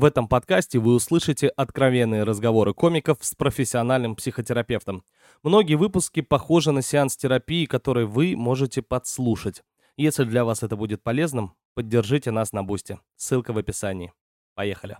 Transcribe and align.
В 0.00 0.04
этом 0.06 0.28
подкасте 0.28 0.78
вы 0.78 0.94
услышите 0.94 1.48
откровенные 1.48 2.22
разговоры 2.22 2.72
комиков 2.72 3.18
с 3.20 3.34
профессиональным 3.34 4.16
психотерапевтом. 4.16 5.04
Многие 5.42 5.74
выпуски 5.74 6.22
похожи 6.22 6.72
на 6.72 6.80
сеанс 6.80 7.18
терапии, 7.18 7.66
который 7.66 8.06
вы 8.06 8.34
можете 8.34 8.80
подслушать. 8.80 9.62
Если 9.98 10.24
для 10.24 10.46
вас 10.46 10.62
это 10.62 10.74
будет 10.74 11.02
полезным, 11.02 11.52
поддержите 11.74 12.30
нас 12.30 12.54
на 12.54 12.62
Бусте. 12.62 12.98
Ссылка 13.16 13.52
в 13.52 13.58
описании. 13.58 14.14
Поехали. 14.54 14.96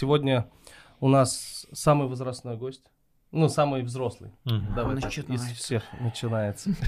Сегодня 0.00 0.50
у 1.00 1.08
нас 1.08 1.66
самый 1.74 2.08
возрастной 2.08 2.56
гость. 2.56 2.90
Ну, 3.36 3.48
самый 3.48 3.82
взрослый. 3.82 4.30
Давай 4.44 4.96
так, 4.96 5.12
из 5.12 5.16
Начинается. 5.18 5.54
всех 5.54 5.82
начинается. 6.00 6.70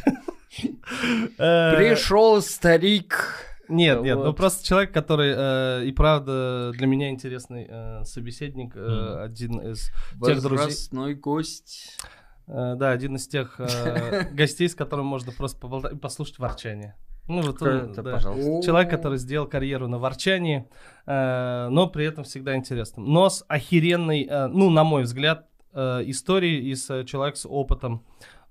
Э, 1.38 1.76
Пришел 1.76 2.40
старик. 2.40 3.34
Нет, 3.68 4.00
нет, 4.00 4.16
ну 4.16 4.32
просто 4.32 4.66
человек, 4.66 4.94
который 4.94 5.34
э, 5.36 5.84
и 5.84 5.92
правда 5.92 6.72
для 6.72 6.86
меня 6.86 7.10
интересный 7.10 7.66
э, 7.68 8.04
собеседник, 8.04 8.74
один 8.74 9.58
из 9.60 9.90
тех 10.24 10.40
друзей, 10.40 10.64
Возрастной 10.64 11.14
гость. 11.14 11.98
да, 12.46 12.92
один 12.92 13.16
из 13.16 13.28
тех 13.28 13.60
гостей, 14.32 14.70
с 14.70 14.74
которым 14.74 15.04
можно 15.04 15.32
просто 15.32 15.60
поболтать 15.60 15.92
и 15.92 15.96
послушать 15.96 16.38
ворчание. 16.38 16.96
Ну 17.28 17.42
вот 17.42 17.60
он, 17.60 17.68
Это, 17.68 18.02
да. 18.02 18.12
пожалуйста. 18.14 18.62
Человек, 18.66 18.90
который 18.90 19.18
сделал 19.18 19.46
карьеру 19.46 19.86
на 19.86 19.98
ворчании, 19.98 20.66
э, 21.06 21.68
но 21.70 21.86
при 21.88 22.06
этом 22.06 22.24
всегда 22.24 22.56
интересным. 22.56 23.12
Но 23.12 23.28
с 23.28 23.44
охеренной, 23.48 24.24
э, 24.24 24.46
ну, 24.46 24.70
на 24.70 24.82
мой 24.82 25.02
взгляд, 25.02 25.46
э, 25.78 26.02
историей 26.10 26.70
и 26.70 26.74
с 26.74 26.90
э, 26.90 27.04
человек 27.04 27.36
с 27.36 27.46
опытом 27.48 28.04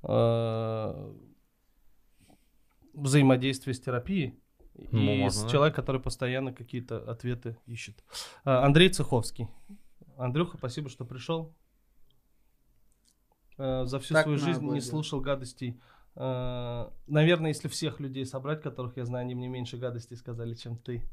э, 0.03 1.13
взаимодействия 2.93 3.73
с 3.73 3.79
терапией. 3.79 4.39
Ну, 4.91 4.99
И 4.99 5.17
можно, 5.21 5.39
с 5.39 5.43
да. 5.43 5.49
человек, 5.49 5.75
который 5.75 6.01
постоянно 6.01 6.53
какие-то 6.53 6.97
ответы 7.09 7.57
ищет. 7.65 8.03
Э, 8.45 8.51
Андрей 8.65 8.89
Цеховский. 8.89 9.47
Андрюха, 10.17 10.57
спасибо, 10.57 10.89
что 10.89 11.05
пришел. 11.05 11.55
Э, 13.57 13.85
За 13.85 13.99
всю 13.99 14.13
Так 14.13 14.23
свою 14.23 14.37
жизнь 14.37 14.63
не 14.65 14.81
слушал 14.81 15.19
гадостей. 15.19 15.81
Э, 16.15 16.89
Наверное, 17.07 17.49
если 17.49 17.67
всех 17.67 17.99
людей 17.99 18.25
собрать, 18.25 18.61
которых 18.61 18.97
я 18.97 19.05
знаю, 19.05 19.23
они 19.25 19.35
мне 19.35 19.47
меньше 19.47 19.77
гадостей 19.77 20.15
сказали, 20.17 20.53
чем 20.53 20.77
ты. 20.77 21.03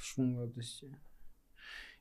Шум 0.00 0.36
гадости. 0.36 0.96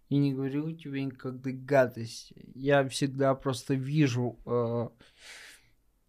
И 0.09 0.17
не 0.17 0.33
говорил 0.33 0.75
тебе 0.75 1.03
никогда 1.05 1.49
гадости. 1.51 2.35
Я 2.53 2.87
всегда 2.89 3.33
просто 3.35 3.73
вижу... 3.73 4.37
э, 4.45 4.89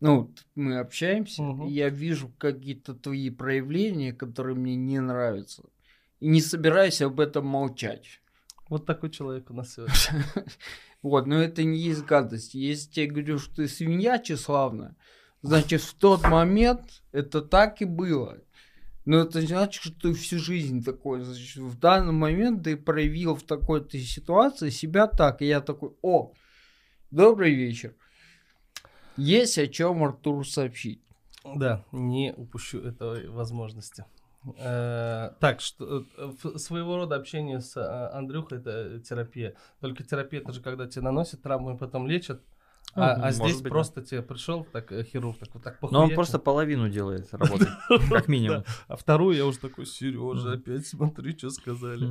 ну, 0.00 0.34
мы 0.54 0.78
общаемся, 0.78 1.42
Мгм. 1.42 1.68
и 1.68 1.72
я 1.72 1.88
вижу 1.88 2.30
какие-то 2.38 2.94
твои 2.94 3.30
проявления, 3.30 4.12
которые 4.12 4.56
мне 4.56 4.76
не 4.76 5.00
нравятся. 5.00 5.62
И 6.20 6.28
не 6.28 6.40
собираюсь 6.42 7.00
об 7.00 7.20
этом 7.20 7.46
молчать. 7.46 8.20
Вот 8.68 8.84
такой 8.86 9.10
человек 9.10 9.50
у 9.50 9.54
нас 9.54 9.74
сегодня. 9.74 9.94
Вот, 11.02 11.26
но 11.26 11.42
это 11.42 11.62
не 11.64 11.78
есть 11.78 12.02
гадость. 12.04 12.54
Если 12.54 12.90
тебе 12.90 13.06
говорю, 13.08 13.38
что 13.38 13.56
ты 13.56 13.68
свинья 13.68 14.18
тщеславная, 14.18 14.96
значит, 15.42 15.82
в 15.82 15.92
тот 15.94 16.22
момент 16.26 17.02
это 17.12 17.42
так 17.42 17.82
и 17.82 17.84
было. 17.84 18.38
Но 19.04 19.18
это 19.18 19.42
значит, 19.42 19.82
что 19.82 19.92
ты 20.00 20.14
всю 20.14 20.38
жизнь 20.38 20.82
такой. 20.82 21.22
Значит, 21.22 21.56
в 21.56 21.78
данный 21.78 22.12
момент 22.12 22.64
ты 22.64 22.76
проявил 22.76 23.34
в 23.34 23.42
такой-то 23.42 23.98
ситуации 23.98 24.70
себя 24.70 25.06
так. 25.06 25.42
И 25.42 25.46
я 25.46 25.60
такой, 25.60 25.94
о, 26.02 26.32
добрый 27.10 27.54
вечер. 27.54 27.94
Есть 29.16 29.58
о 29.58 29.66
чем 29.66 30.02
Артуру 30.02 30.44
сообщить. 30.44 31.00
Да, 31.44 31.84
не 31.92 32.32
упущу 32.34 32.80
этой 32.80 33.28
возможности. 33.28 34.06
Э, 34.58 35.30
Так, 35.40 35.60
что 35.60 36.06
э, 36.16 36.58
своего 36.58 36.96
рода 36.96 37.16
общение 37.16 37.60
с 37.60 37.76
э, 37.76 38.16
Андрюхой 38.16 38.58
это 38.58 39.00
терапия. 39.00 39.54
Только 39.80 40.04
терапия 40.04 40.40
это 40.40 40.52
же 40.52 40.62
когда 40.62 40.86
тебе 40.86 41.02
наносят 41.02 41.42
травму 41.42 41.74
и 41.74 41.78
потом 41.78 42.06
лечат. 42.06 42.42
А, 42.96 43.14
а 43.14 43.32
здесь 43.32 43.54
быть, 43.56 43.64
да. 43.64 43.68
просто 43.70 44.02
тебе 44.02 44.22
пришел 44.22 44.64
так 44.72 44.92
э, 44.92 45.02
хирург, 45.04 45.38
так 45.38 45.48
вот 45.54 45.62
так 45.62 45.82
Но 45.82 45.88
он 45.88 45.92
похуячил. 45.94 46.14
просто 46.16 46.38
половину 46.38 46.88
делает 46.88 47.32
работы, 47.32 47.66
как 48.10 48.28
минимум. 48.28 48.58
Да. 48.60 48.72
А 48.88 48.96
вторую 48.96 49.36
я 49.36 49.46
уже 49.46 49.58
такой, 49.58 49.84
Сережа, 49.86 50.52
опять 50.52 50.86
смотри, 50.86 51.36
что 51.36 51.50
сказали. 51.50 52.10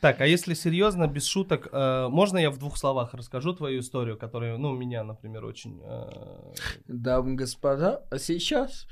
Так, 0.00 0.20
а 0.20 0.26
если 0.26 0.54
серьезно, 0.54 1.06
без 1.06 1.26
шуток, 1.26 1.68
э, 1.70 2.08
можно 2.08 2.38
я 2.38 2.50
в 2.50 2.58
двух 2.58 2.76
словах 2.76 3.14
расскажу 3.14 3.52
твою 3.54 3.80
историю, 3.80 4.16
которая, 4.18 4.56
ну, 4.58 4.72
меня, 4.72 5.04
например, 5.04 5.44
очень... 5.44 5.80
э, 5.84 6.52
Дамы 6.88 7.34
и 7.34 7.36
господа, 7.36 8.02
а 8.10 8.18
сейчас 8.18 8.86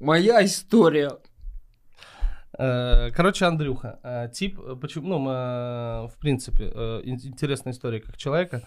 моя 0.00 0.44
история. 0.44 1.18
Короче, 2.52 3.44
Андрюха, 3.44 4.30
тип, 4.34 4.58
почему, 4.80 5.18
ну, 5.18 5.24
в 6.08 6.14
принципе, 6.18 6.64
ин- 7.04 7.20
интересная 7.22 7.72
история 7.72 8.00
как 8.00 8.16
человека. 8.16 8.66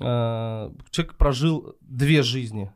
Э, 0.00 0.70
Человек 0.90 1.14
прожил 1.16 1.76
две 1.80 2.22
жизни. 2.22 2.72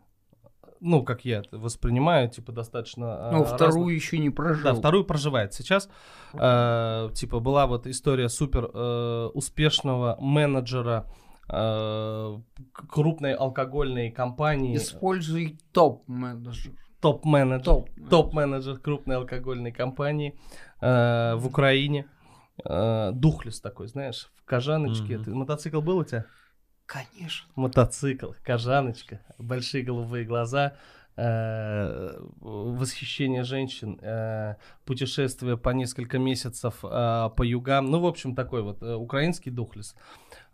Ну, 0.81 1.03
как 1.03 1.25
я 1.25 1.39
это 1.39 1.59
воспринимаю, 1.59 2.29
типа, 2.29 2.53
достаточно... 2.53 3.05
э, 3.05 3.31
Ну, 3.33 3.41
разных. 3.43 3.55
вторую 3.57 3.95
еще 3.95 4.19
не 4.19 4.31
прожил. 4.31 4.65
Да, 4.65 4.75
вторую 4.75 5.05
проживает 5.05 5.55
сейчас. 5.55 5.89
Э, 6.35 7.09
типа 7.15 7.41
была 7.41 7.67
вот 7.67 7.87
история 7.87 8.29
супер 8.29 8.71
э, 8.75 9.31
успешного 9.33 10.17
менеджера 10.21 11.07
э, 11.49 12.39
крупной 12.73 13.35
алкогольной 13.35 14.11
компании. 14.11 14.77
Используй 14.77 15.59
топ-менеджер. 15.73 16.73
Топ-менеджер. 17.01 17.65
Топ. 17.65 17.89
Топ-менеджер 18.11 18.79
крупной 18.79 19.17
алкогольной 19.17 19.73
компании 19.73 20.39
э, 20.81 21.35
в 21.37 21.47
Украине. 21.47 22.07
Э, 22.65 23.11
духлес 23.13 23.61
такой, 23.61 23.89
знаешь, 23.89 24.31
в 24.37 24.45
кожаночке. 24.45 25.17
Мгм. 25.17 25.25
Ты- 25.25 25.35
мотоцикл 25.35 25.81
был 25.81 25.99
у 25.99 26.05
тебя? 26.05 26.27
Конечно. 26.87 27.49
Мотоцикл, 27.57 28.33
кожаночка, 28.45 29.21
большие 29.39 29.83
голубые 29.83 30.25
глаза, 30.25 30.75
э, 31.17 32.19
восхищение 32.41 33.43
женщин, 33.45 33.99
э, 34.03 34.57
путешествие 34.85 35.57
по 35.57 35.71
несколько 35.71 36.19
месяцев 36.19 36.85
э, 36.85 37.31
по 37.37 37.43
югам. 37.43 37.91
Ну, 37.91 38.01
в 38.01 38.07
общем, 38.07 38.35
такой 38.35 38.63
вот 38.63 38.83
украинский 38.83 39.51
духлес. 39.51 39.95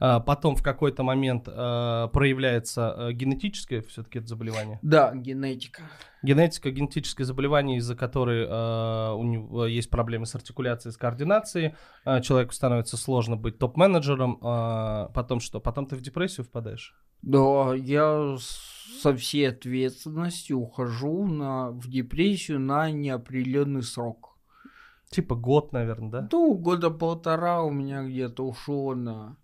А 0.00 0.18
потом 0.18 0.56
в 0.56 0.62
какой-то 0.62 1.02
момент 1.02 1.46
э, 1.46 2.08
проявляется 2.12 2.94
э, 2.96 3.12
генетическое 3.12 3.82
все-таки 3.82 4.18
это 4.18 4.28
заболевание. 4.28 4.78
Да, 4.80 5.14
генетика. 5.14 5.82
Генетика, 6.22 6.70
генетическое 6.70 7.24
заболевание, 7.24 7.78
из-за 7.78 7.94
которой 7.94 8.44
у 8.44 9.22
него 9.22 9.66
есть 9.66 9.88
проблемы 9.88 10.26
с 10.26 10.34
артикуляцией, 10.34 10.92
с 10.92 10.96
координацией. 10.96 11.74
Человеку 12.22 12.52
становится 12.52 12.96
сложно 12.96 13.36
быть 13.36 13.58
топ-менеджером. 13.58 14.36
потом 15.14 15.40
что? 15.40 15.60
Потом 15.60 15.86
ты 15.86 15.96
в 15.96 16.02
депрессию 16.02 16.44
впадаешь? 16.44 16.94
Да, 17.22 17.74
я 17.74 18.36
со 18.38 19.14
всей 19.16 19.48
ответственностью 19.48 20.58
ухожу 20.58 21.26
на, 21.26 21.70
в 21.70 21.88
депрессию 21.88 22.60
на 22.60 22.90
неопределенный 22.90 23.82
срок. 23.82 24.36
Типа 25.08 25.34
год, 25.34 25.72
наверное, 25.72 26.10
да? 26.10 26.28
Ну, 26.30 26.54
года 26.54 26.90
полтора 26.90 27.62
у 27.62 27.70
меня 27.70 28.04
где-то 28.04 28.46
ушло 28.46 28.94
на... 28.94 29.36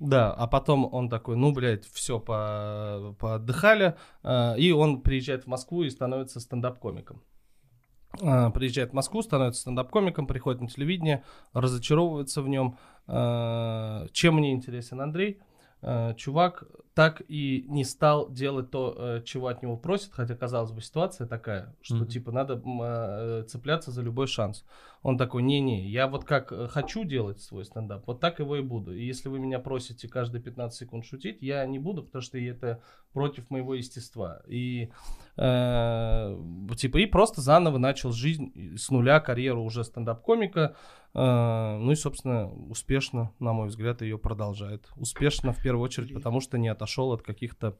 Да, 0.00 0.32
а 0.32 0.46
потом 0.46 0.92
он 0.92 1.08
такой, 1.08 1.36
ну, 1.36 1.52
блядь, 1.52 1.86
все, 1.86 2.18
по, 2.18 3.14
поотдыхали, 3.18 3.96
э, 4.22 4.58
и 4.58 4.72
он 4.72 5.02
приезжает 5.02 5.44
в 5.44 5.46
Москву 5.46 5.82
и 5.84 5.90
становится 5.90 6.40
стендап-комиком. 6.40 7.22
Э, 8.20 8.50
приезжает 8.50 8.90
в 8.90 8.92
Москву, 8.94 9.22
становится 9.22 9.62
стендап-комиком, 9.62 10.26
приходит 10.26 10.60
на 10.60 10.68
телевидение, 10.68 11.22
разочаровывается 11.52 12.42
в 12.42 12.48
нем. 12.48 12.76
Э, 13.06 14.06
чем 14.12 14.34
мне 14.34 14.52
интересен 14.52 15.00
Андрей? 15.00 15.40
Чувак 16.16 16.64
так 16.94 17.22
и 17.26 17.64
не 17.68 17.82
стал 17.84 18.30
делать 18.30 18.70
то, 18.70 18.94
э, 18.96 19.22
чего 19.24 19.48
от 19.48 19.62
него 19.62 19.76
просят, 19.76 20.12
хотя, 20.12 20.36
казалось 20.36 20.70
бы, 20.70 20.80
ситуация 20.80 21.26
такая, 21.26 21.74
что, 21.82 21.96
Мгм. 21.96 22.06
типа, 22.06 22.30
надо 22.30 22.62
э, 22.64 23.44
цепляться 23.48 23.90
за 23.90 24.02
любой 24.02 24.28
шанс. 24.28 24.64
Он 25.02 25.18
такой, 25.18 25.42
не-не, 25.42 25.86
я 25.88 26.06
вот 26.06 26.24
как 26.24 26.52
э, 26.52 26.68
хочу 26.68 27.04
делать 27.04 27.40
свой 27.40 27.64
стендап, 27.64 28.06
вот 28.06 28.20
так 28.20 28.38
его 28.38 28.56
и 28.56 28.62
буду. 28.62 28.94
И 28.96 29.04
если 29.04 29.28
вы 29.28 29.40
меня 29.40 29.58
просите 29.58 30.08
каждые 30.08 30.40
15 30.40 30.78
секунд 30.78 31.04
шутить, 31.04 31.42
я 31.42 31.66
не 31.66 31.78
буду, 31.80 32.04
потому 32.04 32.22
что 32.22 32.38
это 32.38 32.80
против 33.12 33.50
моего 33.50 33.74
естества. 33.74 34.42
И 34.46 34.90
э, 35.36 36.36
типа 36.76 36.98
и 36.98 37.06
просто 37.06 37.40
заново 37.40 37.78
начал 37.78 38.12
жизнь 38.12 38.76
с 38.76 38.90
нуля, 38.90 39.20
карьеру 39.20 39.62
уже 39.62 39.84
стендап-комика. 39.84 40.76
Э, 41.14 41.76
ну 41.78 41.92
и, 41.92 41.94
собственно, 41.96 42.50
успешно, 42.50 43.32
на 43.38 43.52
мой 43.52 43.68
взгляд, 43.68 44.02
ее 44.02 44.18
продолжает. 44.18 44.88
Успешно 44.96 45.52
в 45.52 45.62
первую 45.62 45.84
очередь, 45.84 46.14
потому 46.14 46.40
что 46.40 46.58
не 46.58 46.68
отошел 46.84 47.12
от 47.12 47.22
каких-то 47.22 47.76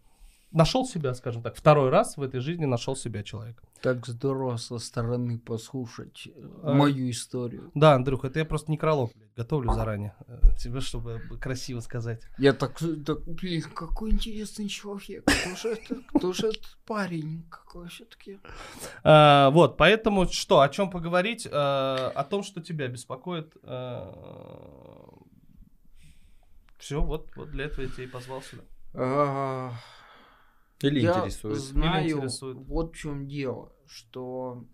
нашел 0.50 0.86
себя, 0.86 1.14
скажем 1.14 1.42
так, 1.42 1.56
второй 1.56 1.90
раз 1.90 2.16
в 2.16 2.22
этой 2.22 2.38
жизни 2.38 2.64
нашел 2.64 2.94
себя 2.94 3.24
человек. 3.24 3.60
Так 3.82 4.06
здорово 4.06 4.56
со 4.56 4.78
стороны 4.78 5.36
послушать 5.36 6.28
э, 6.28 6.60
А. 6.62 6.74
мою 6.74 7.10
историю. 7.10 7.72
Да, 7.74 7.94
Андрюх, 7.94 8.24
это 8.24 8.38
я 8.38 8.44
просто 8.44 8.70
некролог 8.70 9.10
блядь, 9.14 9.34
готовлю 9.36 9.72
заранее 9.72 10.14
э, 10.28 10.38
тебе, 10.56 10.80
чтобы 10.80 11.20
красиво 11.40 11.80
сказать. 11.80 12.22
Я 12.38 12.52
так, 12.52 12.78
так, 13.04 13.24
блин, 13.26 13.62
какой 13.74 14.12
интересный 14.12 14.68
человек. 14.68 15.24
Кто 15.24 15.56
же 15.56 15.68
это, 15.74 15.96
кто 16.14 16.32
же 16.32 16.46
этот 16.46 16.78
парень? 16.86 17.44
Какой 17.50 17.88
все-таки? 17.88 18.38
А, 19.02 19.50
вот, 19.50 19.76
поэтому 19.76 20.28
что, 20.28 20.60
о 20.60 20.68
чем 20.68 20.88
поговорить? 20.88 21.48
А, 21.50 22.12
о 22.14 22.22
том, 22.22 22.44
что 22.44 22.60
тебя 22.60 22.86
беспокоит. 22.86 23.52
все, 26.78 27.02
вот, 27.02 27.28
вот 27.34 27.50
для 27.50 27.64
этого 27.64 27.82
я 27.82 27.88
тебя 27.90 28.04
и 28.04 28.06
позвал 28.06 28.40
сюда. 28.40 28.62
А, 28.94 29.72
Или 30.80 31.00
я 31.00 31.10
интересует. 31.10 31.58
знаю, 31.60 32.08
интересует. 32.08 32.56
вот 32.58 32.94
в 32.94 32.96
чем 32.96 33.26
дело, 33.26 33.72
что 33.86 34.64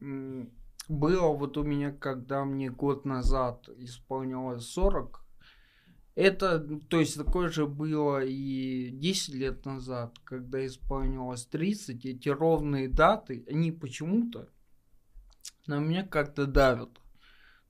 было 0.00 1.28
вот 1.32 1.56
у 1.56 1.62
меня, 1.62 1.92
когда 1.92 2.44
мне 2.44 2.70
год 2.70 3.04
назад 3.04 3.68
исполнилось 3.78 4.64
40, 4.66 5.24
это, 6.14 6.58
то 6.88 6.98
есть 6.98 7.16
такое 7.16 7.48
же 7.48 7.66
было 7.66 8.24
и 8.24 8.90
10 8.90 9.34
лет 9.34 9.64
назад, 9.64 10.18
когда 10.24 10.66
исполнилось 10.66 11.46
30, 11.46 12.04
эти 12.04 12.28
ровные 12.28 12.88
даты, 12.88 13.44
они 13.48 13.70
почему-то 13.70 14.48
на 15.66 15.78
меня 15.78 16.04
как-то 16.04 16.46
давят. 16.46 16.90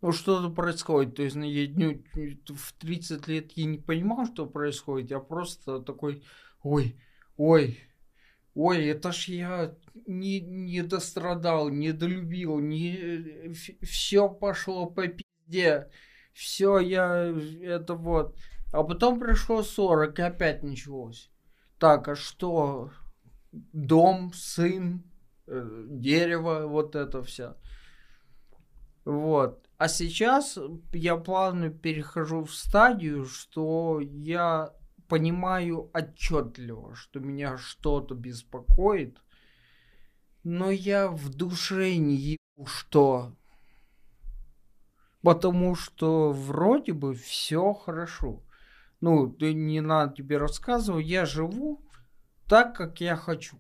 Ну, 0.00 0.12
что-то 0.12 0.50
происходит. 0.50 1.17
То 1.17 1.23
есть, 1.23 1.37
ну, 1.37 1.45
я, 1.45 1.69
ну, 1.75 2.03
в 2.47 2.73
30 2.75 3.27
лет 3.29 3.53
я 3.53 3.65
не 3.65 3.79
понимал, 3.79 4.27
что 4.27 4.47
происходит. 4.47 5.11
Я 5.11 5.19
просто 5.19 5.81
такой, 5.81 6.23
ой, 6.62 7.00
ой, 7.37 7.81
ой, 8.55 8.87
это 8.87 9.12
ж 9.12 9.29
я 9.29 9.75
не, 10.06 10.41
не 10.41 10.83
дострадал, 10.83 11.69
не 11.69 11.93
долюбил, 11.93 12.61
не, 12.61 13.53
все 13.83 14.29
пошло 14.29 14.87
по 14.87 15.06
пизде. 15.09 15.91
Все, 16.33 16.79
я, 16.79 17.35
это 17.62 17.95
вот. 17.95 18.37
А 18.73 18.85
потом 18.85 19.19
пришло 19.19 19.62
40, 19.62 20.19
и 20.19 20.23
опять 20.23 20.62
началось. 20.62 21.31
Так, 21.79 22.06
а 22.09 22.15
что? 22.15 22.93
Дом, 23.50 24.33
сын, 24.35 25.03
э, 25.47 25.85
дерево, 25.89 26.67
вот 26.67 26.95
это 26.95 27.23
все. 27.23 27.56
Вот. 29.05 29.68
А 29.79 29.87
сейчас 29.87 30.59
я 30.93 31.17
плавно 31.17 31.71
перехожу 31.71 32.45
в 32.45 32.53
стадию, 32.53 33.27
что 33.27 34.01
я 34.01 34.75
понимаю 35.07 35.89
отчетливо, 35.95 36.97
что 36.97 37.21
меня 37.21 37.57
что-то 37.57 38.17
беспокоит, 38.17 39.23
но 40.43 40.73
я 40.73 41.09
в 41.09 41.29
душе 41.29 41.97
не 41.97 42.17
ебу 42.17 42.67
что. 42.67 43.37
Потому 45.23 45.77
что 45.77 46.33
вроде 46.33 46.93
бы 46.93 47.15
все 47.15 47.73
хорошо. 47.73 48.43
Ну, 49.01 49.37
не 49.39 49.81
надо 49.81 50.17
тебе 50.17 50.39
рассказывать, 50.39 51.07
я 51.07 51.25
живу 51.25 51.81
так, 52.49 52.77
как 52.77 53.01
я 53.01 53.15
хочу. 53.15 53.57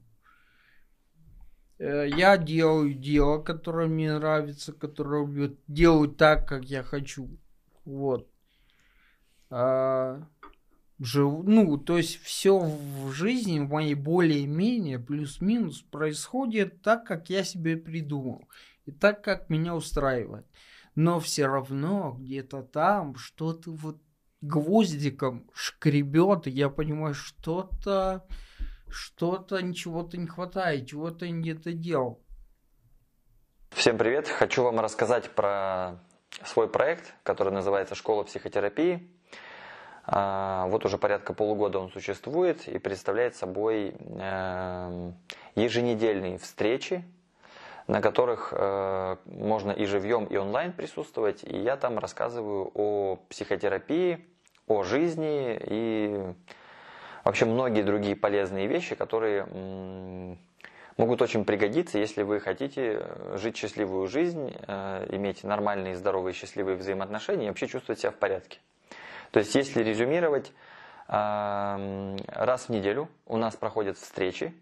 Э, 1.78 2.08
Я 2.08 2.36
делаю 2.36 2.94
дело, 2.94 3.38
которое 3.42 3.88
мне 3.88 4.12
нравится, 4.18 4.72
которое 4.72 5.22
люблю, 5.22 5.56
делаю 5.66 6.08
так, 6.08 6.48
как 6.48 6.64
я 6.64 6.82
хочу. 6.82 7.28
Вот. 7.84 8.28
А, 9.50 10.22
живу, 10.98 11.42
ну, 11.42 11.78
то 11.78 11.96
есть 11.96 12.20
все 12.22 12.58
в 12.58 13.10
жизни 13.12 13.60
в 13.60 13.70
моей 13.70 13.94
более-менее 13.94 14.98
плюс-минус 14.98 15.80
происходит 15.82 16.82
так, 16.82 17.04
как 17.04 17.30
я 17.30 17.44
себе 17.44 17.76
придумал. 17.76 18.48
И 18.86 18.90
так, 18.90 19.22
как 19.22 19.48
меня 19.48 19.74
устраивает. 19.74 20.46
Но 20.94 21.20
все 21.20 21.46
равно 21.46 22.16
где-то 22.18 22.62
там 22.62 23.14
что-то 23.16 23.70
вот 23.70 23.98
гвоздиком 24.40 25.48
шкребет, 25.54 26.46
и 26.46 26.50
я 26.50 26.68
понимаю, 26.68 27.14
что-то 27.14 28.26
что-то, 28.90 29.60
чего-то 29.74 30.16
не 30.16 30.26
хватает, 30.26 30.88
чего-то 30.88 31.28
не 31.28 31.54
доделал. 31.54 32.22
Всем 33.70 33.98
привет! 33.98 34.28
Хочу 34.28 34.64
вам 34.64 34.80
рассказать 34.80 35.30
про 35.30 36.00
свой 36.44 36.68
проект, 36.68 37.14
который 37.22 37.52
называется 37.52 37.94
«Школа 37.94 38.24
психотерапии». 38.24 39.10
А, 40.04 40.66
Вот 40.68 40.84
уже 40.84 40.96
порядка 40.96 41.34
полугода 41.34 41.78
он 41.78 41.90
существует 41.90 42.66
и 42.66 42.78
представляет 42.78 43.36
собой 43.36 43.90
эм, 43.90 45.14
еженедельные 45.54 46.38
встречи, 46.38 47.04
на 47.86 48.00
которых 48.00 48.52
э, 48.52 49.16
можно 49.26 49.70
и 49.70 49.84
живьем, 49.84 50.24
и 50.24 50.36
онлайн 50.36 50.72
присутствовать. 50.72 51.44
И 51.44 51.56
я 51.58 51.76
там 51.76 51.98
рассказываю 51.98 52.70
о 52.74 53.16
психотерапии, 53.28 54.26
о 54.66 54.82
жизни 54.82 55.58
и 55.62 56.34
вообще 57.28 57.44
многие 57.44 57.82
другие 57.82 58.16
полезные 58.16 58.66
вещи, 58.66 58.94
которые 58.94 59.44
могут 60.96 61.20
очень 61.20 61.44
пригодиться, 61.44 61.98
если 61.98 62.22
вы 62.22 62.40
хотите 62.40 63.00
э, 63.00 63.36
жить 63.36 63.54
счастливую 63.56 64.08
жизнь, 64.08 64.56
э, 64.66 65.06
иметь 65.10 65.44
нормальные, 65.44 65.94
здоровые, 65.94 66.32
счастливые 66.32 66.78
взаимоотношения 66.78 67.44
и 67.44 67.48
вообще 67.48 67.66
чувствовать 67.68 68.00
себя 68.00 68.12
в 68.12 68.14
порядке. 68.14 68.60
То 69.30 69.40
есть, 69.40 69.54
если 69.54 69.82
резюмировать, 69.82 70.52
раз 71.06 72.64
в 72.64 72.68
неделю 72.70 73.08
у 73.26 73.36
нас 73.36 73.56
проходят 73.56 73.98
встречи, 73.98 74.54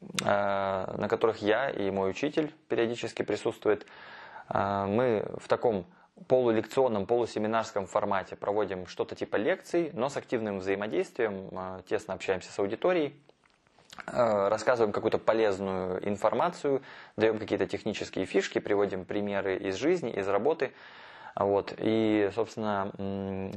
э, 0.00 0.24
на 0.24 1.08
которых 1.08 1.38
я 1.38 1.70
и 1.70 1.90
мой 1.90 2.10
учитель 2.10 2.54
периодически 2.68 3.22
присутствует. 3.22 3.86
Мы 4.52 5.24
в 5.38 5.48
таком 5.48 5.86
полулекционном, 6.26 7.06
полусеминарском 7.06 7.86
формате 7.86 8.36
проводим 8.36 8.86
что-то 8.86 9.14
типа 9.14 9.36
лекций, 9.36 9.90
но 9.94 10.08
с 10.08 10.16
активным 10.16 10.58
взаимодействием, 10.58 11.48
э, 11.52 11.82
тесно 11.86 12.14
общаемся 12.14 12.52
с 12.52 12.58
аудиторией, 12.58 13.14
э, 14.06 14.48
рассказываем 14.48 14.92
какую-то 14.92 15.18
полезную 15.18 16.06
информацию, 16.08 16.82
даем 17.16 17.38
какие-то 17.38 17.66
технические 17.66 18.26
фишки, 18.26 18.58
приводим 18.58 19.04
примеры 19.04 19.56
из 19.56 19.76
жизни, 19.76 20.10
из 20.12 20.28
работы. 20.28 20.72
Вот. 21.36 21.74
И, 21.78 22.30
собственно, 22.34 22.90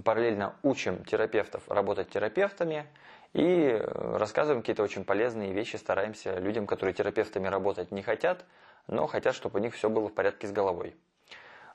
параллельно 0.04 0.56
учим 0.62 1.04
терапевтов 1.06 1.64
работать 1.68 2.10
терапевтами 2.10 2.86
и 3.34 3.80
э, 3.80 4.18
рассказываем 4.18 4.62
какие-то 4.62 4.84
очень 4.84 5.04
полезные 5.04 5.54
вещи, 5.54 5.76
стараемся 5.76 6.38
людям, 6.38 6.68
которые 6.68 6.94
терапевтами 6.94 7.48
работать 7.48 7.92
не 7.92 8.04
хотят, 8.04 8.46
но 8.88 9.08
хотят, 9.08 9.36
чтобы 9.36 9.60
у 9.60 9.62
них 9.62 9.74
все 9.74 9.90
было 9.90 10.08
в 10.08 10.14
порядке 10.14 10.48
с 10.48 10.52
головой. 10.52 10.96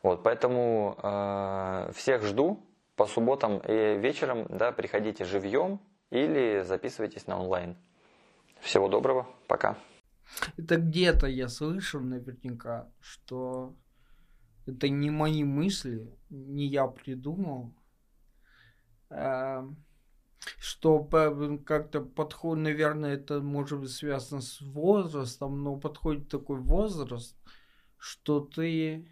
Вот, 0.02 0.22
поэтому 0.22 0.96
э, 1.02 1.92
всех 1.94 2.22
жду 2.22 2.64
по 2.96 3.06
субботам 3.06 3.58
и 3.58 3.98
вечером, 3.98 4.46
да, 4.48 4.72
приходите 4.72 5.24
живьем 5.24 5.80
или 6.10 6.62
записывайтесь 6.62 7.26
на 7.26 7.40
онлайн. 7.40 7.76
Всего 8.60 8.88
доброго, 8.88 9.26
пока. 9.46 9.76
Это 10.56 10.76
где-то 10.76 11.26
я 11.26 11.48
слышал 11.48 12.00
наверняка, 12.00 12.88
что 13.00 13.74
это 14.66 14.88
не 14.88 15.10
мои 15.10 15.44
мысли, 15.44 16.12
не 16.28 16.66
я 16.66 16.86
придумал, 16.86 17.72
а, 19.10 19.66
что 20.58 21.02
как-то 21.64 22.00
подход, 22.02 22.58
наверное, 22.58 23.14
это 23.14 23.40
может 23.40 23.80
быть 23.80 23.90
связано 23.90 24.40
с 24.40 24.60
возрастом, 24.60 25.62
но 25.62 25.76
подходит 25.76 26.28
такой 26.28 26.60
возраст, 26.60 27.36
что 27.96 28.40
ты 28.40 29.08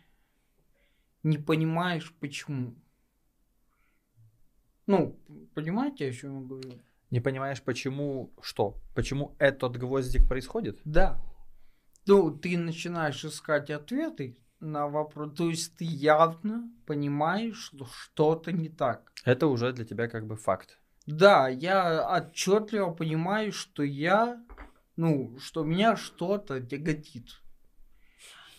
не 1.27 1.39
понимаешь 1.39 2.15
почему. 2.21 2.75
Ну, 4.87 5.19
понимаете, 5.55 6.09
о 6.09 6.13
чем 6.13 6.41
я 6.43 6.47
говорю? 6.47 6.73
Не 7.11 7.21
понимаешь, 7.21 7.63
почему 7.63 8.33
что? 8.41 8.77
Почему 8.95 9.35
этот 9.39 9.77
гвоздик 9.77 10.29
происходит? 10.29 10.81
Да. 10.85 11.21
Ну, 12.07 12.31
ты 12.31 12.57
начинаешь 12.57 13.25
искать 13.25 13.71
ответы 13.71 14.39
на 14.61 14.87
вопрос. 14.87 15.35
То 15.37 15.51
есть 15.51 15.77
ты 15.77 15.85
явно 15.85 16.71
понимаешь, 16.87 17.57
что 17.57 17.87
что-то 17.87 18.53
не 18.53 18.69
так. 18.69 19.13
Это 19.25 19.49
уже 19.49 19.73
для 19.73 19.85
тебя 19.85 20.09
как 20.09 20.27
бы 20.27 20.37
факт. 20.37 20.79
Да, 21.07 21.49
я 21.49 22.07
отчетливо 22.09 22.93
понимаю, 22.93 23.53
что 23.53 23.83
я, 23.83 24.41
ну, 24.95 25.37
что 25.41 25.65
меня 25.65 25.97
что-то 25.97 26.61
тяготит. 26.61 27.43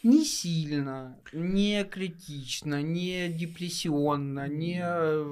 Не 0.04 0.24
сильно, 0.24 1.18
не 1.34 1.84
критично, 1.84 2.82
не 2.82 3.30
депрессионно, 3.30 4.48
не 4.48 4.78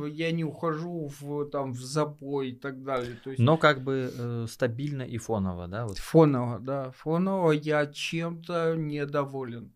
я 0.09 0.31
не 0.31 0.43
ухожу 0.43 1.11
в 1.19 1.45
там 1.49 1.71
в 1.71 1.79
запой 1.79 2.49
и 2.49 2.55
так 2.55 2.83
далее. 2.83 3.15
То 3.23 3.29
есть 3.29 3.41
Но 3.41 3.57
как 3.57 3.83
бы 3.83 4.11
э, 4.11 4.45
стабильно 4.49 5.03
и 5.03 5.17
фоново, 5.17 5.67
да? 5.67 5.85
Вот. 5.85 5.97
фоново, 5.97 6.59
да, 6.59 6.91
фоново 6.91 7.51
я 7.51 7.85
чем-то 7.85 8.75
недоволен. 8.75 9.71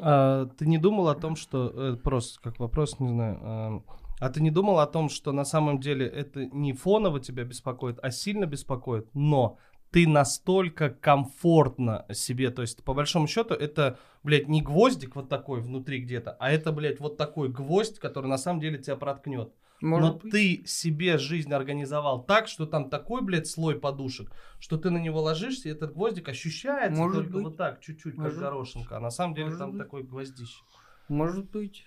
А, 0.00 0.46
ты 0.46 0.66
не 0.66 0.78
думал 0.78 1.08
о 1.08 1.14
том, 1.14 1.36
что 1.36 1.68
э, 1.68 1.96
просто 1.96 2.40
как 2.40 2.58
вопрос, 2.60 3.00
не 3.00 3.08
знаю, 3.08 3.38
а, 3.42 3.82
А 4.20 4.30
ты 4.30 4.40
не 4.40 4.50
думал 4.50 4.78
о 4.78 4.86
том, 4.86 5.08
что 5.08 5.32
на 5.32 5.44
самом 5.44 5.80
деле 5.80 6.06
это 6.06 6.46
не 6.46 6.72
фоново 6.72 7.20
тебя 7.20 7.44
беспокоит, 7.44 7.98
а 8.02 8.10
сильно 8.10 8.46
беспокоит, 8.46 9.08
но 9.14 9.58
ты 9.90 10.06
настолько 10.06 10.90
комфортно 10.90 12.04
себе, 12.12 12.50
то 12.50 12.62
есть 12.62 12.82
по 12.84 12.94
большому 12.94 13.26
счету 13.26 13.54
это, 13.54 13.98
блядь, 14.22 14.48
не 14.48 14.62
гвоздик 14.62 15.16
вот 15.16 15.28
такой 15.28 15.60
внутри 15.60 16.00
где-то, 16.00 16.32
а 16.32 16.50
это, 16.50 16.72
блядь, 16.72 17.00
вот 17.00 17.16
такой 17.16 17.48
гвоздь, 17.48 17.98
который 17.98 18.26
на 18.26 18.38
самом 18.38 18.60
деле 18.60 18.78
тебя 18.78 18.96
проткнет. 18.96 19.52
Может 19.80 20.14
Но 20.14 20.18
быть. 20.18 20.32
ты 20.32 20.62
себе 20.66 21.18
жизнь 21.18 21.52
организовал 21.52 22.24
так, 22.24 22.48
что 22.48 22.66
там 22.66 22.90
такой, 22.90 23.22
блядь, 23.22 23.46
слой 23.46 23.78
подушек, 23.78 24.30
что 24.58 24.76
ты 24.76 24.90
на 24.90 24.98
него 24.98 25.22
ложишься, 25.22 25.68
и 25.68 25.72
этот 25.72 25.94
гвоздик 25.94 26.28
ощущается 26.28 27.00
Может 27.00 27.16
только 27.18 27.32
быть. 27.32 27.44
вот 27.44 27.56
так, 27.56 27.80
чуть-чуть, 27.80 28.16
как 28.16 28.36
горошинка. 28.36 28.96
А 28.96 29.00
на 29.00 29.10
самом 29.10 29.34
деле 29.34 29.46
может 29.46 29.60
там 29.60 29.70
быть. 29.72 29.80
такой 29.80 30.02
гвоздище. 30.02 30.64
Может 31.08 31.50
быть. 31.50 31.84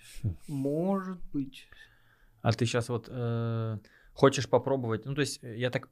Может 0.48 1.20
быть. 1.32 1.68
А 2.40 2.52
ты 2.52 2.64
сейчас 2.64 2.88
вот 2.88 3.08
э, 3.10 3.78
хочешь 4.14 4.48
попробовать, 4.48 5.04
ну 5.04 5.14
то 5.14 5.20
есть 5.20 5.44
э, 5.44 5.56
я 5.58 5.70
так 5.70 5.88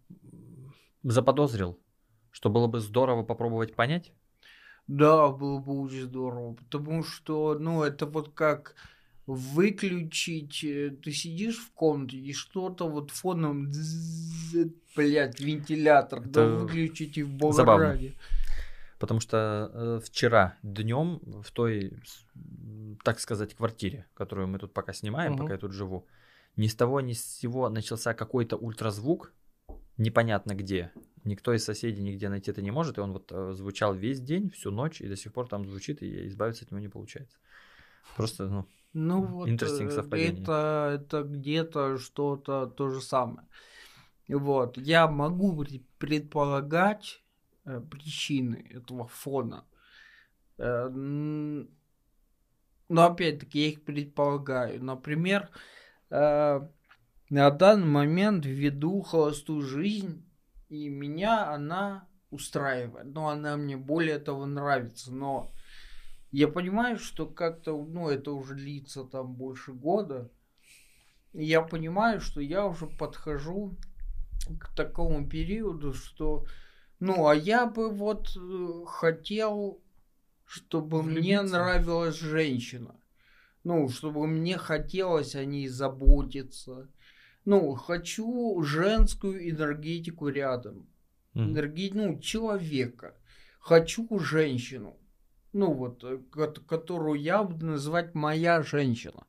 заподозрил, 1.02 1.78
что 2.32 2.50
было 2.50 2.66
бы 2.66 2.80
здорово 2.80 3.22
попробовать 3.22 3.74
понять. 3.74 4.12
Да, 4.86 5.28
было 5.28 5.58
бы 5.58 5.80
очень 5.82 6.02
здорово. 6.02 6.54
Потому 6.54 7.04
что, 7.04 7.56
ну, 7.58 7.82
это 7.82 8.06
вот 8.06 8.30
как 8.34 8.74
выключить, 9.26 10.64
э, 10.64 10.90
ты 10.90 11.12
сидишь 11.12 11.58
в 11.58 11.72
комнате 11.72 12.16
и 12.16 12.32
что-то 12.32 12.88
вот 12.88 13.10
фоном, 13.10 13.70
блядь, 14.96 15.40
вентилятор, 15.40 16.20
да 16.20 16.42
Это 16.42 16.64
выключите 16.64 17.22
в 17.22 17.30
бога 17.30 17.56
забавно. 17.56 17.88
ради. 17.90 18.14
Потому 18.98 19.20
что 19.20 19.70
э, 19.72 20.00
вчера 20.04 20.56
днем 20.62 21.20
в 21.42 21.50
той, 21.52 21.92
так 23.04 23.20
сказать, 23.20 23.54
квартире, 23.54 24.06
которую 24.14 24.48
мы 24.48 24.58
тут 24.58 24.72
пока 24.72 24.92
снимаем, 24.92 25.32
Мгм. 25.32 25.42
пока 25.42 25.52
я 25.54 25.58
тут 25.58 25.72
живу, 25.72 26.06
ни 26.56 26.66
с 26.66 26.74
того 26.74 27.00
ни 27.00 27.12
с 27.12 27.24
сего 27.24 27.68
начался 27.68 28.12
какой-то 28.12 28.56
ультразвук, 28.56 29.32
непонятно 29.96 30.54
где. 30.54 30.90
Никто 31.24 31.52
из 31.52 31.64
соседей 31.64 32.02
нигде 32.02 32.28
найти 32.28 32.50
это 32.50 32.62
не 32.62 32.70
может, 32.70 32.98
и 32.98 33.00
он 33.00 33.12
вот 33.12 33.30
э, 33.32 33.52
звучал 33.52 33.94
весь 33.94 34.20
день, 34.20 34.50
всю 34.50 34.70
ночь, 34.70 35.00
и 35.00 35.08
до 35.08 35.16
сих 35.16 35.32
пор 35.32 35.48
там 35.48 35.66
звучит, 35.66 36.02
и 36.02 36.26
избавиться 36.28 36.64
от 36.64 36.70
него 36.70 36.80
не 36.80 36.88
получается. 36.88 37.38
Просто, 38.16 38.48
ну, 38.48 38.66
Ну 38.92 39.22
вот, 39.22 39.48
э, 39.48 39.90
совпадение. 39.90 40.42
это, 40.42 41.00
это 41.02 41.22
где-то 41.22 41.98
что-то 41.98 42.66
то 42.66 42.88
же 42.88 43.00
самое. 43.00 43.46
Вот, 44.28 44.78
я 44.78 45.08
могу 45.08 45.56
пред- 45.56 45.86
предполагать 45.98 47.22
э, 47.66 47.80
причины 47.80 48.66
этого 48.70 49.06
фона. 49.06 49.64
Э, 50.58 50.88
но 52.88 53.04
опять-таки 53.06 53.60
я 53.60 53.68
их 53.68 53.84
предполагаю. 53.84 54.82
Например, 54.82 55.50
э, 56.10 56.60
на 57.30 57.50
данный 57.50 57.86
момент 57.86 58.46
веду 58.46 59.02
холостую 59.02 59.62
жизнь, 59.62 60.24
и 60.70 60.88
меня 60.88 61.52
она 61.52 62.08
устраивает. 62.30 63.12
Но 63.12 63.28
она 63.28 63.56
мне 63.56 63.76
более 63.76 64.18
того 64.18 64.46
нравится. 64.46 65.12
Но 65.12 65.50
я 66.30 66.48
понимаю, 66.48 66.98
что 66.98 67.26
как-то, 67.26 67.76
ну, 67.84 68.08
это 68.08 68.32
уже 68.32 68.54
длится 68.54 69.04
там 69.04 69.34
больше 69.34 69.72
года. 69.72 70.30
И 71.32 71.44
я 71.44 71.60
понимаю, 71.60 72.20
что 72.20 72.40
я 72.40 72.66
уже 72.66 72.86
подхожу 72.86 73.76
к 74.58 74.74
такому 74.74 75.28
периоду, 75.28 75.92
что, 75.92 76.46
ну, 77.00 77.26
а 77.26 77.34
я 77.34 77.66
бы 77.66 77.90
вот 77.90 78.36
э, 78.36 78.84
хотел, 78.86 79.80
чтобы 80.44 81.02
мне 81.02 81.40
Влюбиться? 81.40 81.58
нравилась 81.58 82.16
женщина. 82.16 82.94
Ну, 83.64 83.88
чтобы 83.88 84.26
мне 84.26 84.56
хотелось 84.56 85.34
о 85.34 85.44
ней 85.44 85.68
заботиться. 85.68 86.88
Ну, 87.44 87.74
хочу 87.74 88.60
женскую 88.62 89.48
энергетику 89.50 90.28
рядом 90.28 90.86
энергии, 91.34 91.90
ну, 91.94 92.18
человека. 92.20 93.14
Хочу 93.60 94.06
женщину. 94.18 94.96
Ну, 95.52 95.72
вот, 95.72 96.04
э, 96.04 96.18
кот- 96.30 96.60
которую 96.60 97.20
я 97.20 97.42
буду 97.42 97.66
называть 97.66 98.14
моя 98.14 98.62
женщина. 98.62 99.24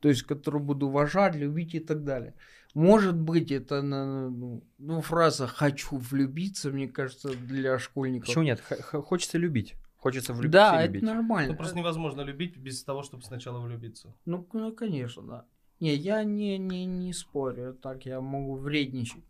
То 0.00 0.08
есть, 0.08 0.22
которую 0.22 0.62
буду 0.62 0.86
уважать, 0.88 1.34
любить 1.34 1.74
и 1.74 1.80
так 1.80 2.04
далее. 2.04 2.34
Может 2.74 3.16
быть, 3.18 3.50
это 3.50 3.82
ну, 3.82 4.62
ну, 4.78 5.00
фраза 5.00 5.46
«хочу 5.46 5.96
влюбиться», 5.96 6.70
мне 6.70 6.88
кажется, 6.88 7.30
для 7.34 7.78
школьников. 7.78 8.26
Почему 8.28 8.44
нет? 8.44 8.60
Х- 8.60 9.00
хочется 9.02 9.38
любить. 9.38 9.74
Хочется 9.96 10.32
влюбиться 10.34 10.52
Да, 10.58 10.74
и 10.80 10.84
это 10.84 10.86
любить. 10.92 11.02
нормально. 11.02 11.52
Ну, 11.52 11.56
просто 11.58 11.76
невозможно 11.76 12.20
любить 12.20 12.56
без 12.58 12.84
того, 12.84 13.02
чтобы 13.02 13.22
сначала 13.22 13.60
влюбиться. 13.60 14.14
Ну, 14.26 14.46
ну, 14.52 14.72
конечно, 14.72 15.22
да. 15.22 15.44
Не, 15.80 15.94
я 15.94 16.24
не, 16.24 16.58
не, 16.58 16.86
не 16.86 17.12
спорю, 17.12 17.74
так 17.74 18.06
я 18.06 18.20
могу 18.20 18.56
вредничать. 18.56 19.24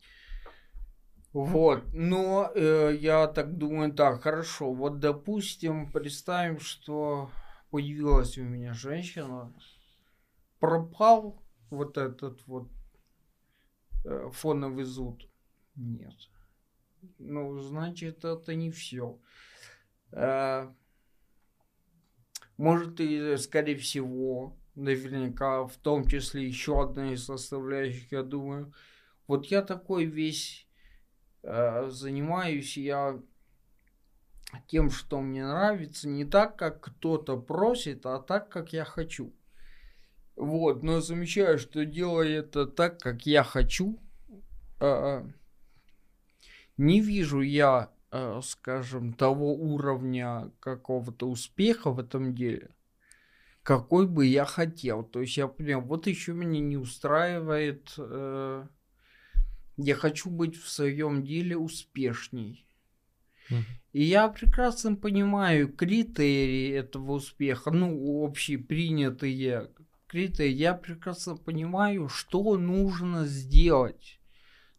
Вот, 1.33 1.83
но 1.93 2.51
э, 2.55 2.97
я 2.99 3.27
так 3.27 3.59
думаю, 3.59 3.93
так, 3.93 4.23
хорошо, 4.23 4.73
вот 4.73 5.01
допустим, 5.01 5.93
представим, 5.93 6.61
что 6.61 7.31
появилась 7.71 8.39
у 8.39 8.43
меня 8.43 8.73
женщина, 8.73 9.53
пропал 10.61 11.43
вот 11.69 11.99
этот 11.99 12.47
вот 12.47 12.69
э, 14.05 14.31
фоновый 14.33 14.85
зуд. 14.85 15.29
Нет. 15.75 16.15
Ну, 17.19 17.59
значит, 17.59 18.25
это 18.25 18.55
не 18.55 18.71
все. 18.71 19.19
Может, 22.57 23.01
и, 23.01 23.37
скорее 23.37 23.77
всего, 23.77 24.56
наверняка, 24.77 25.67
в 25.67 25.77
том 25.77 26.07
числе 26.07 26.47
еще 26.47 26.83
одна 26.83 27.13
из 27.13 27.25
составляющих, 27.25 28.13
я 28.13 28.23
думаю, 28.23 28.73
вот 29.27 29.47
я 29.47 29.63
такой 29.63 30.05
весь 30.05 30.69
э, 31.43 31.89
занимаюсь, 31.89 32.77
я 32.77 33.21
тем, 34.69 34.91
что 34.91 35.21
мне 35.21 35.47
нравится, 35.47 36.09
не 36.09 36.25
так, 36.25 36.57
как 36.57 36.81
кто-то 36.81 37.41
просит, 37.41 38.07
а 38.07 38.19
так, 38.19 38.49
как 38.49 38.73
я 38.73 38.85
хочу. 38.85 39.35
Вот, 40.37 40.83
но 40.83 41.01
замечаю, 41.01 41.59
что 41.59 41.85
делаю 41.85 42.31
это 42.31 42.67
так, 42.67 43.01
как 43.01 43.27
я 43.27 43.43
хочу. 43.43 43.99
э, 44.81 45.25
не 46.77 47.01
вижу 47.01 47.41
я, 47.41 47.91
э, 48.11 48.41
скажем, 48.45 49.15
того 49.15 49.55
уровня 49.55 50.53
какого-то 50.61 51.29
успеха 51.29 51.91
в 51.91 51.99
этом 51.99 52.35
деле, 52.35 52.76
какой 53.67 54.07
бы 54.07 54.25
я 54.27 54.45
хотел. 54.45 55.03
То 55.03 55.21
есть 55.23 55.37
я 55.37 55.49
понимаю, 55.49 55.85
вот 55.85 56.07
еще 56.07 56.33
меня 56.33 56.61
не 56.61 56.77
устраивает. 56.77 57.95
э, 57.99 58.65
я 59.77 59.95
хочу 59.97 60.31
быть 60.31 60.57
в 60.57 60.69
своем 60.69 61.25
деле 61.25 61.57
успешней. 61.57 62.65
И 63.93 64.05
я 64.05 64.29
прекрасно 64.29 64.95
понимаю 64.95 65.73
критерии 65.73 66.71
этого 66.71 67.13
успеха, 67.15 67.73
ну, 67.73 68.25
общепринятые 68.25 69.71
критерии. 70.07 70.53
Я 70.53 70.75
прекрасно 70.75 71.37
понимаю, 71.37 72.09
что 72.09 72.57
нужно 72.57 73.27
сделать 73.27 74.21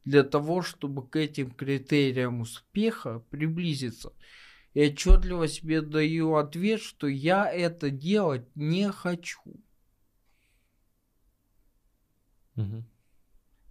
для 0.06 0.24
того, 0.24 0.62
чтобы 0.62 1.06
к 1.06 1.18
этим 1.18 1.52
критериям 1.52 2.40
успеха 2.40 3.22
приблизиться. 3.32 4.14
И 4.78 4.90
отчетливо 4.90 5.48
себе 5.48 5.82
даю 5.82 6.36
ответ, 6.36 6.82
что 6.82 7.08
я 7.08 7.52
это 7.52 7.90
делать 7.90 8.46
не 8.54 8.92
хочу. 8.92 9.56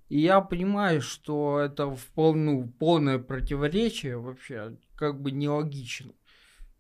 И 0.09 0.19
я 0.19 0.41
понимаю, 0.41 1.01
что 1.01 1.61
это 1.61 1.87
в 1.87 2.05
пол- 2.09 2.35
ну, 2.35 2.67
полное 2.67 3.21
противоречие 3.21 4.19
вообще, 4.19 4.77
как 4.97 5.21
бы 5.21 5.31
нелогично. 5.31 6.13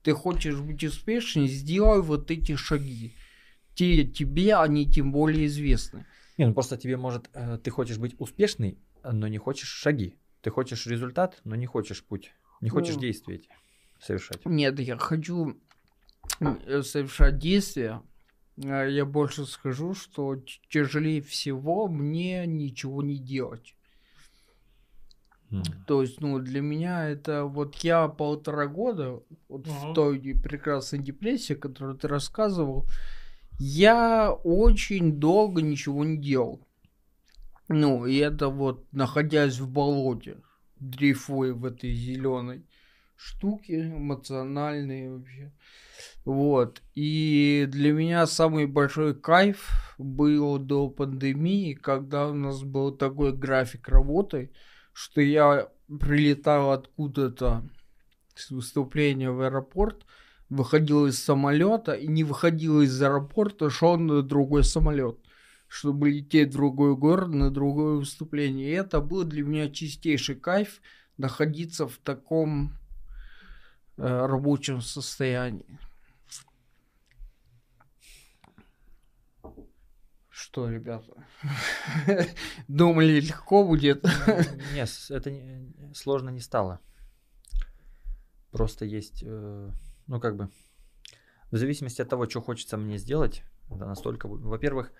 Ты 0.02 0.12
хочешь 0.12 0.58
быть 0.58 0.82
успешнее, 0.82 1.46
сделай 1.46 2.02
вот 2.02 2.28
эти 2.32 2.56
шаги. 2.56 3.14
Те, 3.76 4.04
тебе 4.04 4.56
они 4.56 4.90
тем 4.90 5.12
более 5.12 5.46
известны. 5.46 6.04
Не, 6.36 6.48
ну 6.48 6.52
просто 6.52 6.76
тебе 6.76 6.96
может, 6.96 7.30
э, 7.32 7.58
ты 7.62 7.70
хочешь 7.70 7.98
быть 7.98 8.16
успешный, 8.18 8.76
но 9.04 9.28
не 9.28 9.38
хочешь 9.38 9.68
шаги. 9.68 10.16
Ты 10.40 10.50
хочешь 10.50 10.84
результат, 10.88 11.40
но 11.44 11.54
не 11.54 11.66
хочешь 11.66 12.02
путь. 12.02 12.32
Не 12.60 12.70
хочешь 12.70 12.96
Ну. 12.96 13.02
действия 13.02 13.36
эти 13.36 13.48
совершать. 14.00 14.44
Нет, 14.44 14.78
я 14.80 14.96
хочу 14.98 15.56
э, 16.40 16.82
совершать 16.82 17.38
действия. 17.38 18.02
А 18.64 18.84
Я 18.84 19.04
больше 19.04 19.44
скажу, 19.44 19.94
что 19.94 20.36
тяжелее 20.70 21.20
всего 21.20 21.88
мне 21.88 22.46
ничего 22.46 23.02
не 23.02 23.18
делать. 23.18 23.74
М. 25.50 25.62
То 25.86 26.02
есть, 26.02 26.20
ну, 26.20 26.38
для 26.38 26.60
меня 26.60 27.08
это 27.08 27.44
вот 27.44 27.76
я 27.76 28.08
полтора 28.08 28.66
года, 28.66 29.20
вот 29.48 29.66
Мгм. 29.66 29.74
в 29.74 29.94
той 29.94 30.18
прекрасной 30.42 30.98
депрессии, 30.98 31.54
которую 31.54 31.96
ты 31.96 32.08
рассказывал, 32.08 32.86
я 33.58 34.32
очень 34.32 35.18
долго 35.20 35.62
ничего 35.62 36.04
не 36.04 36.16
делал. 36.18 36.66
Ну, 37.68 38.06
и 38.06 38.16
это 38.16 38.48
вот, 38.48 38.92
находясь 38.92 39.58
в 39.58 39.68
болоте, 39.70 40.38
дрейфуя 40.78 41.52
в 41.52 41.64
этой 41.64 41.92
зеленой 41.92 42.64
штуки 43.16 43.72
эмоциональные 43.72 45.10
вообще. 45.10 45.52
Вот. 46.24 46.82
И 46.94 47.66
для 47.68 47.92
меня 47.92 48.26
самый 48.26 48.66
большой 48.66 49.14
кайф 49.14 49.94
был 49.98 50.58
до 50.58 50.88
пандемии, 50.90 51.74
когда 51.74 52.28
у 52.28 52.34
нас 52.34 52.62
был 52.62 52.92
такой 52.92 53.32
график 53.32 53.88
работы, 53.88 54.50
что 54.92 55.20
я 55.20 55.68
прилетал 55.86 56.72
откуда-то 56.72 57.68
с 58.34 58.50
выступления 58.50 59.30
в 59.30 59.40
аэропорт, 59.40 60.04
выходил 60.48 61.06
из 61.06 61.18
самолета 61.18 61.92
и 61.92 62.06
не 62.06 62.24
выходил 62.24 62.82
из 62.82 63.00
аэропорта, 63.00 63.70
шел 63.70 63.96
на 63.96 64.22
другой 64.22 64.64
самолет, 64.64 65.18
чтобы 65.68 66.10
лететь 66.10 66.50
в 66.50 66.52
другой 66.52 66.96
город 66.96 67.28
на 67.28 67.50
другое 67.50 67.96
выступление. 67.96 68.68
И 68.68 68.74
это 68.74 69.00
был 69.00 69.24
для 69.24 69.42
меня 69.42 69.70
чистейший 69.70 70.34
кайф 70.36 70.80
находиться 71.16 71.88
в 71.88 71.96
таком 71.98 72.72
рабочем 73.96 74.80
состоянии. 74.80 75.78
Что, 80.56 80.70
ребята? 80.70 81.12
Думали, 82.68 83.20
легко 83.20 83.64
будет? 83.64 84.04
Нет, 84.74 84.90
это 85.10 85.32
сложно 85.94 86.30
не 86.30 86.40
стало. 86.40 86.80
Просто 88.52 88.84
есть, 88.84 89.22
э, 89.22 89.70
ну 90.06 90.20
как 90.20 90.36
бы, 90.36 90.50
в 91.50 91.56
зависимости 91.56 92.00
от 92.00 92.08
того, 92.08 92.26
что 92.28 92.40
хочется 92.40 92.76
мне 92.76 92.96
сделать, 92.96 93.42
настолько, 93.68 94.28
во-первых, 94.28 94.92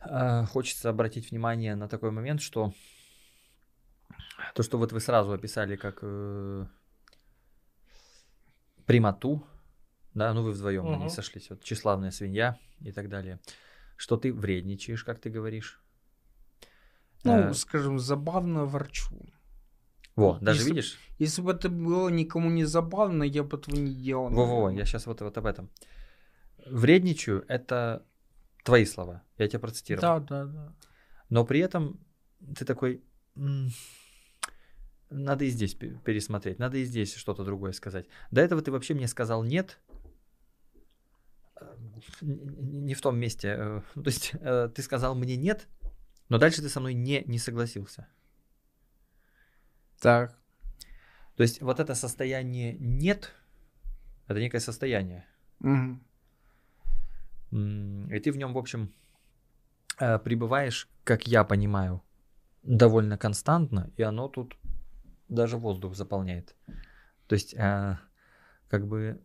э, 0.00 0.44
хочется 0.46 0.90
обратить 0.90 1.30
внимание 1.30 1.74
на 1.74 1.88
такой 1.88 2.10
момент, 2.10 2.40
что 2.42 2.74
то, 4.54 4.62
что 4.62 4.78
вот 4.78 4.92
вы 4.92 5.00
сразу 5.00 5.32
описали 5.32 5.76
как 5.76 6.00
э, 6.02 6.66
прямоту, 8.86 9.46
да, 10.14 10.32
ну 10.32 10.42
вы 10.42 10.52
вдвоем 10.52 10.86
угу. 10.86 11.04
не 11.04 11.10
сошлись, 11.10 11.50
вот 11.50 11.62
тщеславная 11.62 12.10
свинья 12.10 12.58
и 12.80 12.92
так 12.92 13.08
далее 13.08 13.40
что 13.96 14.16
ты 14.16 14.32
вредничаешь, 14.32 15.04
как 15.04 15.18
ты 15.18 15.30
говоришь. 15.30 15.80
Ну, 17.24 17.32
э, 17.32 17.54
скажем, 17.54 17.98
забавно 17.98 18.66
ворчу. 18.66 19.18
Во, 20.14 20.38
даже 20.40 20.60
если, 20.60 20.70
видишь? 20.70 20.98
Если 21.18 21.42
бы 21.42 21.52
это 21.52 21.68
было 21.68 22.08
никому 22.08 22.50
не 22.50 22.64
забавно, 22.64 23.24
я 23.24 23.42
бы 23.42 23.58
этого 23.58 23.76
не 23.76 23.94
делал. 23.94 24.30
Во-во, 24.30 24.70
я 24.70 24.84
сейчас 24.84 25.06
вот, 25.06 25.20
вот 25.20 25.36
об 25.36 25.46
этом. 25.46 25.70
Вредничаю— 26.66 27.44
это 27.48 28.06
твои 28.64 28.84
слова. 28.84 29.22
Я 29.38 29.48
тебя 29.48 29.60
процитировал. 29.60 30.02
Да, 30.02 30.20
да, 30.20 30.44
да. 30.44 30.74
Но 31.28 31.44
при 31.44 31.60
этом 31.60 32.00
ты 32.56 32.64
такой... 32.64 33.02
Надо 35.16 35.44
и 35.44 35.48
здесь 35.48 35.74
пересмотреть, 35.74 36.58
надо 36.58 36.76
и 36.76 36.84
здесь 36.84 37.14
что-то 37.14 37.44
другое 37.44 37.72
сказать. 37.72 38.06
До 38.30 38.40
этого 38.40 38.60
ты 38.60 38.70
вообще 38.70 38.94
мне 38.94 39.08
сказал 39.08 39.42
нет, 39.42 39.78
не 42.20 42.94
в 42.94 43.00
том 43.00 43.18
месте. 43.18 43.56
Э, 43.58 43.80
то 43.94 44.06
есть 44.06 44.32
э, 44.34 44.68
ты 44.74 44.82
сказал 44.82 45.14
мне 45.14 45.36
нет, 45.36 45.66
но 46.28 46.38
дальше 46.38 46.62
ты 46.62 46.68
со 46.68 46.80
мной 46.80 46.94
не, 46.94 47.22
не 47.26 47.38
согласился. 47.38 48.06
Так. 50.00 50.38
То 51.36 51.42
есть 51.42 51.62
вот 51.62 51.80
это 51.80 51.94
состояние 51.94 52.76
нет, 52.78 53.32
это 54.26 54.40
некое 54.40 54.60
состояние. 54.60 55.26
Угу. 55.60 56.00
И 58.10 58.20
ты 58.20 58.32
в 58.32 58.36
нем, 58.36 58.52
в 58.52 58.58
общем, 58.58 58.92
э, 59.98 60.18
пребываешь, 60.18 60.88
как 61.04 61.26
я 61.26 61.44
понимаю, 61.44 62.02
довольно 62.62 63.16
константно, 63.16 63.90
и 63.96 64.02
оно 64.02 64.28
тут 64.28 64.56
даже 65.28 65.56
воздух 65.56 65.94
заполняет. 65.94 66.54
То 67.26 67.34
есть, 67.34 67.54
как 67.54 68.86
бы 68.86 69.20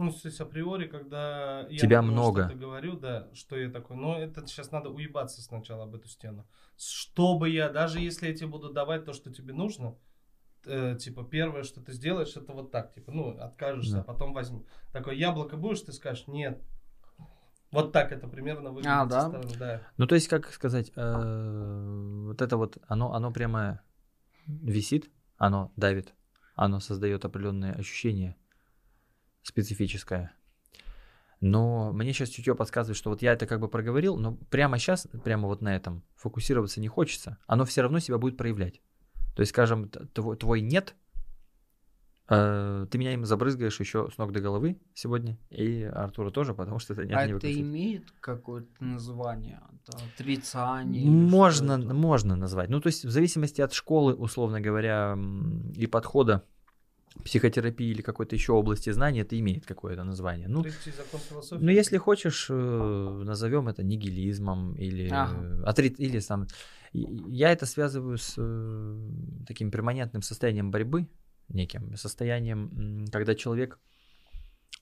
ну, 0.00 0.10
то 0.10 0.28
есть 0.28 0.40
априори, 0.40 0.86
когда 0.86 1.66
я 1.68 1.78
Тебя 1.78 2.00
много. 2.00 2.48
что 2.48 2.56
говорю, 2.56 2.96
да, 2.96 3.28
что 3.34 3.58
я 3.58 3.68
такой, 3.68 3.96
ну, 3.98 4.14
это 4.14 4.46
сейчас 4.46 4.70
надо 4.70 4.88
уебаться 4.88 5.42
сначала 5.42 5.84
об 5.84 5.94
эту 5.94 6.08
стену. 6.08 6.46
Чтобы 6.78 7.50
я, 7.50 7.68
даже 7.68 8.00
если 8.00 8.28
я 8.28 8.34
тебе 8.34 8.46
буду 8.46 8.72
давать 8.72 9.04
то, 9.04 9.12
что 9.12 9.30
тебе 9.30 9.52
нужно, 9.52 9.98
э, 10.64 10.96
типа, 10.98 11.22
первое, 11.24 11.64
что 11.64 11.82
ты 11.82 11.92
сделаешь, 11.92 12.34
это 12.34 12.54
вот 12.54 12.70
так, 12.70 12.94
типа, 12.94 13.12
ну, 13.12 13.38
откажешься, 13.38 13.96
да. 13.96 14.00
а 14.00 14.04
потом 14.04 14.32
возьми. 14.32 14.64
Такое 14.90 15.14
яблоко 15.14 15.58
будешь, 15.58 15.82
ты 15.82 15.92
скажешь, 15.92 16.26
нет. 16.28 16.62
Вот 17.72 17.92
так 17.92 18.10
это 18.12 18.26
примерно 18.26 18.70
выглядит. 18.70 18.90
А, 18.90 19.06
да? 19.06 19.28
Стороны, 19.28 19.56
да. 19.58 19.82
Ну, 19.96 20.06
то 20.06 20.14
есть, 20.16 20.28
как 20.28 20.52
сказать, 20.52 20.90
э, 20.96 22.24
вот 22.26 22.42
это 22.42 22.56
вот, 22.56 22.78
оно, 22.88 23.14
оно 23.14 23.30
прямо 23.32 23.80
висит, 24.46 25.10
оно 25.36 25.72
давит, 25.76 26.12
оно 26.56 26.80
создает 26.80 27.24
определенные 27.24 27.72
ощущения 27.72 28.36
специфическое. 29.42 30.32
Но 31.40 31.92
мне 31.92 32.12
сейчас 32.12 32.28
чутье 32.28 32.54
подсказывает, 32.54 32.98
что 32.98 33.10
вот 33.10 33.22
я 33.22 33.32
это 33.32 33.46
как 33.46 33.60
бы 33.60 33.68
проговорил, 33.68 34.16
но 34.16 34.34
прямо 34.50 34.78
сейчас, 34.78 35.08
прямо 35.24 35.48
вот 35.48 35.62
на 35.62 35.74
этом 35.74 36.02
фокусироваться 36.14 36.80
не 36.80 36.88
хочется. 36.88 37.38
Оно 37.46 37.64
все 37.64 37.82
равно 37.82 37.98
себя 37.98 38.18
будет 38.18 38.36
проявлять. 38.36 38.82
То 39.34 39.40
есть, 39.40 39.50
скажем, 39.50 39.88
твой, 39.88 40.36
твой 40.36 40.60
нет, 40.60 40.94
ты 42.30 42.98
меня 42.98 43.12
им 43.12 43.24
забрызгаешь 43.24 43.80
еще 43.80 44.08
с 44.14 44.16
ног 44.18 44.30
до 44.30 44.40
головы 44.40 44.78
сегодня, 44.94 45.36
и 45.50 45.82
Артура 45.82 46.30
тоже, 46.30 46.54
потому 46.54 46.78
что 46.78 46.92
это 46.92 47.04
нет 47.04 47.18
а 47.18 47.26
не 47.26 47.32
это 47.32 47.52
имеет 47.52 48.04
какое-то 48.20 48.84
название? 48.84 49.60
Отрицание? 50.14 51.10
Можно, 51.10 51.76
можно 51.78 52.36
назвать. 52.36 52.70
Ну, 52.70 52.80
то 52.80 52.86
есть, 52.86 53.04
в 53.04 53.10
зависимости 53.10 53.60
от 53.60 53.72
школы, 53.72 54.14
условно 54.14 54.60
говоря, 54.60 55.18
и 55.74 55.86
подхода 55.88 56.44
психотерапии 57.24 57.88
или 57.88 58.02
какой-то 58.02 58.36
еще 58.36 58.52
области 58.52 58.90
знаний, 58.90 59.20
это 59.20 59.38
имеет 59.38 59.66
какое-то 59.66 60.04
название. 60.04 60.46
Ну, 60.46 60.64
ну 61.50 61.70
если 61.70 61.98
хочешь, 61.98 62.46
э, 62.48 63.22
назовем 63.24 63.68
это 63.68 63.82
нигилизмом 63.82 64.74
или, 64.74 65.08
ага. 65.10 65.64
отри... 65.66 65.88
или 65.98 66.20
сам. 66.20 66.46
Я 66.92 67.50
это 67.50 67.66
связываю 67.66 68.18
с 68.18 68.34
э, 68.38 69.08
таким 69.46 69.70
перманентным 69.70 70.22
состоянием 70.22 70.70
борьбы, 70.70 71.08
неким 71.50 71.96
состоянием, 71.96 73.06
когда 73.12 73.34
человек 73.34 73.78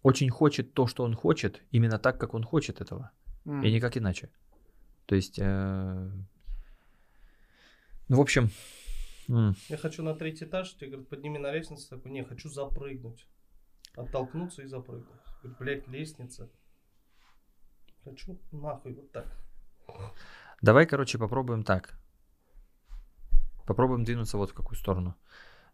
очень 0.02 0.30
хочет 0.30 0.74
то, 0.74 0.86
что 0.86 1.04
он 1.04 1.14
хочет, 1.14 1.62
именно 1.70 1.98
так, 1.98 2.20
как 2.20 2.34
он 2.34 2.44
хочет 2.44 2.80
этого, 2.80 3.10
mm. 3.44 3.66
и 3.66 3.72
никак 3.72 3.96
иначе. 3.96 4.30
То 5.06 5.14
есть, 5.14 5.38
э... 5.38 6.10
ну, 8.08 8.16
в 8.16 8.20
общем, 8.20 8.50
Mm. 9.28 9.54
Я 9.68 9.76
хочу 9.76 10.02
на 10.02 10.14
третий 10.14 10.46
этаж, 10.46 10.74
тебе 10.74 10.90
говорят, 10.90 11.08
подними 11.08 11.38
на 11.38 11.52
лестницу. 11.52 11.88
Такой, 11.88 12.10
не, 12.10 12.24
хочу 12.24 12.48
запрыгнуть. 12.48 13.26
Оттолкнуться 13.94 14.62
и 14.62 14.66
запрыгнуть. 14.66 15.20
Говорю, 15.42 15.56
блядь, 15.60 15.88
лестница. 15.88 16.50
Хочу 18.04 18.38
нахуй 18.52 18.94
вот 18.94 19.12
так. 19.12 19.26
Давай, 20.62 20.86
короче, 20.86 21.18
попробуем 21.18 21.62
так. 21.62 21.98
Попробуем 23.66 24.04
двинуться 24.04 24.38
вот 24.38 24.50
в 24.50 24.54
какую 24.54 24.78
сторону. 24.78 25.14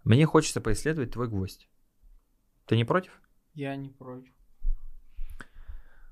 Мне 0.05 0.27
хочется 0.27 0.61
поисследовать 0.61 1.13
твой 1.13 1.29
гвоздь. 1.29 1.69
Ты 2.67 2.77
не 2.77 2.85
против? 2.85 3.21
Я 3.55 3.75
не 3.75 3.89
против. 3.89 4.33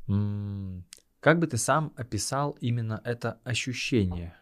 М-м- 0.08 0.84
как 1.20 1.38
бы 1.38 1.46
ты 1.46 1.58
сам 1.58 1.92
описал 1.96 2.56
именно 2.60 3.00
это 3.04 3.40
ощущение? 3.44 4.34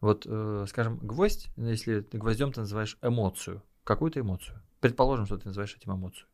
Вот, 0.00 0.26
э, 0.26 0.66
скажем, 0.68 0.98
гвоздь, 0.98 1.48
если 1.56 2.00
ты 2.00 2.18
гвоздем 2.18 2.52
ты 2.52 2.60
называешь 2.60 2.98
эмоцию, 3.02 3.62
какую-то 3.84 4.20
эмоцию. 4.20 4.60
Предположим, 4.80 5.26
что 5.26 5.38
ты 5.38 5.46
называешь 5.46 5.74
этим 5.74 5.94
эмоцию. 5.94 6.28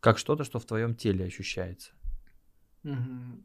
Как 0.00 0.18
что-то, 0.18 0.44
что 0.44 0.58
в 0.58 0.64
твоем 0.64 0.94
теле 0.94 1.26
ощущается. 1.26 1.92
Угу. 2.84 3.44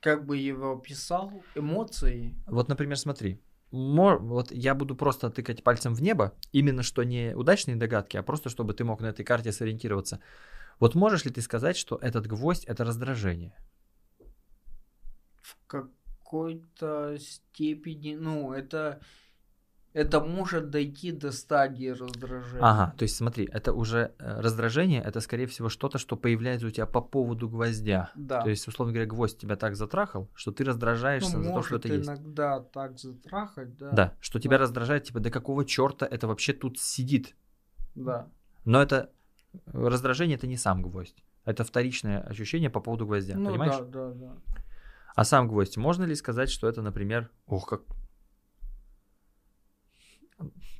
Как 0.00 0.26
бы 0.26 0.36
его 0.36 0.72
описал 0.72 1.44
эмоции? 1.54 2.34
Вот, 2.46 2.68
например, 2.68 2.98
смотри. 2.98 3.40
Вот 3.72 4.52
я 4.52 4.74
буду 4.74 4.94
просто 4.94 5.30
тыкать 5.30 5.64
пальцем 5.64 5.94
в 5.94 6.02
небо, 6.02 6.32
именно 6.52 6.82
что 6.82 7.02
не 7.02 7.34
удачные 7.34 7.76
догадки, 7.76 8.16
а 8.16 8.22
просто 8.22 8.50
чтобы 8.50 8.74
ты 8.74 8.84
мог 8.84 9.00
на 9.00 9.06
этой 9.06 9.24
карте 9.24 9.50
сориентироваться. 9.50 10.20
Вот 10.78 10.94
можешь 10.94 11.24
ли 11.24 11.30
ты 11.30 11.40
сказать, 11.40 11.76
что 11.76 11.96
этот 11.96 12.26
гвоздь 12.26 12.64
это 12.64 12.84
раздражение? 12.84 13.54
в 15.42 15.56
какой-то 15.66 17.18
степени, 17.18 18.14
ну, 18.14 18.52
это, 18.52 19.00
это 19.92 20.20
может 20.20 20.70
дойти 20.70 21.12
до 21.12 21.32
стадии 21.32 21.88
раздражения. 21.88 22.60
Ага, 22.62 22.94
то 22.96 23.02
есть 23.02 23.16
смотри, 23.16 23.48
это 23.52 23.72
уже 23.72 24.14
э, 24.18 24.40
раздражение, 24.40 25.02
это 25.02 25.20
скорее 25.20 25.46
всего 25.46 25.68
что-то, 25.68 25.98
что 25.98 26.16
появляется 26.16 26.66
у 26.66 26.70
тебя 26.70 26.86
по 26.86 27.00
поводу 27.00 27.48
гвоздя. 27.48 28.10
Да. 28.14 28.40
То 28.42 28.50
есть, 28.50 28.66
условно 28.66 28.92
говоря, 28.92 29.08
гвоздь 29.08 29.38
тебя 29.38 29.56
так 29.56 29.76
затрахал, 29.76 30.30
что 30.34 30.50
ты 30.50 30.64
раздражаешься 30.64 31.36
ну, 31.36 31.44
за 31.44 31.50
то, 31.50 31.62
что 31.62 31.76
это 31.76 31.88
есть. 31.88 32.06
иногда 32.06 32.60
так 32.60 32.98
затрахать, 32.98 33.76
да. 33.76 33.90
Да, 33.90 34.14
что 34.20 34.40
тебя 34.40 34.56
да. 34.56 34.62
раздражает, 34.62 35.04
типа, 35.04 35.20
до 35.20 35.30
какого 35.30 35.64
черта 35.64 36.06
это 36.06 36.26
вообще 36.26 36.52
тут 36.52 36.78
сидит. 36.78 37.36
Да. 37.94 38.28
Но 38.64 38.80
это 38.82 39.10
раздражение, 39.66 40.36
это 40.36 40.46
не 40.46 40.56
сам 40.56 40.82
гвоздь. 40.82 41.22
Это 41.44 41.64
вторичное 41.64 42.20
ощущение 42.20 42.70
по 42.70 42.80
поводу 42.80 43.06
гвоздя, 43.06 43.36
ну, 43.36 43.50
понимаешь? 43.50 43.74
Да, 43.78 43.84
да, 43.84 44.10
да. 44.12 44.32
А 45.14 45.24
сам 45.24 45.48
гвоздь, 45.48 45.76
можно 45.76 46.04
ли 46.04 46.14
сказать, 46.14 46.48
что 46.48 46.68
это, 46.68 46.80
например, 46.80 47.30
ох, 47.46 47.68
как... 47.68 47.82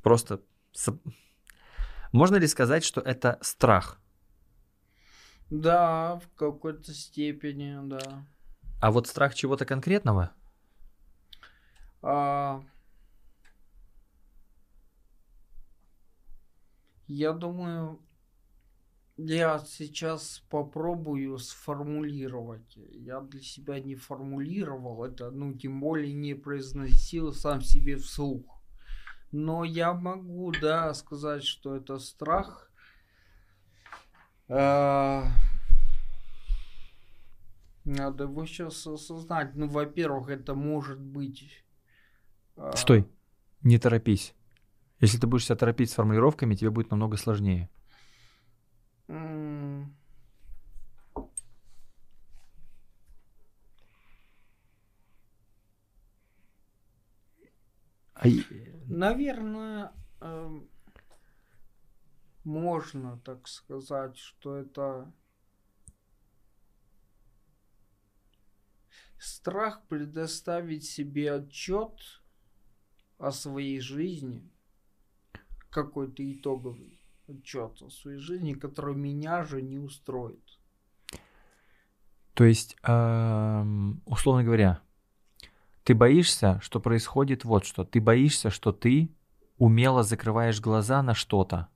Просто... 0.01 0.41
Можно 2.11 2.37
ли 2.37 2.47
сказать, 2.47 2.83
что 2.83 3.01
это 3.01 3.37
страх? 3.41 3.99
Да, 5.49 6.19
в 6.19 6.37
какой-то 6.37 6.93
степени, 6.93 7.77
да. 7.87 8.25
А 8.81 8.91
вот 8.91 9.07
страх 9.07 9.33
чего-то 9.33 9.65
конкретного? 9.65 10.31
А, 12.01 12.61
Я 17.07 17.33
думаю, 17.33 17.99
я 19.17 19.59
сейчас 19.59 20.41
попробую 20.49 21.37
сформулировать. 21.37 22.75
Я 22.75 23.19
для 23.21 23.41
себя 23.41 23.79
не 23.79 23.95
формулировал 23.95 25.03
это, 25.03 25.29
ну, 25.29 25.53
тем 25.53 25.79
более 25.79 26.13
не 26.13 26.33
произносил 26.33 27.33
сам 27.33 27.61
себе 27.61 27.97
вслух. 27.97 28.52
Но 29.33 29.63
я 29.63 29.93
могу, 29.93 30.51
да, 30.51 30.93
сказать, 30.93 31.43
что 31.43 31.75
это 31.75 31.97
страх. 31.97 32.71
А, 34.47 35.25
Надо 37.83 38.25
его 38.25 38.45
сейчас 38.45 38.85
осознать. 38.85 39.55
Ну, 39.55 39.67
во-первых, 39.67 40.29
это 40.29 40.53
может 40.53 40.99
быть... 40.99 41.65
а, 42.55 42.73
Стой, 42.77 43.07
не 43.63 43.79
торопись. 43.79 44.35
Если 44.99 45.17
ты 45.17 45.25
будешь 45.25 45.45
себя 45.45 45.55
торопить 45.55 45.89
с 45.89 45.95
формулировками, 45.95 46.53
тебе 46.53 46.69
будет 46.69 46.91
намного 46.91 47.17
сложнее. 47.17 47.71
А 58.13 58.27
Наверное, 58.95 59.91
эм, 60.21 60.69
можно 62.43 63.19
так 63.25 63.47
сказать, 63.47 64.17
что 64.17 64.55
это 64.55 65.11
страх 69.17 69.81
предоставить 69.87 70.85
себе 70.85 71.33
отчет 71.33 72.21
о 73.17 73.31
своей 73.31 73.79
жизни, 73.79 74.47
какой-то 75.71 76.31
итоговый 76.31 77.01
отчет 77.27 77.81
о 77.81 77.89
своей 77.89 78.19
жизни, 78.19 78.53
который 78.53 78.93
меня 78.93 79.43
же 79.43 79.63
не 79.63 79.79
устроит. 79.79 80.59
То 82.35 82.43
есть, 82.43 82.77
ам, 82.83 84.03
условно 84.05 84.43
говоря, 84.43 84.83
ты 85.83 85.93
боишься, 85.95 86.59
что 86.61 86.79
происходит 86.79 87.43
вот 87.43 87.65
что. 87.65 87.83
Ты 87.83 87.99
боишься, 87.99 88.49
что 88.49 88.71
ты 88.71 89.09
умело 89.57 90.03
закрываешь 90.03 90.61
глаза 90.61 91.03
на 91.03 91.13
что-то, 91.13 91.67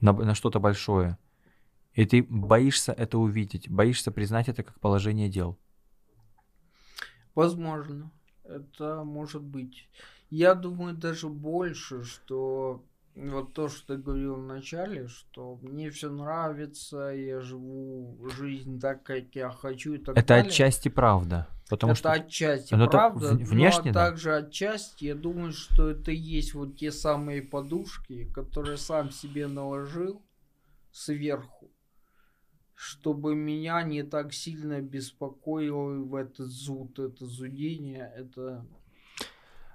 на, 0.00 0.12
на 0.12 0.34
что-то 0.34 0.60
большое. 0.60 1.18
И 1.94 2.04
ты 2.04 2.22
боишься 2.22 2.92
это 2.92 3.18
увидеть, 3.18 3.68
боишься 3.70 4.12
признать 4.12 4.48
это 4.48 4.62
как 4.62 4.78
положение 4.80 5.28
дел. 5.28 5.58
Возможно, 7.34 8.10
это 8.44 9.02
может 9.04 9.42
быть. 9.42 9.88
Я 10.30 10.54
думаю 10.54 10.94
даже 10.94 11.28
больше, 11.28 12.04
что 12.04 12.84
вот 13.14 13.52
то, 13.52 13.68
что 13.68 13.94
ты 13.94 14.02
говорил 14.02 14.36
в 14.36 14.46
начале, 14.46 15.08
что 15.08 15.58
мне 15.62 15.90
все 15.90 16.10
нравится, 16.10 17.08
я 17.08 17.40
живу 17.40 18.28
жизнь 18.36 18.78
так, 18.80 19.02
как 19.02 19.34
я 19.34 19.50
хочу 19.50 19.94
и 19.94 19.98
так 19.98 20.16
это 20.16 20.28
далее. 20.28 20.48
отчасти 20.48 20.88
правда. 20.88 21.48
Потому 21.68 21.92
это 21.92 21.98
что 21.98 22.12
отчасти 22.12 22.74
это 22.74 22.86
правда, 22.86 23.34
внешне, 23.34 23.90
но 23.90 23.92
да. 23.92 24.06
также 24.06 24.34
отчасти 24.34 25.06
я 25.06 25.14
думаю, 25.14 25.52
что 25.52 25.90
это 25.90 26.10
есть 26.10 26.54
вот 26.54 26.76
те 26.76 26.90
самые 26.90 27.42
подушки, 27.42 28.24
которые 28.32 28.78
сам 28.78 29.10
себе 29.10 29.46
наложил 29.46 30.22
сверху, 30.90 31.70
чтобы 32.74 33.34
меня 33.34 33.82
не 33.82 34.02
так 34.02 34.32
сильно 34.32 34.80
беспокоило 34.80 36.04
в 36.04 36.14
этот 36.14 36.46
зуд, 36.46 36.98
это 36.98 37.26
зудение, 37.26 38.12
это 38.16 38.64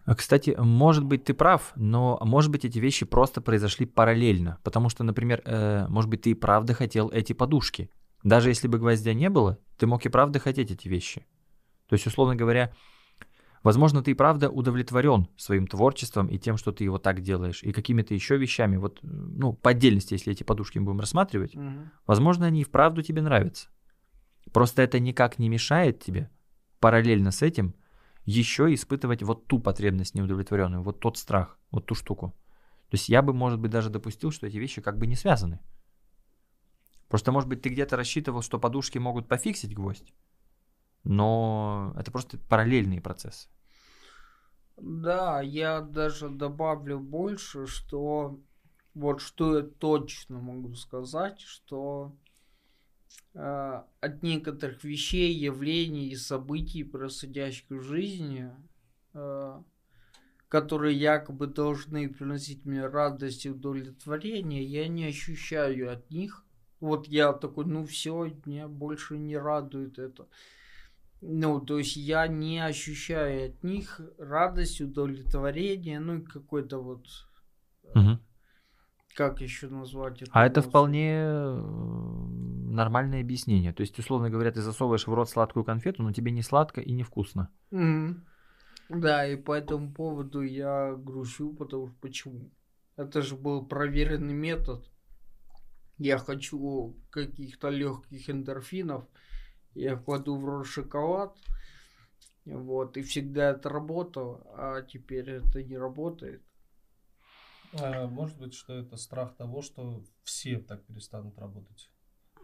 А, 0.05 0.15
Кстати, 0.15 0.55
может 0.57 1.05
быть, 1.05 1.25
ты 1.25 1.33
прав, 1.33 1.73
но 1.75 2.17
может 2.21 2.49
быть 2.49 2.65
эти 2.65 2.79
вещи 2.79 3.05
просто 3.05 3.39
произошли 3.41 3.85
параллельно. 3.85 4.57
Потому 4.63 4.89
что, 4.89 5.03
например, 5.03 5.41
э, 5.45 5.87
может 5.89 6.09
быть, 6.09 6.23
ты 6.23 6.31
и 6.31 6.33
правда 6.33 6.73
хотел 6.73 7.09
эти 7.09 7.33
подушки. 7.33 7.89
Даже 8.23 8.49
если 8.49 8.67
бы 8.67 8.79
гвоздя 8.79 9.13
не 9.13 9.29
было, 9.29 9.59
ты 9.77 9.85
мог 9.85 10.05
и 10.05 10.09
правда 10.09 10.39
хотеть 10.39 10.71
эти 10.71 10.87
вещи. 10.87 11.25
То 11.93 11.95
есть, 11.95 12.07
условно 12.07 12.35
говоря, 12.35 12.73
возможно, 13.61 14.01
ты 14.01 14.09
и 14.09 14.13
правда 14.15 14.49
удовлетворен 14.49 15.27
своим 15.37 15.67
творчеством 15.67 16.25
и 16.25 16.39
тем, 16.39 16.57
что 16.57 16.71
ты 16.71 16.85
его 16.85 16.97
так 16.97 17.21
делаешь, 17.21 17.61
и 17.61 17.71
какими-то 17.71 18.15
еще 18.15 18.35
вещами. 18.35 18.77
Вот, 18.77 18.97
ну, 19.03 19.53
по 19.53 19.69
отдельности, 19.69 20.15
если 20.15 20.33
эти 20.33 20.41
подушки 20.41 20.79
мы 20.79 20.85
будем 20.85 21.01
рассматривать, 21.01 21.53
Мгм. 21.53 21.91
возможно, 22.07 22.47
они 22.47 22.61
и 22.61 22.63
вправду 22.63 23.03
тебе 23.03 23.21
нравятся. 23.21 23.67
Просто 24.51 24.81
это 24.81 24.99
никак 24.99 25.37
не 25.37 25.49
мешает 25.49 25.99
тебе 25.99 26.31
параллельно 26.79 27.29
с 27.29 27.43
этим 27.43 27.75
еще 28.25 28.73
испытывать 28.73 29.21
вот 29.21 29.45
ту 29.45 29.59
потребность 29.59 30.15
неудовлетворенную, 30.15 30.81
вот 30.81 30.99
тот 30.99 31.19
страх, 31.19 31.59
вот 31.69 31.85
ту 31.85 31.93
штуку. 31.93 32.33
То 32.89 32.95
есть 32.95 33.07
я 33.07 33.21
бы, 33.21 33.33
может 33.33 33.59
быть, 33.59 33.69
даже 33.69 33.91
допустил, 33.91 34.31
что 34.31 34.47
эти 34.47 34.57
вещи 34.57 34.81
как 34.81 34.97
бы 34.97 35.05
не 35.05 35.15
связаны. 35.15 35.59
Просто, 37.07 37.31
может 37.31 37.47
быть, 37.47 37.61
ты 37.61 37.69
где-то 37.69 37.97
рассчитывал, 37.97 38.41
что 38.41 38.57
подушки 38.57 38.97
могут 38.97 39.27
пофиксить 39.27 39.75
гвоздь, 39.75 40.11
но 41.03 41.93
это 41.97 42.11
просто 42.11 42.37
параллельные 42.37 43.01
процессы. 43.01 43.49
Да, 44.77 45.41
я 45.41 45.81
даже 45.81 46.29
добавлю 46.29 46.99
больше, 46.99 47.67
что 47.67 48.39
вот 48.93 49.21
что 49.21 49.57
я 49.57 49.63
точно 49.63 50.39
могу 50.39 50.75
сказать, 50.75 51.39
что 51.41 52.15
э, 53.33 53.83
от 54.01 54.23
некоторых 54.23 54.83
вещей, 54.83 55.33
явлений 55.33 56.09
и 56.09 56.15
событий, 56.15 56.83
происходящих 56.83 57.69
в 57.69 57.81
жизни, 57.81 58.51
э, 59.13 59.61
которые 60.47 60.95
якобы 60.95 61.47
должны 61.47 62.09
приносить 62.09 62.65
мне 62.65 62.85
радость 62.85 63.45
и 63.45 63.49
удовлетворение, 63.49 64.63
я 64.63 64.87
не 64.87 65.05
ощущаю 65.05 65.91
от 65.91 66.09
них. 66.11 66.45
Вот 66.79 67.07
я 67.07 67.33
такой, 67.33 67.65
ну 67.65 67.85
все, 67.85 68.31
меня 68.45 68.67
больше 68.67 69.17
не 69.17 69.37
радует 69.37 69.97
это. 69.97 70.27
Ну, 71.25 71.61
то 71.61 71.77
есть 71.77 71.95
я 71.95 72.27
не 72.27 72.59
ощущаю 72.59 73.49
от 73.49 73.63
них 73.63 74.01
радость, 74.17 74.81
удовлетворение, 74.81 76.01
ну 76.01 76.17
и 76.17 76.21
какой-то 76.21 76.79
вот, 76.79 77.07
Мгм. 77.95 78.19
как 79.15 79.39
еще 79.39 79.69
назвать 79.69 80.21
это? 80.21 80.31
А 80.33 80.45
это 80.45 80.61
вполне 80.61 81.13
э, 81.13 81.61
нормальное 82.73 83.21
объяснение. 83.21 83.71
То 83.71 83.81
есть, 83.81 83.97
условно 83.97 84.29
говоря, 84.29 84.51
ты 84.51 84.61
засовываешь 84.61 85.07
в 85.07 85.13
рот 85.13 85.29
сладкую 85.29 85.63
конфету, 85.63 86.03
но 86.03 86.11
тебе 86.11 86.31
не 86.31 86.41
сладко 86.41 86.81
и 86.81 86.91
не 86.91 87.03
вкусно. 87.03 87.49
Мгм. 87.71 88.25
Да, 88.89 89.25
и 89.25 89.37
по 89.37 89.53
этому 89.53 89.93
поводу 89.93 90.41
я 90.41 90.93
грущу, 90.93 91.53
потому 91.53 91.87
что 91.87 91.95
почему? 92.01 92.51
Это 92.97 93.21
же 93.21 93.35
был 93.35 93.65
проверенный 93.65 94.33
метод. 94.33 94.85
Я 95.97 96.17
хочу 96.17 96.97
каких-то 97.11 97.69
легких 97.69 98.29
эндорфинов, 98.29 99.05
я 99.75 99.95
кладу 99.95 100.35
в 100.35 100.45
рот 100.45 100.67
шоколад, 100.67 101.37
вот, 102.45 102.97
и 102.97 103.01
всегда 103.01 103.51
это 103.51 103.69
работало, 103.69 104.41
а 104.55 104.81
теперь 104.81 105.29
это 105.29 105.63
не 105.63 105.77
работает. 105.77 106.43
А, 107.79 108.07
Может 108.07 108.37
быть, 108.37 108.53
что 108.53 108.73
это 108.73 108.97
страх 108.97 109.35
того, 109.35 109.61
что 109.61 110.03
все 110.23 110.59
так 110.59 110.83
перестанут 110.85 111.37
работать. 111.37 111.89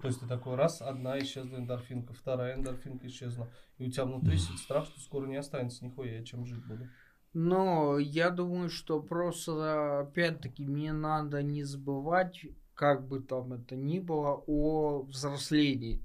То 0.01 0.07
есть 0.07 0.21
ты 0.21 0.27
такой 0.27 0.55
раз, 0.55 0.81
одна 0.81 1.19
исчезла 1.19 1.57
эндорфинка, 1.57 2.13
вторая 2.13 2.55
эндорфинка 2.55 3.07
исчезла. 3.07 3.49
И 3.77 3.87
у 3.87 3.91
тебя 3.91 4.05
внутри 4.05 4.37
сидит 4.37 4.59
страх, 4.59 4.85
что 4.85 4.99
скоро 5.01 5.27
не 5.27 5.35
останется 5.35 5.83
нихуя, 5.83 6.19
я 6.19 6.23
чем 6.23 6.45
жить 6.45 6.65
буду. 6.65 6.87
Но 7.33 7.99
я 7.99 8.29
думаю, 8.31 8.69
что 8.69 9.01
просто, 9.01 9.99
опять-таки, 9.99 10.65
мне 10.65 10.93
надо 10.93 11.43
не 11.43 11.63
забывать, 11.63 12.45
как 12.73 13.07
бы 13.07 13.19
там 13.19 13.53
это 13.53 13.75
ни 13.75 13.99
было, 13.99 14.41
о 14.47 15.03
взрослении. 15.03 16.01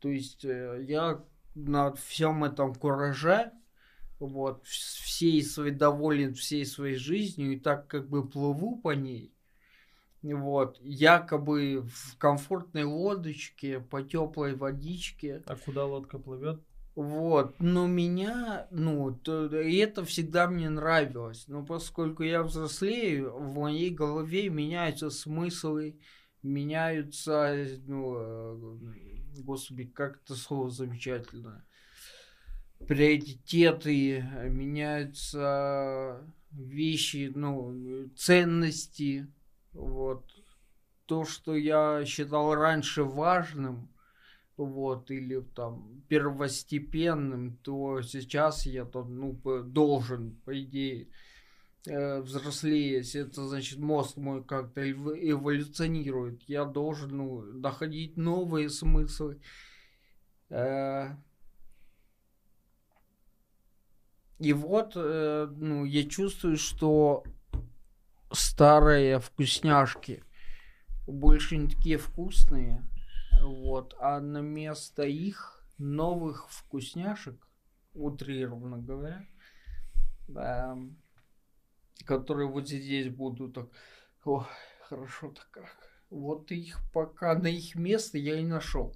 То 0.00 0.08
есть 0.08 0.44
э, 0.44 0.84
я 0.86 1.24
на 1.54 1.92
всем 1.92 2.44
этом 2.44 2.74
кураже, 2.74 3.52
вот, 4.20 4.62
вс- 4.64 5.02
всей 5.02 5.42
своей 5.42 5.72
доволен 5.72 6.34
всей 6.34 6.64
своей 6.66 6.96
жизнью 6.96 7.52
и 7.52 7.58
так 7.58 7.86
как 7.88 8.08
бы 8.08 8.26
плыву 8.26 8.76
по 8.76 8.94
ней, 8.94 9.32
вот, 10.22 10.78
якобы 10.82 11.82
в 11.82 12.16
комфортной 12.18 12.84
лодочке, 12.84 13.80
по 13.80 14.02
теплой 14.02 14.54
водичке, 14.54 15.42
А 15.46 15.56
куда 15.56 15.84
лодка 15.84 16.18
плывет? 16.18 16.60
вот, 16.94 17.54
но 17.60 17.86
меня, 17.86 18.66
ну, 18.72 19.12
то, 19.22 19.46
и 19.60 19.76
это 19.76 20.04
всегда 20.04 20.48
мне 20.48 20.68
нравилось. 20.68 21.44
Но 21.46 21.64
поскольку 21.64 22.24
я 22.24 22.42
взрослею, 22.42 23.32
в 23.36 23.54
моей 23.54 23.90
голове 23.90 24.48
меняются 24.48 25.08
смыслы, 25.10 26.00
меняются, 26.42 27.54
ну, 27.86 28.16
э, 28.16 28.97
господи, 29.48 29.84
как 29.84 30.20
это 30.22 30.34
слово 30.34 30.70
замечательное. 30.70 31.64
приоритеты, 32.86 34.22
меняются 34.44 36.22
вещи, 36.52 37.32
ну, 37.34 38.08
ценности, 38.14 39.26
вот. 39.72 40.24
То, 41.06 41.24
что 41.24 41.56
я 41.56 42.04
считал 42.04 42.54
раньше 42.54 43.02
важным, 43.02 43.88
вот, 44.58 45.10
или 45.10 45.40
там 45.40 46.02
первостепенным, 46.08 47.56
то 47.62 48.02
сейчас 48.02 48.66
я 48.66 48.84
то, 48.84 49.02
ну, 49.04 49.32
должен, 49.64 50.36
по 50.44 50.62
идее, 50.62 51.08
э, 51.86 52.20
взрослеять. 52.20 53.14
Это 53.14 53.46
значит, 53.46 53.78
мозг 53.78 54.16
мой 54.16 54.44
как-то 54.44 54.80
эв- 54.82 55.18
эволюционирует. 55.18 56.42
Я 56.48 56.64
должен, 56.64 57.16
ну, 57.16 57.42
находить 57.42 58.16
новые 58.16 58.70
смыслы. 58.70 59.40
Э, 60.50 61.16
И 64.38 64.52
вот, 64.52 64.92
э, 64.94 65.48
ну, 65.56 65.84
я 65.84 66.04
чувствую, 66.08 66.56
что 66.56 67.24
старые 68.32 69.18
вкусняшки 69.20 70.22
больше 71.06 71.56
не 71.56 71.68
такие 71.68 71.98
вкусные. 71.98 72.82
Вот, 73.42 73.96
а 74.00 74.20
на 74.20 74.38
место 74.40 75.04
их 75.04 75.62
новых 75.78 76.48
вкусняшек, 76.50 77.36
утрированно 77.94 78.78
говоря, 78.78 79.24
эм, 80.28 80.96
которые 82.04 82.48
вот 82.48 82.68
здесь 82.68 83.08
будут 83.08 83.54
так, 83.54 83.66
ой, 84.24 84.44
хорошо-то 84.88 85.42
как. 85.50 85.76
Вот 86.10 86.50
их 86.50 86.80
пока 86.92 87.34
на 87.34 87.48
их 87.48 87.74
место 87.74 88.18
я 88.18 88.38
и 88.38 88.44
нашел. 88.44 88.94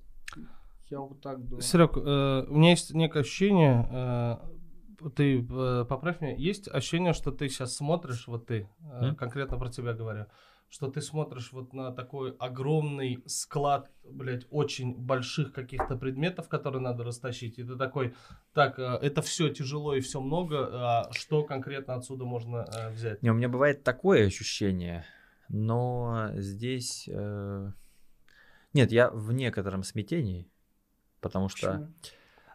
Я 0.88 1.00
вот 1.00 1.20
так 1.20 1.42
думаю. 1.42 1.62
Серег, 1.62 1.96
э, 1.96 2.46
у 2.48 2.56
меня 2.56 2.70
есть 2.70 2.92
некое 2.94 3.20
ощущение, 3.20 3.88
э, 3.90 5.08
ты 5.16 5.40
э, 5.40 5.84
поправь 5.88 6.20
меня, 6.20 6.34
есть 6.34 6.68
ощущение, 6.68 7.12
что 7.12 7.32
ты 7.32 7.48
сейчас 7.48 7.76
смотришь, 7.76 8.26
вот 8.26 8.46
ты, 8.46 8.68
э, 8.80 9.04
М? 9.06 9.16
конкретно 9.16 9.58
про 9.58 9.70
тебя 9.70 9.94
говорю, 9.94 10.26
что 10.72 10.90
ты 10.90 11.02
смотришь 11.02 11.52
вот 11.52 11.74
на 11.74 11.92
такой 11.92 12.35
огромный 12.38 13.22
склад, 13.26 13.90
блядь, 14.04 14.46
очень 14.50 14.94
больших 14.94 15.52
каких-то 15.52 15.96
предметов, 15.98 16.48
которые 16.48 16.80
надо 16.80 17.04
растащить, 17.04 17.58
и 17.58 17.62
ты 17.62 17.76
такой, 17.76 18.14
так, 18.54 18.78
э, 18.78 18.98
это 19.02 19.20
все 19.20 19.50
тяжело 19.50 19.94
и 19.94 20.00
все 20.00 20.18
много, 20.22 20.68
а 20.72 21.12
что 21.12 21.44
конкретно 21.44 21.96
отсюда 21.96 22.24
можно 22.24 22.64
э, 22.74 22.90
взять? 22.90 23.22
Не, 23.22 23.30
у 23.30 23.35
меня 23.35 23.50
бывает 23.50 23.85
такое 23.85 24.26
ощущение, 24.26 25.04
но 25.50 26.30
здесь... 26.37 27.06
э, 27.06 27.70
Нет, 28.72 28.92
я 28.92 29.11
в 29.11 29.30
некотором 29.32 29.82
смятении, 29.82 30.50
потому 31.20 31.50
что... 31.50 31.66
Почему? 31.66 31.92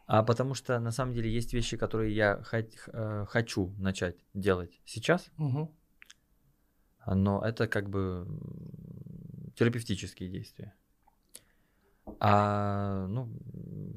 А 0.07 0.23
потому 0.23 0.55
что 0.55 0.79
на 0.79 0.91
самом 0.91 1.13
деле 1.13 1.29
есть 1.29 1.53
вещи, 1.53 1.77
которые 1.77 2.15
я 2.15 2.41
хот- 2.51 2.89
э, 2.91 3.25
хочу 3.29 3.75
начать 3.77 4.15
делать 4.33 4.81
сейчас, 4.85 5.29
Мгм. 5.37 5.69
Но 7.15 7.41
это 7.43 7.67
как 7.67 7.89
бы 7.89 8.27
терапевтические 9.55 10.29
действия. 10.29 10.73
А, 12.19 13.05
ну, 13.07 13.27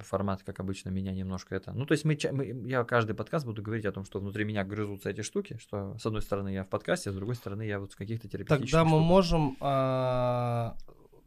формат, 0.01 0.42
как 0.42 0.59
обычно, 0.59 0.90
меня 0.90 1.12
немножко 1.12 1.55
это... 1.55 1.73
Ну, 1.73 1.87
то 1.87 1.92
есть 1.92 2.05
мы, 2.05 2.18
мы- 2.33 2.68
я 2.68 2.83
каждый 2.85 3.14
подкаст 3.14 3.46
буду 3.46 3.62
говорить 3.62 3.87
о 3.87 3.92
том, 3.92 4.05
что 4.05 4.18
внутри 4.18 4.44
меня 4.44 4.64
грызутся 4.64 5.11
эти 5.11 5.20
штуки, 5.23 5.59
что 5.61 5.96
с 5.96 6.05
одной 6.07 6.20
стороны 6.23 6.53
я 6.53 6.64
в 6.64 6.68
подкасте, 6.68 7.11
а 7.11 7.12
с 7.12 7.16
другой 7.16 7.37
стороны 7.37 7.62
я 7.62 7.79
вот 7.79 7.92
в 7.92 7.96
каких-то 7.96 8.29
терапевтических 8.29 8.70
Тогда 8.73 8.85
мы 8.85 8.90
штуках. 8.90 9.07
можем... 9.07 9.57
а, 9.61 10.77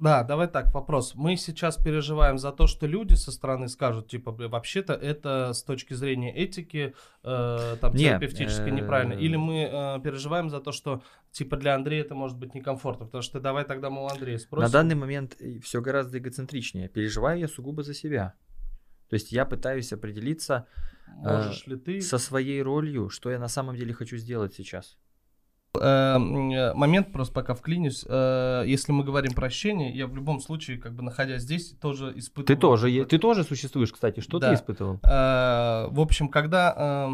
Да, 0.03 0.23
давай 0.23 0.49
так, 0.49 0.73
вопрос. 0.73 1.15
Мы 1.15 1.37
сейчас 1.37 1.77
переживаем 1.77 2.37
за 2.37 2.51
то, 2.51 2.67
что 2.67 2.87
люди 2.87 3.13
со 3.13 3.31
стороны 3.31 3.69
скажут, 3.69 4.09
типа, 4.09 4.33
«Бля, 4.33 4.49
вообще-то 4.49 4.91
это 4.93 5.53
с 5.53 5.63
точки 5.63 5.93
зрения 5.93 6.35
этики, 6.35 6.93
э, 7.23 7.77
там, 7.79 7.93
Не, 7.93 8.09
терапевтически 8.09 8.67
э, 8.67 8.71
неправильно. 8.71 9.13
Или 9.13 9.37
мы 9.37 9.61
э, 9.63 10.01
переживаем 10.03 10.49
за 10.49 10.59
то, 10.59 10.73
что, 10.73 11.01
типа, 11.31 11.55
для 11.55 11.73
Андрея 11.73 12.01
это 12.01 12.15
может 12.15 12.37
быть 12.37 12.53
некомфортно. 12.53 13.05
Потому 13.05 13.21
что 13.21 13.39
давай 13.39 13.63
тогда 13.63 13.89
мы 13.89 14.03
у 14.03 14.07
Андрея 14.07 14.39
спросим. 14.39 14.65
На 14.65 14.69
данный 14.69 14.95
момент 14.95 15.37
все 15.61 15.79
гораздо 15.79 16.17
эгоцентричнее. 16.17 16.89
Переживаю 16.89 17.39
я 17.39 17.47
сугубо 17.47 17.81
за 17.81 17.93
себя. 17.93 18.33
То 19.07 19.13
есть 19.13 19.31
я 19.31 19.45
пытаюсь 19.45 19.93
определиться 19.93 20.67
Можешь 21.15 21.65
ли 21.65 21.77
ты... 21.77 22.01
со 22.01 22.17
своей 22.17 22.61
ролью, 22.61 23.07
что 23.07 23.31
я 23.31 23.39
на 23.39 23.47
самом 23.47 23.77
деле 23.77 23.93
хочу 23.93 24.17
сделать 24.17 24.53
сейчас. 24.53 24.97
Э, 25.79 26.17
момент 26.75 27.11
просто 27.11 27.33
пока 27.33 27.55
вклинюсь. 27.55 28.05
Э, 28.07 28.63
если 28.65 28.91
мы 28.91 29.03
говорим 29.03 29.33
про 29.33 29.47
ощущение, 29.47 29.91
я 29.91 30.05
в 30.05 30.15
любом 30.15 30.39
случае, 30.39 30.77
как 30.77 30.93
бы 30.93 31.01
находясь 31.01 31.41
здесь, 31.41 31.71
тоже 31.81 32.13
испытываю... 32.15 32.45
Ты 32.45 32.55
тоже, 32.55 33.05
ты 33.05 33.17
тоже 33.17 33.43
существуешь, 33.43 33.91
кстати. 33.91 34.19
Что 34.19 34.37
Да. 34.39 34.49
ты 34.49 34.55
испытывал? 34.55 34.99
Э, 35.03 35.87
В 35.89 35.99
общем, 35.99 36.29
когда 36.29 37.09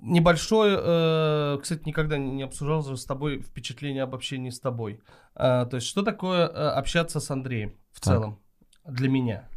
небольшое, 0.00 1.58
кстати, 1.60 1.82
никогда 1.84 2.16
не 2.18 2.42
обсуждал 2.42 2.82
с 2.96 3.04
тобой 3.04 3.40
впечатление 3.42 4.02
об 4.04 4.14
общении 4.14 4.50
с 4.50 4.58
тобой. 4.58 5.00
То 5.34 5.68
есть, 5.72 5.86
что 5.86 6.02
такое 6.02 6.46
общаться 6.72 7.20
с 7.20 7.30
Андреем 7.30 7.74
в 7.92 8.00
Так. 8.00 8.04
целом 8.04 8.38
для 8.86 9.08
меня? 9.10 9.48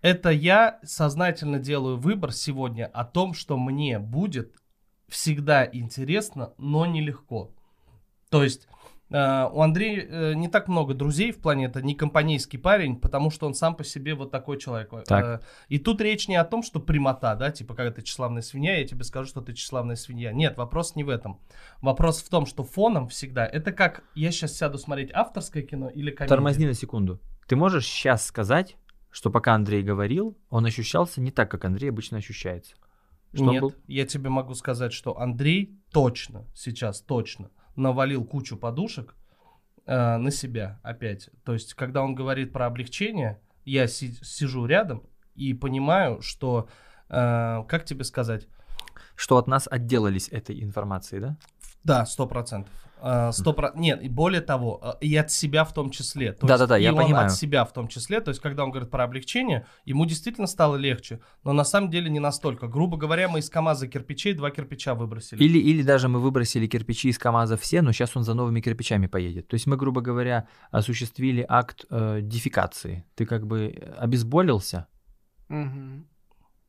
Это 0.00 0.30
я 0.30 0.78
сознательно 0.84 1.58
делаю 1.58 1.98
выбор 1.98 2.32
сегодня 2.32 2.86
о 2.86 3.04
том, 3.04 3.34
что 3.34 3.58
мне 3.58 3.98
будет 3.98 4.54
всегда 5.08 5.68
интересно, 5.70 6.52
но 6.58 6.86
нелегко. 6.86 7.50
То 8.30 8.44
есть 8.44 8.68
э, 9.10 9.48
у 9.50 9.62
Андрея 9.62 10.06
э, 10.06 10.34
не 10.34 10.48
так 10.48 10.68
много 10.68 10.94
друзей 10.94 11.32
в 11.32 11.38
плане, 11.38 11.66
это 11.66 11.80
не 11.82 11.94
компанейский 11.94 12.58
парень, 12.58 12.96
потому 12.96 13.30
что 13.30 13.46
он 13.46 13.54
сам 13.54 13.74
по 13.74 13.84
себе 13.84 14.14
вот 14.14 14.30
такой 14.30 14.58
человек. 14.58 14.92
Так. 15.06 15.24
Э, 15.24 15.40
и 15.68 15.78
тут 15.78 16.00
речь 16.00 16.28
не 16.28 16.36
о 16.36 16.44
том, 16.44 16.62
что 16.62 16.78
прямота, 16.78 17.34
да, 17.34 17.50
типа, 17.50 17.74
когда 17.74 17.90
ты 17.90 18.02
тщеславная 18.02 18.42
свинья, 18.42 18.78
я 18.78 18.86
тебе 18.86 19.04
скажу, 19.04 19.28
что 19.28 19.40
ты 19.40 19.54
тщеславная 19.54 19.96
свинья. 19.96 20.32
Нет, 20.32 20.58
вопрос 20.58 20.94
не 20.94 21.04
в 21.04 21.08
этом. 21.08 21.40
Вопрос 21.80 22.22
в 22.22 22.28
том, 22.28 22.44
что 22.44 22.64
фоном 22.64 23.08
всегда, 23.08 23.46
это 23.46 23.72
как, 23.72 24.04
я 24.14 24.30
сейчас 24.30 24.56
сяду 24.56 24.78
смотреть 24.78 25.10
авторское 25.12 25.62
кино 25.62 25.88
или 25.88 26.10
комедию. 26.10 26.36
Тормозни 26.36 26.66
на 26.66 26.74
секунду. 26.74 27.18
Ты 27.46 27.56
можешь 27.56 27.86
сейчас 27.86 28.26
сказать, 28.26 28.76
что 29.10 29.30
пока 29.30 29.54
Андрей 29.54 29.82
говорил, 29.82 30.36
он 30.50 30.66
ощущался 30.66 31.22
не 31.22 31.30
так, 31.30 31.50
как 31.50 31.64
Андрей 31.64 31.88
обычно 31.88 32.18
ощущается? 32.18 32.74
Что 33.34 33.50
Нет, 33.52 33.62
был? 33.62 33.74
я 33.86 34.06
тебе 34.06 34.30
могу 34.30 34.54
сказать, 34.54 34.92
что 34.92 35.18
Андрей 35.18 35.78
точно, 35.92 36.46
сейчас 36.54 37.00
точно 37.02 37.50
навалил 37.76 38.24
кучу 38.24 38.56
подушек 38.56 39.14
э, 39.86 40.16
на 40.16 40.30
себя 40.30 40.80
опять. 40.82 41.30
То 41.44 41.52
есть, 41.52 41.74
когда 41.74 42.02
он 42.02 42.14
говорит 42.14 42.52
про 42.52 42.66
облегчение, 42.66 43.40
я 43.64 43.86
си- 43.86 44.18
сижу 44.22 44.64
рядом 44.66 45.02
и 45.34 45.52
понимаю, 45.54 46.20
что, 46.22 46.68
э, 47.08 47.62
как 47.68 47.84
тебе 47.84 48.04
сказать, 48.04 48.48
Что 49.14 49.36
от 49.36 49.46
нас 49.46 49.68
отделались 49.70 50.28
этой 50.28 50.62
информацией, 50.62 51.20
да? 51.20 51.36
да, 51.84 52.06
сто 52.06 52.26
процентов. 52.26 52.72
Э, 53.02 53.30
Сто 53.32 53.52
про... 53.52 53.72
Нет, 53.74 54.02
и 54.02 54.08
более 54.08 54.40
того, 54.40 54.80
э, 55.00 55.04
и 55.04 55.16
от 55.16 55.30
себя 55.30 55.64
в 55.64 55.72
том 55.72 55.90
числе. 55.90 56.32
То 56.32 56.46
Да-да-да, 56.46 56.76
есть, 56.76 56.82
и 56.82 56.84
я 56.84 56.92
он 56.92 57.04
понимаю. 57.04 57.26
от 57.26 57.32
себя 57.32 57.64
в 57.64 57.72
том 57.72 57.88
числе. 57.88 58.20
То 58.20 58.30
есть, 58.30 58.40
когда 58.40 58.64
он 58.64 58.70
говорит 58.70 58.90
про 58.90 59.04
облегчение, 59.04 59.66
ему 59.84 60.06
действительно 60.06 60.46
стало 60.46 60.76
легче, 60.76 61.20
но 61.44 61.52
на 61.52 61.64
самом 61.64 61.90
деле 61.90 62.10
не 62.10 62.20
настолько. 62.20 62.66
Грубо 62.66 62.96
говоря, 62.96 63.28
мы 63.28 63.38
из 63.40 63.50
КАМАЗа 63.50 63.88
кирпичей 63.88 64.34
два 64.34 64.50
кирпича 64.50 64.94
выбросили. 64.94 65.42
Или, 65.42 65.58
или 65.58 65.82
даже 65.82 66.08
мы 66.08 66.20
выбросили 66.20 66.66
кирпичи 66.66 67.08
из 67.08 67.18
КАМАЗа 67.18 67.56
все, 67.56 67.82
но 67.82 67.92
сейчас 67.92 68.16
он 68.16 68.24
за 68.24 68.34
новыми 68.34 68.60
кирпичами 68.60 69.06
поедет. 69.06 69.48
То 69.48 69.54
есть 69.54 69.66
мы, 69.66 69.76
грубо 69.76 70.00
говоря, 70.00 70.46
осуществили 70.70 71.44
акт 71.48 71.84
э, 71.90 72.20
дефекации. 72.22 73.04
Ты 73.14 73.26
как 73.26 73.46
бы 73.46 73.74
обезболился, 73.98 74.86
Мгм. 75.48 76.06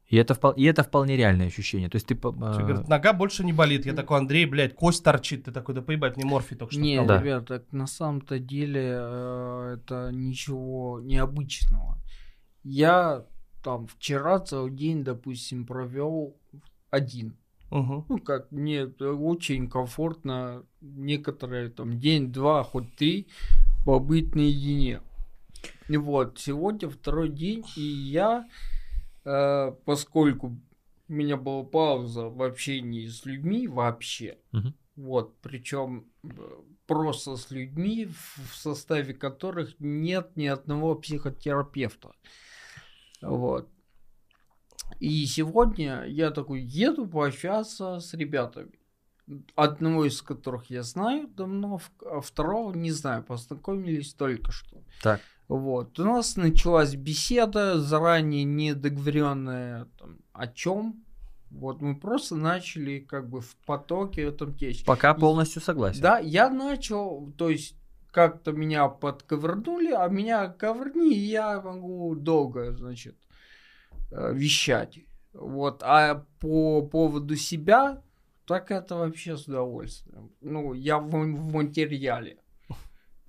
И 0.09 0.17
это, 0.17 0.35
и 0.57 0.63
это 0.63 0.83
вполне 0.83 1.15
реальное 1.15 1.47
ощущение. 1.47 1.89
То 1.89 1.97
есть 1.97 2.07
ты... 2.07 2.15
Все 2.15 2.29
э, 2.29 2.61
говорят, 2.61 2.87
нога 2.87 3.13
больше 3.13 3.43
не 3.43 3.53
болит. 3.53 3.85
Я 3.85 3.93
такой, 3.93 4.17
Андрей, 4.17 4.45
блядь, 4.45 4.75
кость 4.75 5.03
торчит. 5.03 5.45
Ты 5.45 5.51
такой, 5.51 5.75
да 5.75 5.81
поебать, 5.81 6.17
мне 6.17 6.25
морфий 6.25 6.57
только 6.57 6.73
что. 6.73 6.81
Не, 6.81 6.95
вколол». 6.95 7.07
Да. 7.07 7.21
ребят, 7.21 7.47
так 7.47 7.71
на 7.71 7.85
самом-то 7.85 8.39
деле 8.39 8.97
э, 8.99 9.77
это 9.77 10.09
ничего 10.11 10.99
необычного. 10.99 11.99
Я 12.63 13.25
там 13.63 13.87
вчера 13.87 14.39
целый 14.39 14.71
день, 14.71 15.03
допустим, 15.03 15.65
провел 15.65 16.35
один. 16.89 17.37
Мгм. 17.69 18.05
Ну, 18.09 18.17
как 18.17 18.51
мне 18.51 18.85
очень 18.85 19.69
комфортно 19.69 20.63
некоторые 20.81 21.69
там 21.69 21.99
день-два, 21.99 22.63
хоть 22.63 22.95
три 22.95 23.27
побыть 23.85 24.33
наедине. 24.33 25.01
И 25.87 25.97
вот, 25.97 26.39
сегодня 26.39 26.89
второй 26.89 27.29
день, 27.29 27.63
и 27.75 27.81
я, 27.81 28.47
поскольку 29.85 30.57
у 31.07 31.13
меня 31.13 31.37
была 31.37 31.63
пауза 31.63 32.29
в 32.29 32.41
общении 32.41 33.07
с 33.07 33.25
людьми 33.25 33.67
вообще, 33.67 34.37
Мгм. 34.51 34.73
вот, 34.95 35.37
причем 35.41 36.05
просто 36.87 37.35
с 37.35 37.51
людьми, 37.51 38.05
в 38.05 38.39
в 38.51 38.55
составе 38.55 39.13
которых 39.13 39.75
нет 39.79 40.35
ни 40.35 40.47
одного 40.47 40.95
психотерапевта. 40.95 42.11
Вот. 43.21 43.69
И 44.99 45.25
сегодня 45.25 46.03
я 46.05 46.31
такой 46.31 46.61
еду 46.61 47.07
пообщаться 47.07 47.99
с 47.99 48.13
ребятами. 48.13 48.71
одного 49.55 50.05
из 50.05 50.23
которых 50.23 50.71
я 50.71 50.81
знаю 50.81 51.27
давно, 51.27 51.79
а 52.01 52.19
второго 52.19 52.73
не 52.73 52.91
знаю, 52.91 53.23
познакомились 53.23 54.15
только 54.15 54.51
что. 54.51 54.81
Так. 55.03 55.21
Вот. 55.49 55.99
У 55.99 56.03
нас 56.05 56.35
началась 56.35 56.95
беседа, 56.95 57.79
заранее 57.79 58.43
недоговоренная 58.43 59.87
там, 59.97 60.19
о 60.31 60.47
чем. 60.47 61.03
Вот 61.49 61.81
мы 61.81 61.95
просто 61.95 62.35
начали 62.35 62.99
как 62.99 63.27
бы 63.27 63.41
в 63.41 63.55
потоке 63.65 64.21
этом 64.21 64.53
течь. 64.53 64.85
Пока 64.85 65.15
полностью 65.15 65.61
согласен. 65.63 66.01
Да, 66.01 66.19
я 66.19 66.51
начал, 66.51 67.33
то 67.35 67.49
есть 67.49 67.75
как-то 68.11 68.51
меня 68.51 68.87
подковырнули, 68.87 69.91
а 69.91 70.07
меня 70.07 70.49
ковырни, 70.49 71.15
и 71.15 71.19
я 71.19 71.59
могу 71.59 72.13
долго, 72.15 72.71
значит, 72.73 73.17
э, 74.11 74.31
вещать. 74.31 74.99
Вот, 75.33 75.81
а 75.83 76.25
по 76.39 76.83
поводу 76.83 77.35
себя, 77.35 78.03
так 78.45 78.69
это 78.69 78.95
вообще 78.95 79.35
с 79.35 79.47
удовольствием. 79.47 80.31
Ну, 80.41 80.73
я 80.73 80.99
в, 80.99 81.09
в 81.09 81.53
материале. 81.53 82.37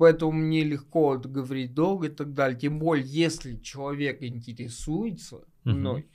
Поэтому 0.01 0.33
мне 0.33 0.65
легко 0.65 1.19
говорить 1.19 1.75
долго 1.75 2.07
и 2.07 2.11
так 2.11 2.33
далее. 2.33 2.59
Тем 2.59 2.79
более, 2.79 3.05
если 3.05 3.57
человек 3.57 4.23
интересуется 4.23 5.45
мной, 5.65 6.01
угу. 6.01 6.09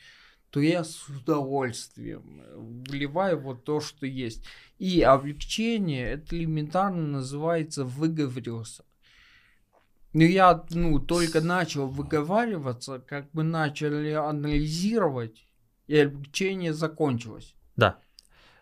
то 0.50 0.60
я 0.60 0.84
с 0.84 1.08
удовольствием 1.08 2.42
вливаю 2.90 3.40
вот 3.40 3.64
то, 3.64 3.82
что 3.82 4.08
есть. 4.08 4.44
И 4.80 5.02
облегчение, 5.02 6.14
это 6.14 6.36
элементарно 6.36 7.06
называется 7.06 7.86
выговорился. 7.86 8.86
Но 10.14 10.24
я, 10.24 10.66
ну, 10.72 10.98
только 10.98 11.42
начал 11.42 11.86
выговариваться, 11.88 12.98
как 12.98 13.30
бы 13.34 13.44
начали 13.44 14.14
анализировать, 14.14 15.46
и 15.86 15.96
облегчение 16.00 16.74
закончилось. 16.74 17.54
Да. 17.76 18.00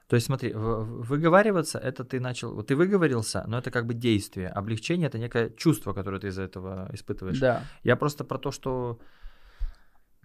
То 0.08 0.16
есть 0.16 0.28
смотри, 0.28 0.52
выговариваться 0.54 1.80
это 1.80 2.04
ты 2.04 2.20
начал, 2.20 2.54
вот 2.54 2.68
ты 2.68 2.76
выговорился, 2.76 3.44
но 3.48 3.58
это 3.58 3.72
как 3.72 3.86
бы 3.86 3.94
действие. 3.94 4.50
Облегчение 4.50 5.08
это 5.08 5.18
некое 5.18 5.50
чувство, 5.50 5.94
которое 5.94 6.20
ты 6.20 6.28
из-за 6.28 6.44
этого 6.44 6.90
испытываешь. 6.94 7.40
Да. 7.40 7.64
Я 7.84 7.96
просто 7.96 8.24
про 8.24 8.38
то, 8.38 8.52
что 8.52 9.00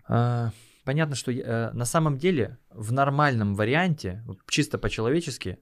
э, 0.08 0.50
понятно, 0.84 1.14
что 1.14 1.30
э, 1.30 1.70
на 1.72 1.84
самом 1.84 2.18
деле 2.18 2.58
в 2.70 2.92
нормальном 2.92 3.54
варианте, 3.54 4.24
чисто 4.48 4.78
по-человечески, 4.78 5.58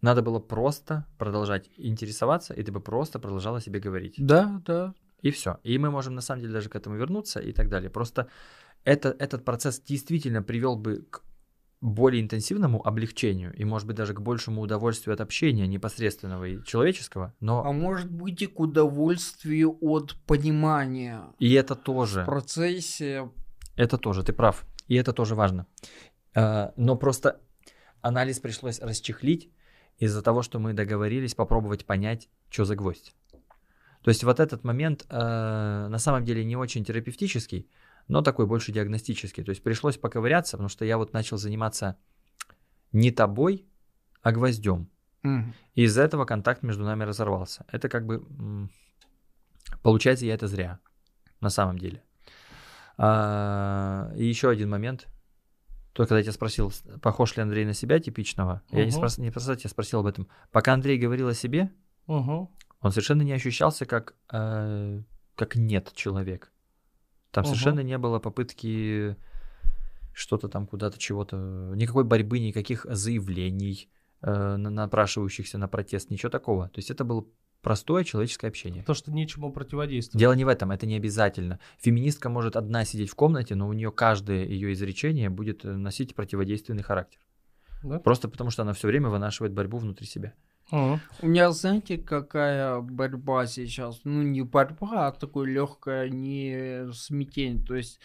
надо 0.00 0.22
было 0.22 0.38
просто 0.38 1.04
продолжать 1.18 1.68
интересоваться, 1.76 2.54
и 2.54 2.62
ты 2.62 2.70
бы 2.70 2.80
просто 2.80 3.18
продолжала 3.18 3.60
себе 3.60 3.80
говорить. 3.80 4.14
Да, 4.18 4.62
да. 4.64 4.94
И 5.22 5.30
все. 5.32 5.58
И 5.64 5.76
мы 5.78 5.90
можем 5.90 6.14
на 6.14 6.20
самом 6.20 6.42
деле 6.42 6.52
даже 6.52 6.68
к 6.68 6.76
этому 6.76 6.96
вернуться 6.96 7.40
и 7.40 7.52
так 7.52 7.68
далее. 7.68 7.90
Просто 7.90 8.28
это, 8.84 9.14
этот 9.18 9.44
процесс 9.44 9.80
действительно 9.80 10.42
привел 10.42 10.76
бы 10.76 11.04
к 11.10 11.22
более 11.80 12.22
интенсивному 12.22 12.84
облегчению 12.86 13.54
и, 13.54 13.64
может 13.64 13.86
быть, 13.86 13.96
даже 13.96 14.14
к 14.14 14.20
большему 14.20 14.62
удовольствию 14.62 15.14
от 15.14 15.20
общения 15.20 15.66
непосредственного 15.66 16.44
и 16.44 16.64
человеческого, 16.64 17.34
но... 17.40 17.64
А 17.64 17.72
может 17.72 18.10
быть 18.10 18.42
и 18.42 18.46
к 18.46 18.58
удовольствию 18.58 19.76
от 19.80 20.16
понимания. 20.26 21.22
И 21.38 21.52
это 21.52 21.76
тоже. 21.76 22.22
В 22.22 22.26
процессе. 22.26 23.30
Это 23.76 23.96
тоже, 23.96 24.24
ты 24.24 24.32
прав. 24.32 24.66
И 24.88 24.96
это 24.96 25.12
тоже 25.12 25.34
важно. 25.34 25.66
А, 26.34 26.72
но 26.76 26.96
просто 26.96 27.40
анализ 28.00 28.40
пришлось 28.40 28.80
расчехлить 28.80 29.50
из-за 29.98 30.22
того, 30.22 30.42
что 30.42 30.58
мы 30.58 30.72
договорились 30.72 31.34
попробовать 31.34 31.84
понять, 31.84 32.28
что 32.50 32.64
за 32.64 32.74
гвоздь. 32.74 33.14
То 34.02 34.10
есть 34.10 34.24
вот 34.24 34.40
этот 34.40 34.64
момент 34.64 35.06
э, 35.10 35.16
на 35.16 35.98
самом 35.98 36.24
деле 36.24 36.44
не 36.44 36.56
очень 36.56 36.84
терапевтический, 36.84 37.68
но 38.08 38.22
такой 38.22 38.46
больше 38.46 38.72
диагностический. 38.72 39.44
То 39.44 39.50
есть 39.50 39.62
пришлось 39.62 39.98
поковыряться, 39.98 40.56
потому 40.56 40.68
что 40.68 40.84
я 40.84 40.96
вот 40.96 41.12
начал 41.12 41.36
заниматься 41.36 41.96
не 42.92 43.10
тобой, 43.10 43.66
а 44.22 44.32
гвоздем. 44.32 44.88
Mm. 45.22 45.52
И 45.74 45.82
из-за 45.84 46.02
этого 46.02 46.24
контакт 46.24 46.62
между 46.62 46.84
нами 46.84 47.04
разорвался. 47.04 47.66
Это 47.70 47.88
как 47.88 48.06
бы... 48.06 48.26
Получается, 49.82 50.24
я 50.26 50.34
это 50.34 50.48
зря. 50.48 50.80
На 51.40 51.50
самом 51.50 51.78
деле. 51.78 52.02
А, 52.96 54.10
и 54.16 54.24
еще 54.24 54.48
один 54.48 54.70
момент. 54.70 55.06
Только 55.92 56.10
когда 56.10 56.18
я 56.18 56.24
тебя 56.24 56.32
спросил, 56.32 56.72
похож 57.02 57.36
ли 57.36 57.42
Андрей 57.42 57.64
на 57.64 57.74
себя 57.74 57.98
типичного, 58.00 58.62
угу. 58.70 58.78
я 58.78 58.84
не, 58.84 58.90
спрос, 58.90 59.18
не 59.18 59.30
просто 59.30 59.56
тебя 59.56 59.70
спросил 59.70 60.00
об 60.00 60.06
этом. 60.06 60.28
Пока 60.50 60.72
Андрей 60.72 60.98
говорил 60.98 61.28
о 61.28 61.34
себе, 61.34 61.70
угу. 62.06 62.50
он 62.80 62.90
совершенно 62.90 63.22
не 63.22 63.32
ощущался 63.32 63.84
как, 63.84 64.14
э, 64.32 65.02
как 65.34 65.56
нет 65.56 65.92
человек. 65.94 66.52
Там 67.30 67.44
угу. 67.44 67.50
совершенно 67.50 67.80
не 67.80 67.98
было 67.98 68.18
попытки 68.18 69.16
что-то 70.12 70.48
там 70.48 70.66
куда-то 70.66 70.98
чего-то, 70.98 71.36
никакой 71.76 72.04
борьбы, 72.04 72.40
никаких 72.40 72.86
заявлений, 72.88 73.88
э, 74.22 74.56
напрашивающихся 74.56 75.58
на 75.58 75.68
протест, 75.68 76.10
ничего 76.10 76.30
такого. 76.30 76.68
То 76.68 76.78
есть 76.78 76.90
это 76.90 77.04
был 77.04 77.32
простое 77.62 78.04
человеческое 78.04 78.48
общение. 78.48 78.82
То, 78.82 78.94
что 78.94 79.12
нечему 79.12 79.52
противодействовать. 79.52 80.18
Дело 80.18 80.32
не 80.32 80.44
в 80.44 80.48
этом, 80.48 80.70
это 80.70 80.86
не 80.86 80.96
обязательно. 80.96 81.60
Феминистка 81.78 82.28
может 82.28 82.56
одна 82.56 82.84
сидеть 82.84 83.10
в 83.10 83.14
комнате, 83.14 83.54
но 83.54 83.68
у 83.68 83.72
нее 83.72 83.92
каждое 83.92 84.44
ее 84.44 84.72
изречение 84.72 85.30
будет 85.30 85.64
носить 85.64 86.14
противодейственный 86.14 86.82
характер. 86.82 87.20
Да? 87.82 88.00
Просто 88.00 88.28
потому, 88.28 88.50
что 88.50 88.62
она 88.62 88.72
все 88.72 88.88
время 88.88 89.08
вынашивает 89.08 89.52
борьбу 89.52 89.78
внутри 89.78 90.06
себя. 90.06 90.34
У 90.70 91.26
меня, 91.26 91.50
знаете, 91.52 91.96
какая 91.98 92.80
борьба 92.80 93.46
сейчас? 93.46 94.00
Ну, 94.04 94.22
не 94.22 94.42
борьба, 94.42 95.08
а 95.08 95.12
такое 95.12 95.48
легкое 95.48 96.08
не 96.10 96.92
смятение. 96.92 97.64
То 97.64 97.74
есть 97.74 97.98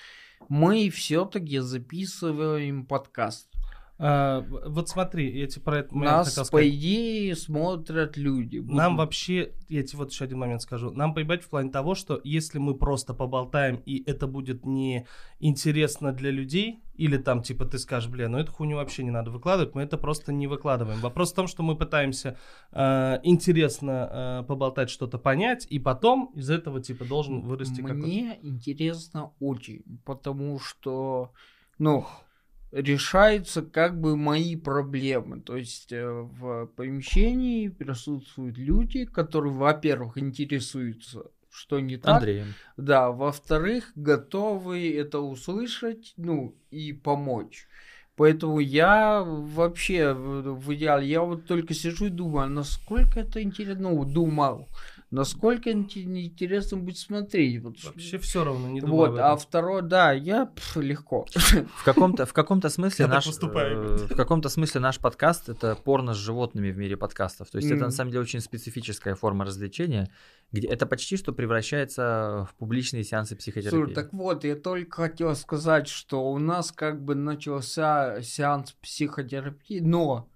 мы 0.49 0.89
все-таки 0.89 1.59
записываем 1.59 2.85
подкаст. 2.85 3.52
А, 4.05 4.45
вот 4.65 4.89
смотри, 4.89 5.31
я 5.39 5.47
тебе 5.47 5.61
про 5.61 5.77
это 5.77 5.97
Нас, 5.97 6.27
хотел 6.27 6.43
сказать. 6.43 6.51
по 6.51 6.69
идее, 6.69 7.37
смотрят 7.37 8.17
люди. 8.17 8.57
Будем... 8.59 8.75
Нам 8.75 8.97
вообще, 8.97 9.53
я 9.69 9.81
тебе 9.81 9.99
вот 9.99 10.11
еще 10.11 10.25
один 10.25 10.39
момент 10.39 10.61
скажу, 10.61 10.91
нам 10.91 11.13
поебать 11.13 11.41
в 11.41 11.47
плане 11.47 11.71
того, 11.71 11.95
что 11.95 12.19
если 12.25 12.59
мы 12.59 12.75
просто 12.75 13.13
поболтаем, 13.13 13.81
и 13.85 14.03
это 14.05 14.27
будет 14.27 14.65
не 14.65 15.07
интересно 15.39 16.11
для 16.11 16.31
людей, 16.31 16.83
или 16.95 17.15
там, 17.15 17.43
типа, 17.43 17.63
ты 17.63 17.79
скажешь, 17.79 18.09
бля, 18.09 18.27
ну 18.27 18.37
эту 18.37 18.51
хуйню 18.51 18.75
вообще 18.75 19.05
не 19.05 19.11
надо 19.11 19.31
выкладывать, 19.31 19.73
мы 19.73 19.83
это 19.83 19.97
просто 19.97 20.33
не 20.33 20.47
выкладываем. 20.47 20.99
Вопрос 20.99 21.31
в 21.31 21.35
том, 21.35 21.47
что 21.47 21.63
мы 21.63 21.77
пытаемся 21.77 22.37
э, 22.73 23.19
интересно 23.23 24.41
э, 24.41 24.43
поболтать, 24.45 24.89
что-то 24.89 25.17
понять, 25.17 25.65
и 25.69 25.79
потом 25.79 26.29
из 26.35 26.49
этого, 26.49 26.81
типа, 26.81 27.05
должен 27.05 27.39
вырасти 27.39 27.79
какой-то... 27.79 28.05
Мне 28.05 28.37
интересно 28.41 29.31
очень, 29.39 30.01
потому 30.03 30.59
что, 30.59 31.31
ну, 31.79 32.05
решаются 32.73 33.61
как 33.61 33.99
бы 33.99 34.17
мои 34.17 34.55
проблемы. 34.55 35.41
То 35.41 35.55
есть 35.55 35.91
э, 35.91 36.05
в 36.05 36.65
помещении 36.75 37.69
присутствуют 37.69 38.57
люди, 38.57 39.05
которые, 39.05 39.53
во-первых, 39.53 40.17
интересуются, 40.17 41.25
что 41.51 41.79
не 41.79 41.97
так. 41.97 42.15
Андреем. 42.15 42.53
Да, 42.75 43.11
во-вторых, 43.11 43.91
готовы 43.95 44.91
это 44.91 45.19
услышать, 45.19 46.13
ну, 46.17 46.55
и 46.71 46.93
помочь. 46.93 47.67
Поэтому 48.15 48.59
я 48.59 49.23
вообще 49.23 50.13
в 50.13 50.73
идеале, 50.75 51.07
я 51.07 51.21
вот 51.21 51.45
только 51.45 51.73
сижу 51.73 52.05
и 52.05 52.09
думаю, 52.09 52.47
насколько 52.49 53.19
это 53.19 53.41
интересно, 53.41 53.89
ну, 53.89 54.05
думал, 54.05 54.67
насколько 55.13 55.71
интересно 55.71 56.77
будет 56.77 56.97
смотреть. 56.97 57.61
Вот. 57.61 57.75
Вообще 57.83 58.17
все 58.17 58.43
равно, 58.43 58.67
не 58.67 58.81
думаю 58.81 59.11
Вот, 59.11 59.19
а 59.19 59.35
второе, 59.35 59.83
да, 59.83 60.11
я 60.11 60.47
пф, 60.47 60.77
легко. 60.77 61.25
В 61.77 61.83
каком-то, 61.83 62.25
в 62.25 62.33
каком-то 62.33 62.69
смысле 62.69 63.07
наш, 63.07 63.27
э, 63.27 63.31
в 63.31 64.15
каком-то 64.15 64.49
смысле 64.49 64.81
наш 64.81 64.99
подкаст 64.99 65.49
это 65.49 65.75
порно 65.75 66.13
с 66.13 66.17
животными 66.17 66.71
в 66.71 66.77
мире 66.77 66.97
подкастов. 66.97 67.49
То 67.51 67.57
есть 67.57 67.69
mm. 67.69 67.75
это 67.75 67.85
на 67.85 67.91
самом 67.91 68.11
деле 68.11 68.23
очень 68.23 68.41
специфическая 68.41 69.15
форма 69.15 69.45
развлечения, 69.45 70.09
где 70.51 70.67
это 70.67 70.85
почти 70.85 71.17
что 71.17 71.31
превращается 71.31 72.47
в 72.49 72.55
публичные 72.57 73.03
сеансы 73.03 73.35
психотерапии. 73.35 73.77
Слушай, 73.77 73.93
так 73.93 74.13
вот, 74.13 74.43
я 74.43 74.55
только 74.55 75.03
хотел 75.03 75.35
сказать, 75.35 75.87
что 75.87 76.31
у 76.31 76.39
нас 76.39 76.71
как 76.71 77.03
бы 77.03 77.13
начался 77.13 78.21
сеанс 78.21 78.71
психотерапии, 78.71 79.79
но 79.79 80.27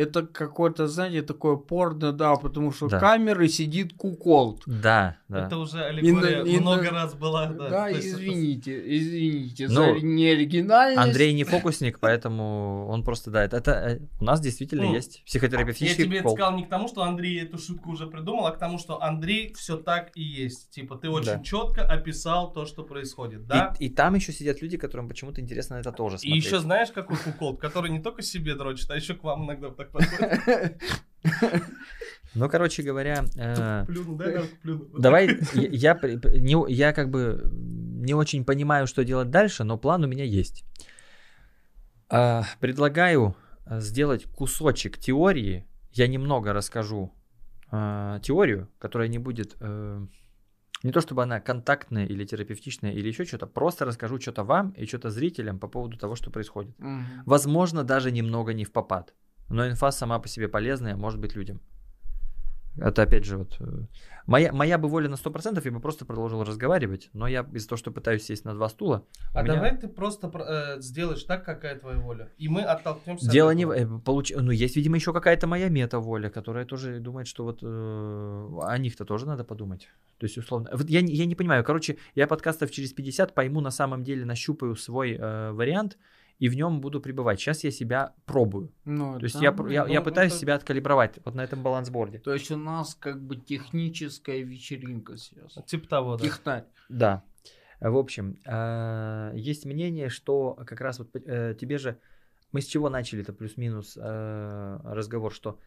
это 0.00 0.26
какое-то, 0.26 0.88
знаете, 0.88 1.20
такое 1.20 1.56
порно, 1.56 2.12
да, 2.12 2.34
потому 2.36 2.72
что 2.72 2.88
да. 2.88 2.98
камеры 2.98 3.48
сидит 3.48 3.92
куколд. 3.92 4.62
Да, 4.66 5.18
да. 5.28 5.46
Это 5.46 5.58
уже 5.58 5.84
аллегория 5.84 6.42
и, 6.42 6.58
много 6.58 6.86
и, 6.86 6.88
раз 6.88 7.14
была. 7.14 7.46
Да, 7.46 7.68
да 7.68 7.92
извините, 7.92 8.78
это... 8.78 8.96
извините 8.96 9.68
ну, 9.68 9.74
за 9.74 10.00
неоригинальность. 10.00 10.98
Андрей 10.98 11.34
не 11.34 11.44
фокусник, 11.54 11.98
поэтому 12.00 12.86
он 12.88 13.04
просто, 13.04 13.30
да, 13.30 13.44
это, 13.44 13.58
это 13.58 13.72
э, 13.72 14.00
у 14.20 14.24
нас 14.24 14.40
действительно 14.40 14.84
ну, 14.84 14.94
есть 14.94 15.22
психотерапевтический 15.26 16.04
Я 16.04 16.08
тебе 16.08 16.18
это 16.20 16.30
сказал 16.30 16.56
не 16.56 16.64
к 16.64 16.70
тому, 16.70 16.88
что 16.88 17.02
Андрей 17.02 17.42
эту 17.42 17.58
шутку 17.58 17.90
уже 17.90 18.06
придумал, 18.06 18.46
а 18.46 18.52
к 18.52 18.58
тому, 18.58 18.78
что 18.78 19.02
Андрей 19.02 19.52
все 19.54 19.76
так 19.76 20.12
и 20.14 20.22
есть. 20.22 20.70
Типа, 20.70 20.96
ты 20.96 21.10
очень 21.10 21.32
да. 21.32 21.42
четко 21.42 21.82
описал 21.82 22.52
то, 22.52 22.64
что 22.64 22.84
происходит, 22.84 23.46
да? 23.46 23.74
И, 23.78 23.86
и 23.86 23.88
там 23.90 24.14
еще 24.14 24.32
сидят 24.32 24.62
люди, 24.62 24.78
которым 24.78 25.08
почему-то 25.08 25.42
интересно 25.42 25.74
это 25.74 25.92
тоже 25.92 26.16
смотреть. 26.16 26.42
И 26.42 26.46
еще 26.46 26.58
знаешь, 26.58 26.90
какой 26.90 27.18
куколд, 27.18 27.60
который 27.60 27.90
не 27.90 28.00
только 28.00 28.22
себе 28.22 28.54
дрочит, 28.54 28.90
а 28.90 28.96
еще 28.96 29.14
к 29.14 29.22
вам 29.22 29.44
иногда 29.44 29.68
так 29.68 29.89
ну, 32.34 32.48
короче 32.48 32.82
говоря, 32.82 33.24
э, 33.36 33.86
давай 34.98 35.38
я, 35.54 35.98
не, 36.02 36.72
я 36.72 36.92
как 36.92 37.10
бы 37.10 37.50
не 37.52 38.14
очень 38.14 38.44
понимаю, 38.44 38.86
что 38.86 39.04
делать 39.04 39.30
дальше, 39.30 39.64
но 39.64 39.78
план 39.78 40.04
у 40.04 40.06
меня 40.06 40.24
есть. 40.24 40.64
А, 42.08 42.44
предлагаю 42.60 43.36
сделать 43.66 44.24
кусочек 44.24 44.98
теории. 44.98 45.66
Я 45.92 46.08
немного 46.08 46.52
расскажу 46.52 47.12
э, 47.70 48.20
теорию, 48.22 48.68
которая 48.78 49.08
не 49.08 49.18
будет... 49.18 49.56
э, 49.60 50.06
не 50.82 50.92
то 50.92 51.00
чтобы 51.00 51.22
она 51.22 51.40
контактная 51.40 52.06
или 52.06 52.24
терапевтичная 52.24 52.92
или 52.92 53.08
еще 53.08 53.24
что-то, 53.24 53.46
просто 53.46 53.84
расскажу 53.84 54.18
что-то 54.18 54.44
вам 54.44 54.70
и 54.70 54.86
что-то 54.86 55.10
зрителям 55.10 55.58
по 55.58 55.68
поводу 55.68 55.98
того, 55.98 56.16
что 56.16 56.30
происходит. 56.30 56.74
Возможно, 57.26 57.84
даже 57.84 58.10
немного 58.10 58.54
не 58.54 58.64
в 58.64 58.72
попад. 58.72 59.14
Но 59.50 59.68
инфа 59.68 59.90
сама 59.92 60.18
по 60.18 60.28
себе 60.28 60.48
полезная, 60.48 60.96
может 60.96 61.20
быть, 61.20 61.34
людям. 61.36 61.60
Это 62.78 63.02
опять 63.02 63.24
же 63.24 63.36
вот... 63.36 63.56
э, 63.60 63.64
Моя, 64.26 64.52
моя 64.52 64.78
бы 64.78 64.88
воля 64.88 65.08
на 65.08 65.16
100%, 65.16 65.60
я 65.64 65.70
бы 65.72 65.80
просто 65.80 66.04
продолжил 66.06 66.44
разговаривать, 66.44 67.10
но 67.12 67.26
я 67.26 67.40
из-за 67.52 67.68
того, 67.68 67.76
что 67.78 67.90
пытаюсь 67.90 68.22
сесть 68.24 68.44
на 68.44 68.54
два 68.54 68.68
стула... 68.68 69.04
А 69.34 69.42
меня- 69.42 69.54
давай 69.54 69.76
ты 69.76 69.88
просто 69.88 70.28
про- 70.28 70.44
э, 70.76 70.80
сделаешь 70.80 71.24
так, 71.24 71.44
какая 71.44 71.76
твоя 71.80 71.98
воля. 71.98 72.28
И 72.38 72.48
мы 72.48 72.62
оттолкнемся 72.62 73.26
от 73.26 73.32
Дело 73.32 73.50
не... 73.50 73.64
этого. 73.64 73.96
в- 73.96 73.98
э, 73.98 74.02
получ- 74.04 74.36
Ну, 74.40 74.52
есть, 74.52 74.76
видимо, 74.76 74.94
еще 74.96 75.12
какая-то 75.12 75.48
моя 75.48 75.68
мета-воля, 75.68 76.30
которая 76.30 76.64
тоже 76.64 77.00
думает, 77.00 77.26
что 77.26 77.42
вот 77.44 77.58
э, 77.62 78.58
о 78.62 78.78
них-то 78.78 79.04
тоже 79.04 79.26
надо 79.26 79.42
подумать. 79.42 79.88
То 80.18 80.26
есть, 80.26 80.38
условно... 80.38 80.70
Вот 80.72 80.88
я, 80.88 81.00
не- 81.02 81.12
я 81.12 81.26
не 81.26 81.34
понимаю. 81.34 81.64
Короче, 81.64 81.96
я 82.14 82.28
подкастов 82.28 82.70
через 82.70 82.92
50 82.92 83.34
пойму 83.34 83.60
на 83.60 83.72
самом 83.72 84.04
деле, 84.04 84.24
нащупаю 84.24 84.76
свой 84.76 85.16
э, 85.18 85.50
вариант 85.50 85.98
и 86.40 86.48
в 86.48 86.56
нем 86.56 86.80
буду 86.80 87.00
пребывать. 87.00 87.38
Сейчас 87.38 87.64
я 87.64 87.70
себя 87.70 88.14
пробую. 88.24 88.72
Ну, 88.86 89.18
То 89.18 89.24
есть 89.24 89.40
я, 89.40 89.52
пр- 89.52 89.68
я, 89.68 89.84
ну, 89.84 89.92
я 89.92 90.00
пытаюсь 90.00 90.32
это- 90.32 90.40
себя 90.40 90.54
откалибровать 90.54 91.18
вот 91.24 91.34
на 91.34 91.42
этом 91.42 91.62
балансборде. 91.62 92.18
То 92.18 92.32
есть 92.32 92.50
у 92.50 92.56
нас 92.56 92.94
как 92.94 93.22
бы 93.22 93.36
техническая 93.36 94.40
вечеринка 94.40 95.18
сейчас. 95.18 95.58
Типа 95.66 95.86
того, 95.86 96.16
да. 96.16 96.24
Технарь. 96.24 96.64
Да. 96.88 97.22
В 97.78 97.96
общем, 97.96 98.38
э, 98.46 99.32
есть 99.36 99.66
мнение, 99.66 100.08
что 100.08 100.54
как 100.66 100.80
раз 100.80 100.98
вот 100.98 101.14
э, 101.14 101.54
тебе 101.60 101.78
же... 101.78 101.98
Мы 102.52 102.62
с 102.62 102.66
чего 102.66 102.88
начали 102.88 103.22
это 103.22 103.32
плюс-минус 103.34 103.98
э, 104.00 104.80
разговор, 104.84 105.32
что 105.32 105.58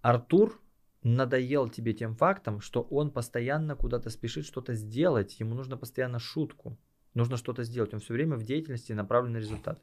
Артур 0.00 0.60
надоел 1.02 1.68
тебе 1.68 1.92
тем 1.92 2.14
фактом, 2.16 2.60
что 2.60 2.80
он 2.82 3.10
постоянно 3.10 3.76
куда-то 3.76 4.08
спешит 4.10 4.46
что-то 4.46 4.74
сделать, 4.74 5.38
ему 5.40 5.54
нужно 5.54 5.76
постоянно 5.76 6.18
шутку, 6.18 6.78
нужно 7.14 7.36
что-то 7.36 7.64
сделать, 7.64 7.92
он 7.94 8.00
все 8.00 8.14
время 8.14 8.36
в 8.36 8.44
деятельности 8.44 8.92
направлен 8.92 9.32
на 9.32 9.38
результат. 9.38 9.80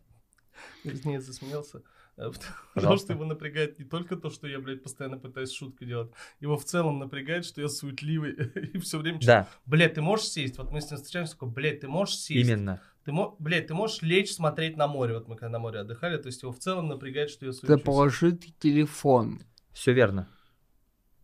Извини, 0.83 1.19
засмеялся. 1.19 1.83
Э, 2.17 2.29
Потому 2.31 2.53
Пожалуйста. 2.73 3.05
что 3.05 3.13
его 3.13 3.25
напрягает 3.25 3.79
не 3.79 3.85
только 3.85 4.15
то, 4.15 4.29
что 4.29 4.47
я, 4.47 4.59
блядь, 4.59 4.83
постоянно 4.83 5.17
пытаюсь 5.17 5.51
шутку 5.51 5.85
делать. 5.85 6.11
Его 6.39 6.57
в 6.57 6.65
целом 6.65 6.99
напрягает, 6.99 7.45
что 7.45 7.61
я 7.61 7.69
суетливый 7.69 8.33
и 8.73 8.77
все 8.79 8.97
время... 8.99 9.19
Да, 9.21 9.47
Блядь, 9.65 9.93
ты 9.93 10.01
можешь 10.01 10.27
сесть? 10.27 10.57
Вот 10.57 10.71
мы 10.71 10.81
с 10.81 10.89
ним 10.89 10.97
встречаемся, 10.97 11.33
такой, 11.33 11.49
блядь, 11.49 11.79
ты 11.81 11.87
можешь 11.87 12.15
сесть? 12.17 12.47
именно. 12.47 12.81
Ты, 13.05 13.11
мо... 13.13 13.35
блядь, 13.39 13.67
ты 13.67 13.73
можешь 13.73 14.01
лечь 14.01 14.33
смотреть 14.33 14.75
на 14.77 14.87
море? 14.87 15.13
Вот 15.15 15.27
мы 15.27 15.35
когда 15.35 15.49
на 15.49 15.59
море 15.59 15.79
отдыхали, 15.79 16.17
то 16.17 16.27
есть 16.27 16.41
его 16.43 16.51
в 16.51 16.59
целом 16.59 16.89
напрягает, 16.89 17.29
что 17.29 17.45
я 17.45 17.51
Да 17.53 17.57
суечусь. 17.57 17.81
положи 17.83 18.31
ты 18.33 18.51
телефон. 18.59 19.41
Все 19.71 19.93
верно. 19.93 20.27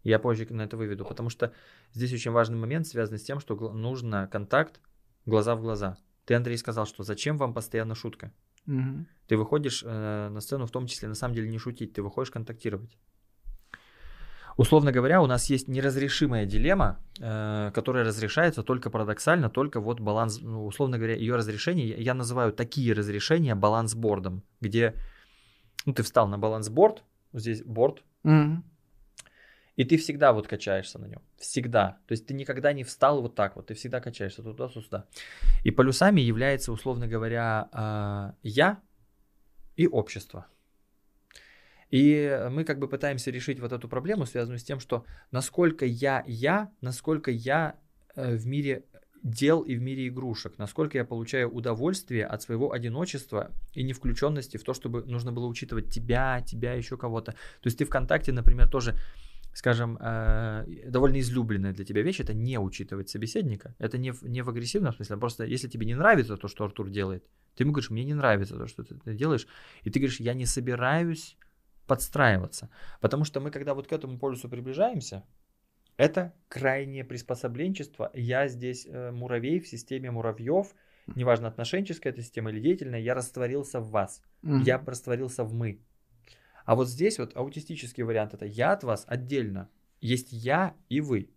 Я 0.04 0.20
позже 0.20 0.46
на 0.52 0.62
это 0.62 0.78
выведу, 0.78 1.04
потому 1.04 1.30
что 1.30 1.52
здесь 1.94 2.14
очень 2.14 2.32
важный 2.32 2.58
момент, 2.58 2.88
связанный 2.88 3.20
с 3.20 3.24
тем, 3.24 3.40
что 3.40 3.56
гл- 3.56 3.72
нужно 3.74 4.28
контакт 4.28 4.80
глаза 5.26 5.56
в 5.56 5.62
глаза. 5.62 5.98
Ты, 6.26 6.36
Андрей, 6.36 6.58
сказал, 6.58 6.86
что 6.86 7.04
зачем 7.04 7.38
вам 7.38 7.54
постоянно 7.54 7.96
шутка? 7.96 8.32
Мгм. 8.66 9.07
Ты 9.28 9.38
выходишь 9.38 9.84
э, 9.86 10.30
на 10.30 10.41
сцену 10.41 10.66
в 10.66 10.72
том 10.72 10.88
числе, 10.88 11.07
на 11.07 11.16
самом 11.16 11.34
деле, 11.34 11.49
не 11.49 11.57
шутить, 11.57 11.93
ты 11.93 12.01
выходишь 12.01 12.32
контактировать. 12.32 12.97
Условно 14.57 14.93
говоря, 14.93 15.22
у 15.22 15.26
нас 15.26 15.49
есть 15.49 15.68
неразрешимая 15.68 16.45
дилемма, 16.45 16.99
э, 17.20 17.72
которая 17.74 18.05
разрешается 18.05 18.63
только 18.63 18.89
парадоксально, 18.89 19.49
только 19.49 19.82
вот 19.82 19.99
баланс, 19.99 20.39
ну, 20.41 20.66
условно 20.66 20.97
говоря, 20.97 21.16
ее 21.16 21.36
разрешение, 21.36 21.89
я, 21.89 22.13
называю 22.13 22.53
такие 22.53 22.93
разрешения 22.93 23.55
балансбордом, 23.55 24.43
где 24.61 24.95
ну, 25.86 25.93
ты 25.93 26.03
встал 26.03 26.28
на 26.28 26.38
балансборд, 26.38 27.03
здесь 27.34 27.63
борд, 27.63 28.03
Мгм. 28.24 28.63
И 29.76 29.84
ты 29.84 29.98
всегда 29.98 30.32
вот 30.32 30.48
качаешься 30.48 31.00
на 31.00 31.06
нем. 31.06 31.22
Всегда. 31.38 31.98
То 32.08 32.14
есть 32.14 32.26
ты 32.26 32.34
никогда 32.34 32.74
не 32.74 32.84
встал 32.84 33.22
вот 33.22 33.36
так 33.36 33.56
вот. 33.56 33.68
Ты 33.68 33.74
всегда 33.74 34.00
качаешься 34.00 34.42
туда-сюда. 34.42 35.06
И 35.64 35.72
полюсами 35.72 36.22
является, 36.22 36.72
условно 36.72 37.08
говоря, 37.08 37.70
а, 37.72 38.36
я 38.42 38.80
и 39.76 39.88
общество. 39.88 40.48
И 41.92 42.48
мы 42.52 42.64
как 42.64 42.80
бы 42.80 42.88
пытаемся 42.88 43.32
решить 43.32 43.60
вот 43.60 43.72
эту 43.72 43.88
проблему, 43.88 44.26
связанную 44.26 44.60
с 44.60 44.64
тем, 44.64 44.80
что 44.80 45.06
насколько 45.32 45.86
я 45.86 46.24
я, 46.26 46.72
насколько 46.82 47.30
я 47.32 47.76
э, 48.16 48.36
в 48.36 48.48
мире 48.48 48.86
дел 49.24 49.62
и 49.62 49.76
в 49.76 49.82
мире 49.82 50.08
игрушек, 50.08 50.58
насколько 50.58 50.98
я 50.98 51.06
получаю 51.06 51.50
удовольствие 51.50 52.26
от 52.26 52.42
своего 52.42 52.72
одиночества 52.72 53.52
и 53.74 53.84
не 53.84 53.94
включенности 53.94 54.58
в 54.58 54.64
то, 54.64 54.74
чтобы 54.74 55.04
нужно 55.06 55.32
было 55.32 55.48
учитывать 55.48 55.92
тебя, 55.92 56.42
тебя, 56.46 56.74
еще 56.74 56.96
кого-то. 56.96 57.32
То 57.32 57.68
есть 57.68 57.78
ты 57.78 57.86
ВКонтакте, 57.86 58.32
например, 58.32 58.70
тоже, 58.70 58.96
скажем, 59.56 59.97
э, 60.01 60.66
довольно 60.89 61.18
излюбленная 61.22 61.72
для 61.72 61.86
тебя 61.86 62.01
вещь, 62.01 62.20
это 62.20 62.34
не 62.34 62.60
учитывать 62.60 63.10
собеседника. 63.10 63.74
Это 63.80 63.97
не 63.97 64.12
в, 64.12 64.24
не 64.24 64.41
в 64.41 64.49
агрессивном 64.49 64.93
смысле, 64.93 65.16
а 65.16 65.20
просто 65.20 65.45
если 65.45 65.70
тебе 65.70 65.86
не 65.86 65.95
нравится 65.95 66.36
то, 66.36 66.49
что 66.49 66.66
Артур 66.66 66.89
делает, 66.89 67.24
ты 67.56 67.64
ему 67.64 67.72
говоришь, 67.72 67.89
мне 67.89 68.03
не 68.03 68.14
нравится 68.14 68.58
то, 68.58 68.68
что 68.68 68.84
ты, 68.84 68.95
ты 68.95 69.14
делаешь, 69.14 69.47
и 69.84 69.89
ты 69.89 69.99
говоришь, 69.99 70.20
я 70.20 70.34
не 70.34 70.45
собираюсь 70.45 71.38
подстраиваться. 71.88 72.70
Потому 72.99 73.24
что 73.24 73.39
мы, 73.39 73.49
когда 73.49 73.74
вот 73.74 73.88
к 73.88 73.93
этому 73.93 74.20
полюсу 74.20 74.49
приближаемся, 74.49 75.24
это 75.95 76.34
крайнее 76.49 77.06
приспособленчество. 77.06 78.12
Я 78.14 78.49
здесь 78.49 78.86
э, 78.86 79.12
муравей 79.12 79.62
в 79.62 79.68
системе 79.68 80.12
муравьев, 80.12 80.76
неважно, 81.16 81.47
отношенческая 81.47 82.10
эта 82.10 82.22
система 82.22 82.49
или 82.49 82.60
деятельная, 82.60 82.99
я 82.99 83.16
растворился 83.16 83.80
в 83.80 83.89
вас. 83.89 84.22
Мгм. 84.41 84.64
Я 84.64 84.84
растворился 84.86 85.45
в 85.45 85.53
мы. 85.53 85.80
А 86.66 86.76
вот 86.76 86.89
здесь 86.89 87.20
вот 87.20 87.36
аутистический 87.36 88.03
вариант 88.03 88.34
это 88.34 88.45
я 88.45 88.74
от 88.74 88.84
вас 88.84 89.05
отдельно. 89.07 89.70
Есть 90.01 90.32
я 90.32 90.76
и 90.89 90.99
вы. 91.01 91.30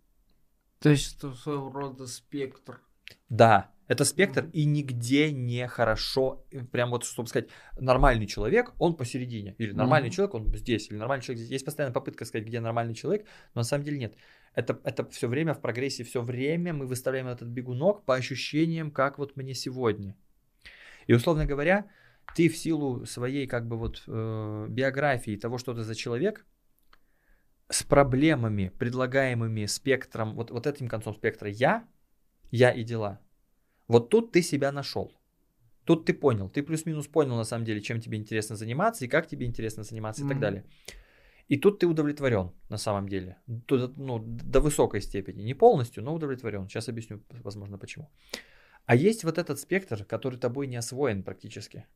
То 0.80 0.90
есть 0.90 1.18
это 1.18 1.32
своего 1.34 1.70
рода 1.70 2.06
спектр. 2.06 2.80
Да, 3.28 3.70
это 3.88 4.04
спектр, 4.04 4.50
и 4.52 4.66
нигде 4.66 5.32
не 5.32 5.66
хорошо, 5.66 6.44
э, 6.50 6.62
прям 6.64 6.90
вот, 6.90 7.04
чтобы 7.04 7.28
сказать, 7.28 7.48
нормальный 7.80 8.26
человек, 8.26 8.72
он 8.78 8.94
посередине, 8.94 9.54
или 9.58 9.72
нормальный 9.72 10.08
Мгм. 10.08 10.14
человек, 10.14 10.34
он 10.34 10.54
здесь, 10.54 10.90
или 10.90 10.98
нормальный 10.98 11.22
человек 11.22 11.38
здесь. 11.38 11.52
Есть 11.52 11.64
постоянная 11.64 11.94
попытка 11.94 12.26
сказать, 12.26 12.46
где 12.46 12.60
нормальный 12.60 12.94
человек, 12.94 13.26
но 13.54 13.60
на 13.60 13.64
самом 13.64 13.84
деле 13.84 13.98
нет. 13.98 14.14
Это, 14.54 14.78
это 14.84 15.08
все 15.08 15.26
время 15.26 15.54
в 15.54 15.60
прогрессии, 15.60 16.02
все 16.02 16.20
время 16.20 16.74
мы 16.74 16.86
выставляем 16.86 17.28
этот 17.28 17.48
бегунок 17.48 18.04
по 18.04 18.14
ощущениям, 18.14 18.90
как 18.90 19.18
вот 19.18 19.36
мне 19.36 19.54
сегодня. 19.54 20.14
И, 21.06 21.14
условно 21.14 21.46
говоря, 21.46 21.86
ты 22.34 22.48
в 22.48 22.56
силу 22.56 23.06
своей 23.06 23.46
как 23.46 23.66
бы 23.66 23.76
вот 23.76 24.02
э, 24.06 24.66
биографии, 24.68 25.36
того, 25.36 25.58
что 25.58 25.74
ты 25.74 25.82
за 25.82 25.94
человек, 25.94 26.46
с 27.68 27.82
проблемами, 27.82 28.72
предлагаемыми 28.78 29.66
спектром, 29.66 30.34
вот, 30.34 30.50
вот 30.50 30.66
этим 30.66 30.88
концом 30.88 31.14
спектра 31.14 31.50
я, 31.50 31.86
я 32.50 32.70
и 32.70 32.84
дела, 32.84 33.20
вот 33.88 34.10
тут 34.10 34.32
ты 34.32 34.42
себя 34.42 34.72
нашел. 34.72 35.12
Тут 35.84 36.04
ты 36.04 36.12
понял, 36.12 36.50
ты 36.50 36.62
плюс-минус 36.62 37.06
понял 37.06 37.36
на 37.36 37.44
самом 37.44 37.64
деле, 37.64 37.80
чем 37.80 38.00
тебе 38.00 38.18
интересно 38.18 38.56
заниматься 38.56 39.04
и 39.04 39.08
как 39.08 39.26
тебе 39.26 39.46
интересно 39.46 39.84
заниматься 39.84 40.24
и 40.24 40.28
так 40.28 40.38
далее. 40.38 40.64
И 41.48 41.56
тут 41.56 41.78
ты 41.78 41.86
удовлетворен 41.86 42.52
на 42.68 42.76
самом 42.76 43.08
деле. 43.08 43.38
Туда, 43.66 43.90
ну, 43.96 44.18
до 44.18 44.60
высокой 44.60 45.00
степени. 45.00 45.42
Не 45.42 45.54
полностью, 45.54 46.04
но 46.04 46.14
удовлетворен. 46.14 46.68
Сейчас 46.68 46.90
объясню, 46.90 47.22
возможно, 47.42 47.78
почему. 47.78 48.10
А 48.84 48.94
есть 48.94 49.24
вот 49.24 49.38
этот 49.38 49.58
спектр, 49.58 50.04
который 50.04 50.38
тобой 50.38 50.66
не 50.66 50.76
освоен 50.76 51.22
практически. 51.22 51.86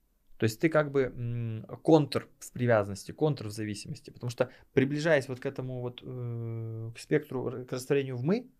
То 0.42 0.46
есть 0.46 0.58
ты 0.58 0.68
как 0.68 0.90
бы 0.90 1.64
контр 1.82 2.26
в 2.40 2.50
привязанности, 2.50 3.12
контр 3.12 3.46
в 3.46 3.52
зависимости. 3.52 4.10
Потому 4.10 4.28
что 4.28 4.50
приближаясь 4.72 5.28
вот 5.28 5.38
к 5.38 5.46
этому 5.46 5.80
вот 5.82 6.02
э, 6.02 6.90
к 6.96 6.98
спектру, 6.98 7.64
к 7.64 7.70
растворению 7.70 8.16
в 8.16 8.24
мы, 8.24 8.50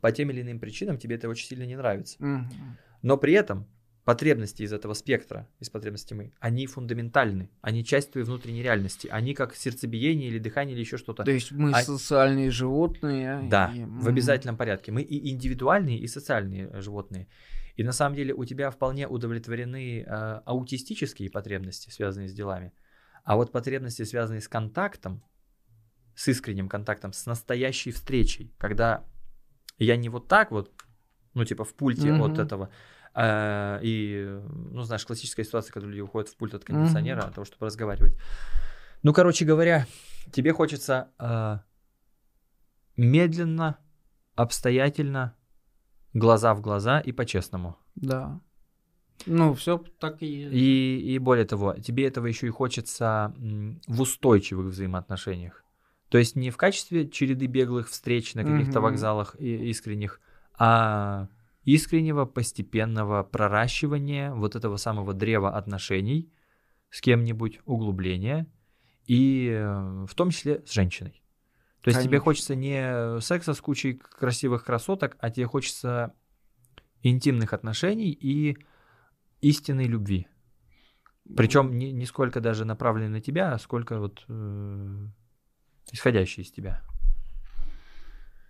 по 0.00 0.12
тем 0.12 0.30
или 0.30 0.42
иным 0.42 0.60
причинам 0.60 0.98
тебе 0.98 1.16
это 1.16 1.28
очень 1.28 1.48
сильно 1.48 1.64
не 1.64 1.74
нравится. 1.74 2.14
Мгм. 2.20 2.48
Но 3.02 3.16
при 3.16 3.32
этом 3.32 3.66
потребности 4.04 4.62
из 4.62 4.72
этого 4.72 4.94
спектра, 4.94 5.48
из 5.58 5.70
потребностей 5.70 6.14
мы, 6.14 6.32
они 6.38 6.68
фундаментальны, 6.68 7.50
они 7.62 7.84
часть 7.84 8.12
твоей 8.12 8.24
внутренней 8.24 8.62
реальности, 8.62 9.08
они 9.10 9.34
как 9.34 9.56
сердцебиение 9.56 10.28
или 10.28 10.38
дыхание 10.38 10.74
или 10.76 10.82
еще 10.82 10.98
что-то. 10.98 11.24
То 11.24 11.32
есть 11.32 11.50
мы 11.50 11.72
А- 11.72 11.82
социальные 11.82 12.52
животные. 12.52 13.48
Да, 13.50 13.72
и- 13.74 13.84
в 13.84 14.06
обязательном 14.06 14.56
порядке. 14.56 14.92
Мы 14.92 15.02
и 15.02 15.32
индивидуальные, 15.32 15.98
и 15.98 16.06
социальные 16.06 16.80
животные. 16.80 17.26
И 17.76 17.84
на 17.84 17.92
самом 17.92 18.16
деле 18.16 18.34
у 18.34 18.44
тебя 18.44 18.70
вполне 18.70 19.08
удовлетворены 19.08 20.02
э, 20.02 20.42
аутистические 20.44 21.30
потребности, 21.30 21.90
связанные 21.90 22.28
с 22.28 22.34
делами. 22.34 22.72
А 23.24 23.36
вот 23.36 23.52
потребности, 23.52 24.04
связанные 24.04 24.40
с 24.40 24.48
контактом, 24.48 25.22
с 26.14 26.28
искренним 26.28 26.68
контактом, 26.68 27.12
с 27.12 27.26
настоящей 27.26 27.92
встречей, 27.92 28.54
когда 28.58 29.04
я 29.78 29.96
не 29.96 30.08
вот 30.08 30.28
так 30.28 30.50
вот, 30.50 30.70
ну 31.34 31.44
типа 31.44 31.64
в 31.64 31.74
пульте 31.74 32.12
Мгм. 32.12 32.20
от 32.22 32.38
этого, 32.38 32.70
э, 33.14 33.80
и, 33.82 34.40
ну 34.72 34.82
знаешь, 34.82 35.06
классическая 35.06 35.44
ситуация, 35.44 35.72
когда 35.72 35.88
люди 35.88 36.00
уходят 36.00 36.28
в 36.28 36.36
пульт 36.36 36.54
от 36.54 36.64
кондиционера, 36.64 37.20
Мгм. 37.20 37.28
от 37.28 37.34
того, 37.34 37.44
чтобы 37.44 37.66
разговаривать. 37.66 38.16
Ну, 39.02 39.12
короче 39.12 39.44
говоря, 39.44 39.86
тебе 40.32 40.52
хочется 40.52 41.10
э, 41.18 41.58
медленно, 42.96 43.78
обстоятельно, 44.34 45.36
глаза 46.14 46.54
в 46.54 46.60
глаза 46.60 47.00
и 47.00 47.12
по-честному. 47.12 47.76
Да. 47.94 48.40
Ну, 49.26 49.54
все 49.54 49.78
так 49.98 50.22
и 50.22 50.26
есть. 50.26 50.52
И, 50.54 51.14
и 51.14 51.18
более 51.18 51.44
того, 51.44 51.74
тебе 51.74 52.06
этого 52.06 52.26
еще 52.26 52.46
и 52.46 52.50
хочется 52.50 53.34
в 53.86 54.00
устойчивых 54.00 54.66
взаимоотношениях. 54.66 55.64
То 56.08 56.18
есть 56.18 56.36
не 56.36 56.50
в 56.50 56.56
качестве 56.56 57.08
череды 57.08 57.46
беглых 57.46 57.88
встреч 57.88 58.34
на 58.34 58.42
каких-то 58.44 58.80
Мгм. 58.80 58.82
вокзалах 58.82 59.36
и- 59.38 59.70
искренних, 59.70 60.20
а 60.58 61.28
искреннего 61.64 62.24
постепенного 62.26 63.22
проращивания 63.22 64.34
вот 64.34 64.56
этого 64.56 64.76
самого 64.76 65.14
древа 65.14 65.56
отношений 65.56 66.30
с 66.90 67.00
кем-нибудь, 67.00 67.60
углубления, 67.64 68.46
и 69.06 69.48
э, 69.50 70.04
в 70.06 70.14
том 70.14 70.30
числе 70.30 70.62
с 70.66 70.72
женщиной. 70.72 71.21
То 71.82 71.90
есть 71.90 72.00
тебе 72.00 72.10
Конечно. 72.10 72.24
хочется 72.24 72.54
не 72.54 73.20
секса 73.20 73.54
с 73.54 73.60
кучей 73.60 73.94
красивых 73.94 74.64
красоток, 74.64 75.16
а 75.18 75.30
тебе 75.30 75.46
хочется 75.46 76.14
интимных 77.02 77.52
отношений 77.52 78.12
и 78.12 78.56
истинной 79.40 79.86
любви. 79.86 80.28
Причем 81.36 81.76
не, 81.76 81.92
не 81.92 82.06
сколько 82.06 82.40
даже 82.40 82.64
направленной 82.64 83.08
на 83.08 83.20
тебя, 83.20 83.52
а 83.52 83.58
сколько 83.58 83.98
вот 83.98 84.24
э, 84.28 85.06
исходящей 85.90 86.42
из 86.42 86.52
тебя. 86.52 86.82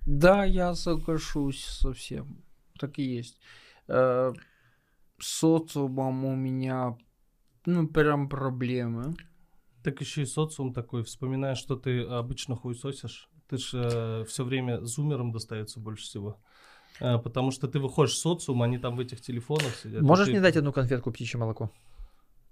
Да, 0.07 0.45
я 0.45 0.75
соглашусь 0.75 1.65
совсем. 1.65 2.43
Так 2.79 2.99
и 2.99 3.03
есть. 3.03 3.41
Э, 3.89 4.33
социумом 5.19 6.25
у 6.25 6.35
меня, 6.35 6.99
ну, 7.67 7.87
прям 7.87 8.29
проблемы. 8.29 9.15
Так 9.83 10.01
еще 10.01 10.23
и 10.23 10.27
социум 10.27 10.73
такой. 10.73 11.03
Вспоминая, 11.03 11.55
что 11.55 11.77
ты 11.77 12.03
обычно 12.03 12.57
хуесосишь. 12.57 13.29
Ты 13.49 13.59
же 13.59 14.25
все 14.29 14.45
время 14.45 14.81
зумером 14.85 15.33
достается 15.33 15.81
больше 15.81 16.05
всего. 16.05 16.39
Э, 17.01 17.19
потому 17.19 17.51
что 17.51 17.69
ты 17.69 17.79
выходишь 17.79 18.15
в 18.15 18.19
социум, 18.19 18.63
они 18.63 18.79
там 18.79 18.97
в 18.97 19.01
этих 19.01 19.21
телефонах 19.21 19.75
сидят. 19.83 20.03
Можешь 20.03 20.27
ты- 20.27 20.33
мне 20.33 20.41
дать 20.41 20.57
одну 20.57 20.73
конфетку 20.73 21.11
птичье 21.11 21.39
молоко? 21.41 21.71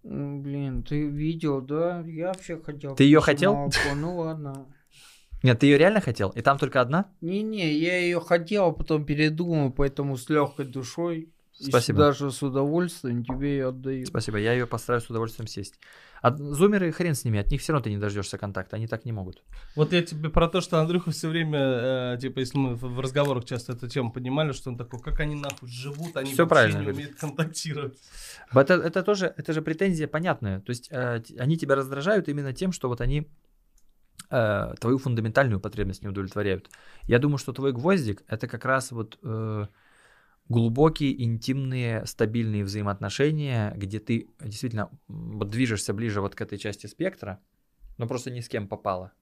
Блин, 0.03 0.83
ты 0.83 1.07
видел, 1.09 1.61
да? 1.61 2.01
Я 2.07 2.29
вообще 2.29 2.57
хотел. 2.59 2.91
Ты 2.91 3.05
птичье 3.05 3.21
хотел? 3.21 3.55
молоко, 3.55 3.95
Ну 3.97 4.17
ладно. 4.19 4.67
Нет, 5.43 5.59
ты 5.61 5.67
ее 5.67 5.79
реально 5.79 6.01
хотел? 6.01 6.31
И 6.31 6.43
там 6.43 6.59
только 6.59 6.81
одна? 6.81 7.07
Не-не, 7.21 7.73
я 7.73 7.99
ее 7.99 8.21
хотел, 8.21 8.67
а 8.67 8.73
потом 8.73 9.07
передумал, 9.07 9.73
поэтому 9.73 10.17
с 10.17 10.29
легкой 10.29 10.67
душой. 10.67 11.33
И 11.61 11.71
Спасибо. 11.71 11.99
даже 11.99 12.31
с 12.31 12.43
удовольствием 12.43 13.25
тебе 13.25 13.51
ее 13.53 13.69
отдаю. 13.69 14.07
Спасибо, 14.07 14.39
я 14.39 14.53
ее 14.53 14.67
постараюсь 14.67 15.05
с 15.05 15.11
удовольствием 15.11 15.47
сесть. 15.47 15.79
А 16.23 16.35
зумеры 16.37 16.93
хрен 16.93 17.15
с 17.15 17.25
ними, 17.25 17.39
от 17.39 17.51
них 17.51 17.61
все 17.61 17.73
равно 17.73 17.85
ты 17.85 17.91
не 17.91 17.99
дождешься 17.99 18.37
контакта, 18.39 18.77
они 18.77 18.87
так 18.87 19.05
не 19.05 19.13
могут. 19.13 19.43
Вот 19.75 19.93
я 19.93 20.03
тебе 20.03 20.29
про 20.29 20.49
то, 20.49 20.61
что 20.61 20.79
Андрюха 20.81 21.11
все 21.11 21.29
время, 21.29 21.59
э, 21.61 22.19
типа, 22.21 22.41
если 22.41 22.59
мы 22.59 22.75
в 22.75 23.01
разговорах 23.01 23.45
часто 23.45 23.73
эту 23.73 23.89
тему 23.89 24.13
поднимали, 24.13 24.53
что 24.53 24.71
он 24.71 24.77
такой, 24.77 25.01
как 25.01 25.21
они 25.21 25.35
нахуй 25.35 25.69
живут, 25.69 26.17
они 26.17 26.33
Всё 26.33 26.43
вообще 26.45 26.49
правильно 26.49 26.79
не 26.79 26.85
говорит. 26.85 26.97
умеют 26.97 27.19
контактировать. 27.21 27.99
Это, 28.55 28.75
это 28.75 29.03
тоже, 29.03 29.33
это 29.37 29.53
же 29.53 29.63
претензия 29.63 30.09
понятная. 30.09 30.61
То 30.61 30.71
есть 30.71 30.89
э, 30.91 31.23
они 31.39 31.57
тебя 31.57 31.75
раздражают 31.75 32.29
именно 32.29 32.53
тем, 32.53 32.73
что 32.73 32.89
вот 32.89 33.01
они 33.01 33.27
э, 34.31 34.75
твою 34.81 34.99
фундаментальную 34.99 35.61
потребность 35.61 36.03
не 36.03 36.09
удовлетворяют. 36.09 36.71
Я 37.05 37.19
думаю, 37.19 37.39
что 37.39 37.53
твой 37.53 37.73
гвоздик 37.73 38.23
это 38.29 38.47
как 38.47 38.65
раз 38.65 38.93
вот 38.93 39.19
э, 39.23 39.67
глубокие, 40.51 41.23
интимные, 41.23 42.05
стабильные 42.07 42.65
взаимоотношения, 42.65 43.73
где 43.77 44.01
ты 44.01 44.29
действительно 44.41 44.91
движешься 45.09 45.95
ближе 45.95 46.21
вот 46.21 46.35
к 46.35 46.41
этой 46.41 46.59
части 46.59 46.89
спектра, 46.89 47.41
но 47.99 48.09
просто 48.09 48.31
ни 48.31 48.41
с 48.41 48.49
кем 48.49 48.69
попало. 48.69 49.13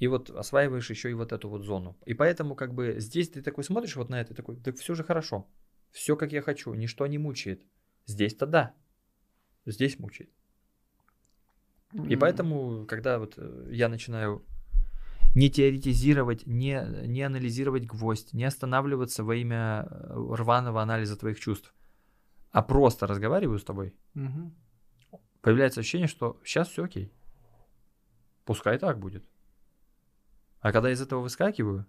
И 0.00 0.08
вот 0.08 0.28
осваиваешь 0.30 0.90
еще 0.90 1.10
и 1.10 1.14
вот 1.14 1.32
эту 1.32 1.48
вот 1.48 1.62
зону. 1.62 1.96
И 2.04 2.14
поэтому 2.14 2.56
как 2.56 2.74
бы 2.74 2.96
здесь 2.98 3.28
ты 3.28 3.42
такой 3.42 3.62
смотришь 3.62 3.96
вот 3.96 4.10
на 4.10 4.20
это, 4.20 4.32
и 4.32 4.36
такой, 4.36 4.56
так 4.56 4.76
все 4.76 4.94
же 4.94 5.04
хорошо. 5.04 5.46
Все 5.92 6.16
как 6.16 6.32
я 6.32 6.42
хочу, 6.42 6.74
ничто 6.74 7.06
не 7.06 7.18
мучает. 7.18 7.62
Здесь-то 8.06 8.46
да. 8.46 8.74
Здесь 9.66 9.98
мучает. 10.00 10.30
И 12.08 12.16
поэтому, 12.16 12.86
когда 12.86 13.18
вот 13.18 13.34
э, 13.36 13.68
я 13.70 13.88
начинаю 13.88 14.44
не 15.34 15.48
теоретизировать, 15.50 16.46
не, 16.46 16.82
не 17.06 17.22
анализировать 17.22 17.86
гвоздь, 17.86 18.32
не 18.32 18.44
останавливаться 18.44 19.22
во 19.24 19.34
имя 19.36 19.86
э, 19.88 20.34
рваного 20.34 20.82
анализа 20.82 21.16
твоих 21.16 21.38
чувств, 21.38 21.72
а 22.50 22.62
просто 22.62 23.06
разговариваю 23.06 23.58
с 23.58 23.64
тобой, 23.64 23.94
Мгм. 24.14 24.54
появляется 25.40 25.80
ощущение, 25.80 26.08
что 26.08 26.40
сейчас 26.44 26.68
все 26.68 26.84
окей. 26.84 27.12
Пускай 28.44 28.78
так 28.78 28.98
будет. 28.98 29.24
А 30.60 30.72
когда 30.72 30.90
из 30.90 31.00
этого 31.00 31.20
выскакиваю, 31.20 31.86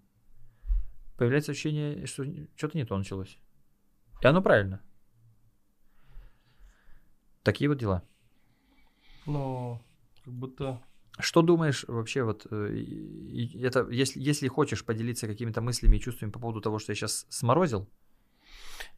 появляется 1.17 1.51
ощущение, 1.51 2.05
что 2.05 2.23
что-то 2.55 2.77
не 2.77 2.85
то 2.85 2.97
началось. 2.97 3.37
И 4.21 4.27
оно 4.27 4.41
правильно. 4.41 4.81
Такие 7.43 7.67
вот 7.69 7.79
дела. 7.79 8.03
Но 9.25 9.81
как 10.23 10.33
будто... 10.33 10.81
Что 11.20 11.41
думаешь 11.41 11.86
вообще 11.88 12.24
вот 12.24 12.47
э, 12.49 12.86
это 13.62 13.88
если 13.89 14.20
если 14.22 14.47
хочешь 14.47 14.86
поделиться 14.86 15.28
какими-то 15.28 15.62
мыслями 15.62 15.97
и 15.97 16.01
чувствами 16.01 16.32
по 16.32 16.39
поводу 16.39 16.62
того, 16.62 16.80
что 16.80 16.91
я 16.91 16.95
сейчас 16.95 17.26
сморозил? 17.30 17.88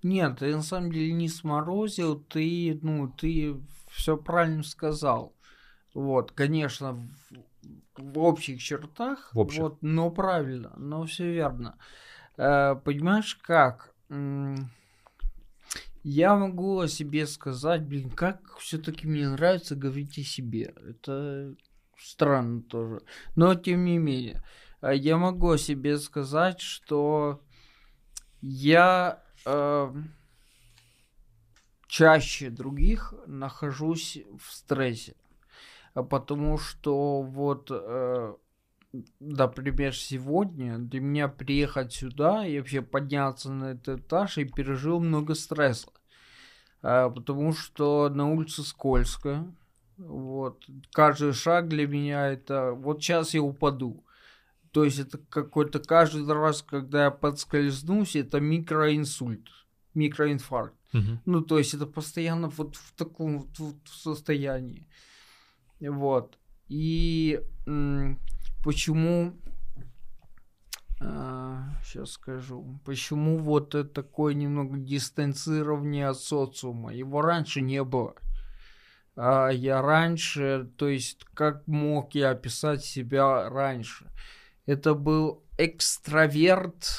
Нет, 0.03 0.39
ты 0.39 0.55
на 0.55 0.61
самом 0.61 0.91
деле 0.91 1.13
не 1.13 1.29
сморозил, 1.29 2.19
ты, 2.19 2.77
ну, 2.81 3.07
ты 3.09 3.55
все 3.89 4.17
правильно 4.17 4.63
сказал. 4.63 5.33
Вот, 5.93 6.31
конечно, 6.31 6.93
в, 6.93 8.01
в 8.01 8.19
общих 8.19 8.61
чертах, 8.61 9.29
В 9.33 9.39
общих. 9.39 9.61
вот, 9.61 9.77
но 9.81 10.09
правильно, 10.11 10.73
но 10.77 11.05
все 11.05 11.31
верно. 11.31 11.77
Э, 12.37 12.75
понимаешь, 12.75 13.35
как? 13.41 13.93
Я 16.03 16.35
могу 16.35 16.79
о 16.79 16.87
себе 16.87 17.25
сказать, 17.27 17.83
блин, 17.83 18.09
как 18.09 18.57
все-таки 18.57 19.07
мне 19.07 19.29
нравится 19.29 19.75
говорить 19.75 20.17
о 20.17 20.23
себе. 20.23 20.73
Это 20.85 21.55
странно 21.97 22.61
тоже. 22.61 23.01
Но 23.35 23.55
тем 23.55 23.85
не 23.85 23.97
менее, 23.97 24.43
э, 24.81 24.95
я 24.95 25.17
могу 25.17 25.57
себе 25.57 25.97
сказать, 25.97 26.59
что 26.59 27.41
я 28.41 29.23
э, 29.45 29.93
чаще 31.87 32.49
других 32.49 33.13
нахожусь 33.27 34.17
в 34.39 34.51
стрессе. 34.51 35.15
А 35.93 36.01
Потому 36.01 36.57
что 36.57 37.21
вот, 37.21 37.67
э, 37.69 38.33
например, 39.19 39.95
сегодня 39.95 40.79
для 40.79 40.99
меня 40.99 41.27
приехать 41.27 41.93
сюда 41.93 42.45
и 42.47 42.57
вообще 42.57 42.81
подняться 42.81 43.51
на 43.51 43.73
этот 43.73 43.99
этаж 44.01 44.37
и 44.39 44.45
пережил 44.45 44.99
много 44.99 45.35
стресса. 45.35 45.91
А, 46.81 47.09
Потому 47.09 47.53
что 47.53 48.09
на 48.09 48.29
улице 48.31 48.63
скользко. 48.63 49.45
Вот. 49.97 50.65
Каждый 50.91 51.33
шаг 51.33 51.67
для 51.67 51.87
меня 51.87 52.27
это... 52.27 52.71
Вот 52.71 53.01
сейчас 53.01 53.33
я 53.33 53.41
упаду. 53.41 54.03
То 54.71 54.83
есть 54.83 54.99
это 54.99 55.17
какой-то 55.29 55.79
каждый 55.79 56.25
раз, 56.33 56.61
когда 56.63 57.05
я 57.05 57.11
подскользнусь, 57.11 58.15
это 58.15 58.39
микроинсульт, 58.39 59.47
микроинфаркт. 59.93 60.75
Ну, 61.25 61.41
то 61.41 61.57
есть 61.57 61.73
это 61.73 61.85
постоянно 61.85 62.49
вот 62.49 62.75
в 62.75 62.93
таком 62.93 63.39
вот, 63.39 63.59
вот 63.59 63.75
состоянии. 63.85 64.87
Вот. 65.79 66.37
И 66.69 67.41
м, 67.67 68.19
почему... 68.63 69.33
сейчас 71.83 72.11
скажу. 72.11 72.79
Почему 72.85 73.37
вот 73.37 73.75
это 73.75 73.89
такое 73.89 74.33
немного 74.33 74.77
дистанцирование 74.77 76.07
от 76.07 76.19
социума? 76.19 76.93
Его 76.93 77.21
раньше 77.21 77.61
не 77.61 77.83
было. 77.83 78.15
А 79.15 79.49
я 79.49 79.81
раньше, 79.81 80.69
то 80.77 80.87
есть 80.87 81.23
как 81.33 81.67
мог 81.67 82.15
я 82.15 82.31
описать 82.31 82.83
себя 82.83 83.49
раньше? 83.49 84.11
Это 84.65 84.95
был 84.95 85.43
экстраверт 85.57 86.89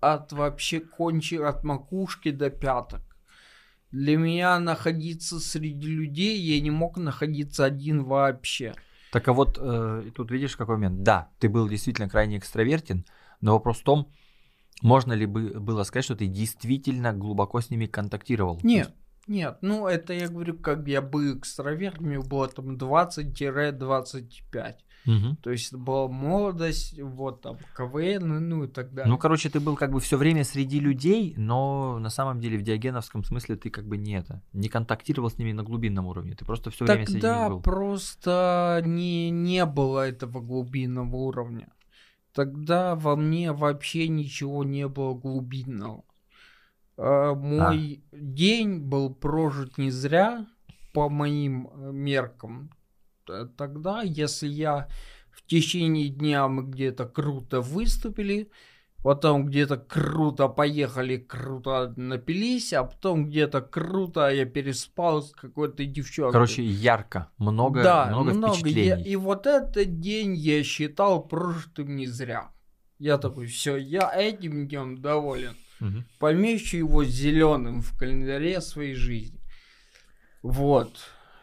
от 0.00 0.32
вообще 0.32 0.80
кончи, 0.80 1.34
от 1.34 1.64
макушки 1.64 2.30
до 2.30 2.48
пяток. 2.50 3.02
Для 3.90 4.16
меня 4.16 4.58
находиться 4.58 5.40
среди 5.40 5.88
людей, 5.88 6.38
я 6.38 6.60
не 6.60 6.70
мог 6.70 6.96
находиться 6.96 7.64
один 7.64 8.04
вообще. 8.04 8.74
Так 9.12 9.28
а 9.28 9.32
вот 9.32 9.58
э, 9.60 10.10
тут 10.14 10.30
видишь 10.30 10.56
какой 10.56 10.76
момент. 10.76 11.02
Да, 11.02 11.30
ты 11.38 11.48
был 11.48 11.68
действительно 11.68 12.08
крайне 12.08 12.38
экстравертен, 12.38 13.06
но 13.40 13.54
вопрос 13.54 13.78
в 13.78 13.84
том, 13.84 14.12
можно 14.82 15.12
ли 15.12 15.26
бы 15.26 15.58
было 15.58 15.82
сказать, 15.84 16.04
что 16.04 16.16
ты 16.16 16.26
действительно 16.26 17.12
глубоко 17.12 17.60
с 17.60 17.70
ними 17.70 17.86
контактировал? 17.86 18.60
Нет, 18.62 18.94
нет, 19.28 19.58
ну 19.60 19.86
это 19.86 20.12
я 20.12 20.28
говорю, 20.28 20.58
как 20.58 20.86
я 20.88 21.02
был 21.02 21.38
экстраверт, 21.38 22.00
мне 22.00 22.18
было 22.20 22.48
там 22.48 22.76
20-25. 22.76 24.74
Мгм. 25.08 25.36
То 25.36 25.50
есть 25.50 25.72
была 25.72 26.08
молодость, 26.08 27.00
вот 27.00 27.40
там 27.40 27.56
КВН, 27.76 28.48
ну 28.48 28.64
и 28.64 28.68
так 28.68 28.92
далее. 28.92 29.10
Ну, 29.10 29.16
короче, 29.16 29.48
ты 29.48 29.58
был 29.58 29.74
как 29.76 29.90
бы 29.90 30.00
все 30.00 30.18
время 30.18 30.44
среди 30.44 30.80
людей, 30.80 31.34
но 31.36 31.98
на 31.98 32.10
самом 32.10 32.40
деле 32.40 32.58
в 32.58 32.62
диагеновском 32.62 33.24
смысле 33.24 33.56
ты 33.56 33.70
как 33.70 33.86
бы 33.86 33.96
не 33.96 34.18
это, 34.18 34.42
не 34.52 34.68
контактировал 34.68 35.30
с 35.30 35.38
ними 35.38 35.52
на 35.52 35.62
глубинном 35.62 36.06
уровне, 36.06 36.34
ты 36.34 36.44
просто 36.44 36.70
все 36.70 36.84
время 36.84 37.06
среди 37.06 37.26
них 37.26 37.48
был. 37.48 37.62
просто 37.62 38.82
не, 38.84 39.30
не 39.30 39.64
было 39.64 40.06
этого 40.06 40.40
глубинного 40.40 41.16
уровня. 41.16 41.72
Тогда 42.34 42.94
во 42.94 43.16
мне 43.16 43.52
вообще 43.52 44.08
ничего 44.08 44.62
не 44.62 44.86
было 44.86 45.14
глубинного. 45.14 46.04
Э, 46.98 47.34
мой 47.34 48.02
день 48.12 48.80
был 48.80 49.14
прожит 49.14 49.78
не 49.78 49.90
зря 49.90 50.46
по 50.92 51.08
моим 51.08 51.68
э, 51.68 51.92
меркам. 51.92 52.70
Тогда, 53.56 54.02
если 54.02 54.48
я 54.48 54.88
в 55.30 55.44
течение 55.46 56.08
дня 56.08 56.48
мы 56.48 56.62
где-то 56.64 57.06
круто 57.06 57.60
выступили, 57.60 58.50
потом 59.02 59.46
где-то 59.46 59.76
круто 59.76 60.48
поехали, 60.48 61.18
круто 61.18 61.92
напились, 61.96 62.72
а 62.72 62.84
потом 62.84 63.26
где-то 63.28 63.60
круто 63.60 64.28
я 64.30 64.46
переспал 64.46 65.22
с 65.22 65.32
какой-то 65.32 65.84
девчонкой. 65.84 66.32
Короче, 66.32 66.64
ярко, 66.64 67.30
много, 67.38 67.82
да, 67.82 68.06
много, 68.06 68.30
Я- 68.30 68.52
впечатлений. 68.54 69.02
и 69.04 69.16
вот 69.16 69.46
этот 69.46 70.00
день 70.00 70.34
я 70.34 70.62
считал 70.64 71.22
прожитым 71.22 71.96
не 71.96 72.06
зря. 72.06 72.50
Я 72.98 73.18
такой, 73.18 73.46
все, 73.46 73.76
я 73.76 74.10
этим 74.12 74.66
днем 74.66 75.00
доволен. 75.00 75.54
Мгм. 75.80 76.04
Помечу 76.18 76.76
его 76.76 77.04
зеленым 77.04 77.82
в 77.82 77.96
календаре 77.96 78.60
своей 78.60 78.94
жизни. 78.94 79.40
Вот. 80.42 80.98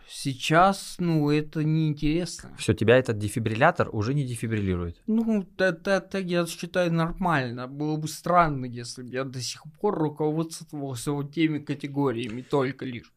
Сейчас, 0.08 0.96
ну, 1.00 1.32
это 1.32 1.64
неинтересно. 1.64 2.56
Все, 2.58 2.74
тебя 2.74 2.98
этот 2.98 3.18
дефибриллятор 3.18 3.90
уже 3.92 4.14
не 4.14 4.24
дефибриллирует. 4.24 5.02
Ну, 5.08 5.48
это, 5.58 5.92
это 5.92 6.20
я 6.20 6.46
считаю 6.46 6.94
нормально. 6.94 7.68
Было 7.68 7.98
бы 7.98 8.08
странно, 8.08 8.66
если 8.66 9.02
бы 9.02 9.10
я 9.10 9.24
до 9.24 9.42
сих 9.42 9.64
пор 9.82 9.98
руководствовался 9.98 11.12
вот 11.12 11.34
теми 11.34 11.60
категориями 11.60 12.42
только 12.42 12.86
лишь. 12.86 13.12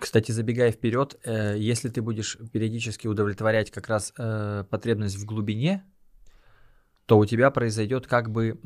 Кстати, 0.00 0.32
забегая 0.32 0.70
вперед, 0.70 1.18
э, 1.24 1.56
если 1.58 1.88
ты 1.88 2.02
будешь 2.02 2.36
периодически 2.52 3.06
удовлетворять 3.06 3.70
как 3.70 3.88
раз 3.88 4.12
э, 4.18 4.64
потребность 4.68 5.16
в 5.16 5.24
глубине, 5.24 5.82
то 7.08 7.18
у 7.18 7.24
тебя 7.24 7.50
произойдет 7.50 8.06
как 8.06 8.30
бы, 8.30 8.58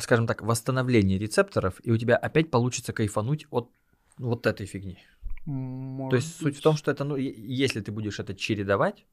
скажем 0.00 0.26
так, 0.26 0.40
восстановление 0.42 1.18
рецепторов, 1.18 1.74
и 1.84 1.92
у 1.92 1.98
тебя 1.98 2.16
опять 2.16 2.50
получится 2.50 2.94
кайфануть 2.94 3.46
от 3.50 3.70
вот 4.18 4.46
этой 4.46 4.66
фигни. 4.66 4.98
Может 5.44 6.10
То 6.10 6.16
есть 6.16 6.36
суть 6.36 6.44
быть. 6.44 6.56
в 6.56 6.62
том, 6.62 6.76
что 6.76 6.90
это, 6.90 7.04
ну, 7.04 7.16
если 7.16 7.82
ты 7.82 7.92
будешь 7.92 8.18
это 8.18 8.34
чередовать, 8.34 9.04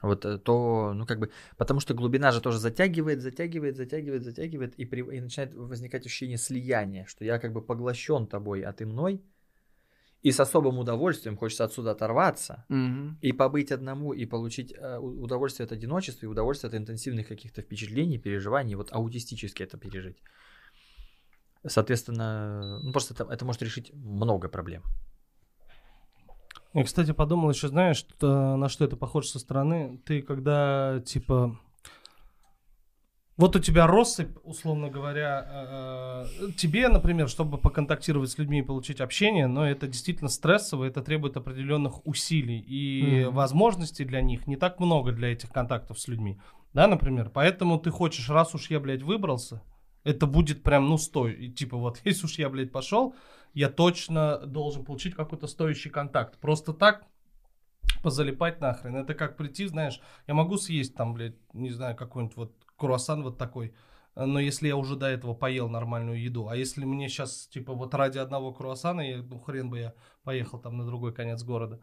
вот, 0.00 0.24
э, 0.24 0.38
то, 0.38 0.94
ну, 0.94 1.04
как 1.04 1.18
бы, 1.18 1.30
потому 1.58 1.80
что 1.80 1.92
глубина 1.92 2.32
же 2.32 2.40
тоже 2.40 2.58
затягивает, 2.58 3.20
затягивает, 3.20 3.76
затягивает, 3.76 4.22
затягивает, 4.22 4.74
и, 4.78 4.86
при- 4.86 5.16
и 5.16 5.20
начинает 5.20 5.54
возникать 5.54 6.06
ощущение 6.06 6.38
слияния, 6.38 7.04
что 7.06 7.24
я 7.26 7.38
как 7.38 7.52
бы 7.52 7.60
поглощен 7.60 8.26
тобой, 8.26 8.62
а 8.62 8.72
ты 8.72 8.86
мной, 8.86 9.20
и 10.22 10.32
с 10.32 10.40
особым 10.40 10.78
удовольствием 10.78 11.36
хочется 11.36 11.64
отсюда 11.64 11.92
оторваться, 11.92 12.64
Мгм. 12.68 13.18
и 13.22 13.32
побыть 13.32 13.72
одному, 13.72 14.12
и 14.12 14.26
получить 14.26 14.72
э, 14.76 14.98
удовольствие 14.98 15.64
от 15.64 15.72
одиночества, 15.72 16.26
и 16.26 16.28
удовольствие 16.28 16.68
от 16.68 16.74
интенсивных 16.74 17.26
каких-то 17.28 17.62
впечатлений, 17.62 18.18
переживаний, 18.18 18.74
вот 18.74 18.92
аутистически 18.92 19.62
это 19.62 19.78
пережить. 19.78 20.18
Соответственно, 21.66 22.80
ну, 22.82 22.92
просто 22.92 23.14
это, 23.14 23.24
это 23.32 23.44
может 23.44 23.62
решить 23.62 23.92
много 23.94 24.48
проблем. 24.48 24.82
Я, 26.72 26.84
кстати, 26.84 27.12
подумал 27.12 27.50
еще, 27.50 27.68
знаешь, 27.68 27.96
что- 27.98 28.56
на 28.56 28.68
что 28.68 28.84
это 28.84 28.96
похоже 28.96 29.28
со 29.28 29.38
стороны. 29.38 30.00
Ты 30.06 30.22
когда, 30.22 31.00
типа... 31.04 31.58
Вот 33.40 33.56
у 33.56 33.58
тебя 33.58 33.86
россыпь, 33.86 34.36
условно 34.44 34.90
говоря, 34.90 35.48
э, 35.50 36.26
тебе, 36.58 36.88
например, 36.88 37.26
чтобы 37.26 37.56
поконтактировать 37.56 38.28
с 38.28 38.36
людьми 38.36 38.58
и 38.58 38.62
получить 38.62 39.00
общение, 39.00 39.46
но 39.46 39.66
это 39.66 39.86
действительно 39.86 40.28
стрессово, 40.28 40.84
это 40.84 41.00
требует 41.00 41.38
определенных 41.38 42.06
усилий 42.06 42.60
и 42.60 43.24
Мгм. 43.24 43.34
возможностей 43.34 44.04
для 44.04 44.20
них 44.20 44.46
не 44.46 44.56
так 44.56 44.78
много 44.78 45.12
для 45.12 45.32
этих 45.32 45.50
контактов 45.52 45.98
с 45.98 46.06
людьми, 46.06 46.38
да, 46.74 46.86
например. 46.86 47.30
Поэтому 47.30 47.78
ты 47.78 47.90
хочешь, 47.90 48.28
раз 48.28 48.54
уж 48.54 48.68
я, 48.68 48.78
блядь, 48.78 49.02
выбрался, 49.02 49.62
это 50.04 50.26
будет 50.26 50.62
прям, 50.62 50.90
ну, 50.90 50.98
стой. 50.98 51.32
И 51.32 51.50
типа 51.50 51.78
вот, 51.78 51.98
если 52.04 52.26
уж 52.26 52.38
я, 52.38 52.50
блядь, 52.50 52.72
пошел, 52.72 53.14
я 53.54 53.70
точно 53.70 54.36
должен 54.44 54.84
получить 54.84 55.14
какой-то 55.14 55.46
стоящий 55.46 55.88
контакт. 55.88 56.38
Просто 56.40 56.74
так 56.74 57.06
позалипать 58.02 58.60
нахрен. 58.60 58.96
Это 58.96 59.14
как 59.14 59.36
прийти, 59.36 59.66
знаешь, 59.66 60.00
я 60.26 60.34
могу 60.34 60.56
съесть 60.56 60.94
там, 60.94 61.14
блядь, 61.14 61.36
не 61.52 61.70
знаю, 61.70 61.96
какой-нибудь 61.96 62.36
вот 62.36 62.59
круассан 62.80 63.22
вот 63.22 63.38
такой, 63.38 63.74
э, 64.16 64.24
но 64.24 64.40
если 64.40 64.68
я 64.68 64.76
уже 64.76 64.96
до 64.96 65.06
этого 65.06 65.34
поел 65.34 65.68
нормальную 65.68 66.20
еду, 66.20 66.48
а 66.48 66.56
если 66.56 66.84
мне 66.84 67.08
сейчас, 67.08 67.46
типа, 67.46 67.74
вот 67.74 67.94
ради 67.94 68.18
одного 68.18 68.52
круассана, 68.52 69.02
я, 69.02 69.22
ну, 69.22 69.38
хрен 69.38 69.70
бы 69.70 69.78
я 69.78 69.94
поехал 70.24 70.58
там 70.58 70.76
на 70.78 70.86
другой 70.86 71.12
конец 71.12 71.42
города, 71.44 71.78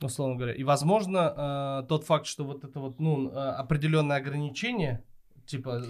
условно 0.00 0.36
говоря. 0.36 0.54
И, 0.54 0.64
возможно, 0.64 1.82
э, 1.82 1.86
тот 1.88 2.04
факт, 2.04 2.26
что 2.26 2.44
вот 2.44 2.64
это 2.64 2.80
вот, 2.80 3.00
ну, 3.00 3.30
э, 3.30 3.34
определенное 3.34 4.16
ограничение, 4.16 5.04
типа... 5.46 5.82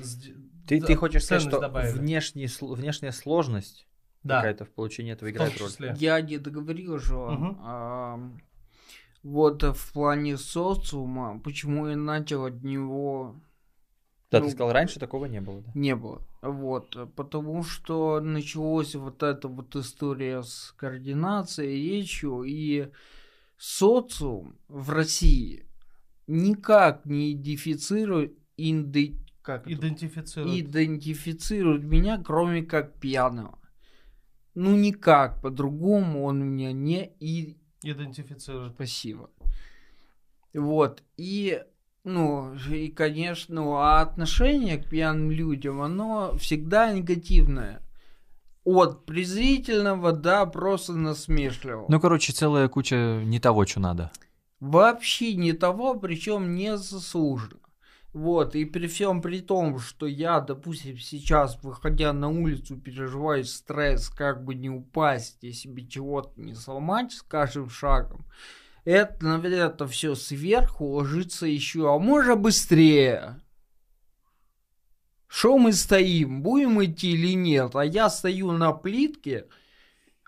Ты, 0.66 0.80
да, 0.80 0.86
ты 0.86 0.96
хочешь 0.96 1.24
сказать, 1.24 1.48
что 1.48 1.60
добавили. 1.60 1.98
внешний, 1.98 2.46
сл- 2.46 2.74
внешняя 2.74 3.12
сложность 3.12 3.86
Да, 4.22 4.36
какая-то 4.36 4.64
в 4.64 4.70
получении 4.70 5.12
этого 5.12 5.30
играет 5.30 5.58
роль? 5.58 5.70
Я 5.98 6.20
не 6.20 6.36
договорил 6.38 6.98
же. 6.98 7.14
Мгм. 7.14 7.58
ам, 7.62 8.40
вот 9.22 9.62
в 9.62 9.92
плане 9.92 10.36
социума, 10.36 11.40
почему 11.40 11.88
я 11.88 11.96
начал 11.96 12.44
от 12.44 12.62
него 12.62 13.40
Да, 14.30 14.40
Ну, 14.40 14.46
ты 14.46 14.52
сказал, 14.52 14.72
раньше 14.72 15.00
такого 15.00 15.24
не 15.24 15.40
было. 15.40 15.62
Да? 15.62 15.70
не 15.74 15.96
было. 15.96 16.22
Вот, 16.42 16.94
э, 16.96 17.06
потому 17.06 17.62
что 17.62 18.20
началась 18.20 18.94
вот 18.94 19.22
эта 19.22 19.48
вот 19.48 19.74
история 19.76 20.42
с 20.42 20.74
координацией, 20.76 21.82
речью, 21.90 22.42
и 22.42 22.90
социум 23.56 24.56
в 24.68 24.90
России 24.90 25.66
никак 26.26 27.06
не 27.06 27.32
идентифицирует, 27.32 28.36
инди- 28.58 29.16
как? 29.42 29.66
Идентифицирует. 29.66 30.60
идентифицирует 30.60 31.84
меня, 31.84 32.22
кроме 32.22 32.62
как 32.62 32.98
пьяного. 33.00 33.58
Ну, 34.54 34.76
никак 34.76 35.40
по-другому 35.40 36.24
он 36.24 36.44
меня 36.44 36.72
не 36.72 37.12
и 37.20 37.56
Идентифицирует. 37.82 38.74
Спасибо. 38.74 39.30
Вот. 40.52 41.02
И, 41.16 41.62
ну, 42.04 42.54
и, 42.70 42.88
конечно, 42.88 43.62
а 43.80 44.00
отношение 44.00 44.78
к 44.78 44.88
пьяным 44.88 45.30
людям, 45.30 45.82
оно 45.82 46.36
всегда 46.38 46.92
негативное. 46.92 47.82
От 48.64 49.06
презрительного 49.06 50.12
до 50.12 50.44
просто 50.46 50.92
насмешливого. 50.92 51.86
Ну, 51.88 52.00
короче, 52.00 52.32
целая 52.32 52.68
куча 52.68 53.22
не 53.24 53.40
того, 53.40 53.64
что 53.66 53.80
надо. 53.80 54.10
Вообще 54.60 55.34
не 55.34 55.52
того, 55.52 55.94
причем 55.94 56.54
не 56.54 56.76
заслуженно. 56.76 57.60
Вот, 58.14 58.56
и 58.56 58.64
при 58.64 58.86
всем 58.86 59.20
при 59.20 59.40
том, 59.40 59.78
что 59.78 60.06
я, 60.06 60.40
допустим, 60.40 60.98
сейчас, 60.98 61.62
выходя 61.62 62.12
на 62.12 62.28
улицу, 62.28 62.76
переживаю 62.76 63.44
стресс, 63.44 64.08
как 64.08 64.44
бы 64.44 64.54
не 64.54 64.70
упасть 64.70 65.44
и 65.44 65.52
себе 65.52 65.86
чего-то 65.86 66.32
не 66.40 66.54
сломать 66.54 67.12
с 67.12 67.22
каждым 67.22 67.68
шагом, 67.68 68.24
это, 68.88 69.22
наверное, 69.22 69.66
это 69.66 69.86
все 69.86 70.14
сверху 70.14 70.86
ложится 70.86 71.46
еще, 71.46 71.94
а 71.94 71.98
может 71.98 72.40
быстрее. 72.40 73.38
Что 75.26 75.58
мы 75.58 75.74
стоим, 75.74 76.42
будем 76.42 76.82
идти 76.82 77.10
или 77.10 77.34
нет? 77.34 77.76
А 77.76 77.84
я 77.84 78.08
стою 78.08 78.52
на 78.52 78.72
плитке 78.72 79.46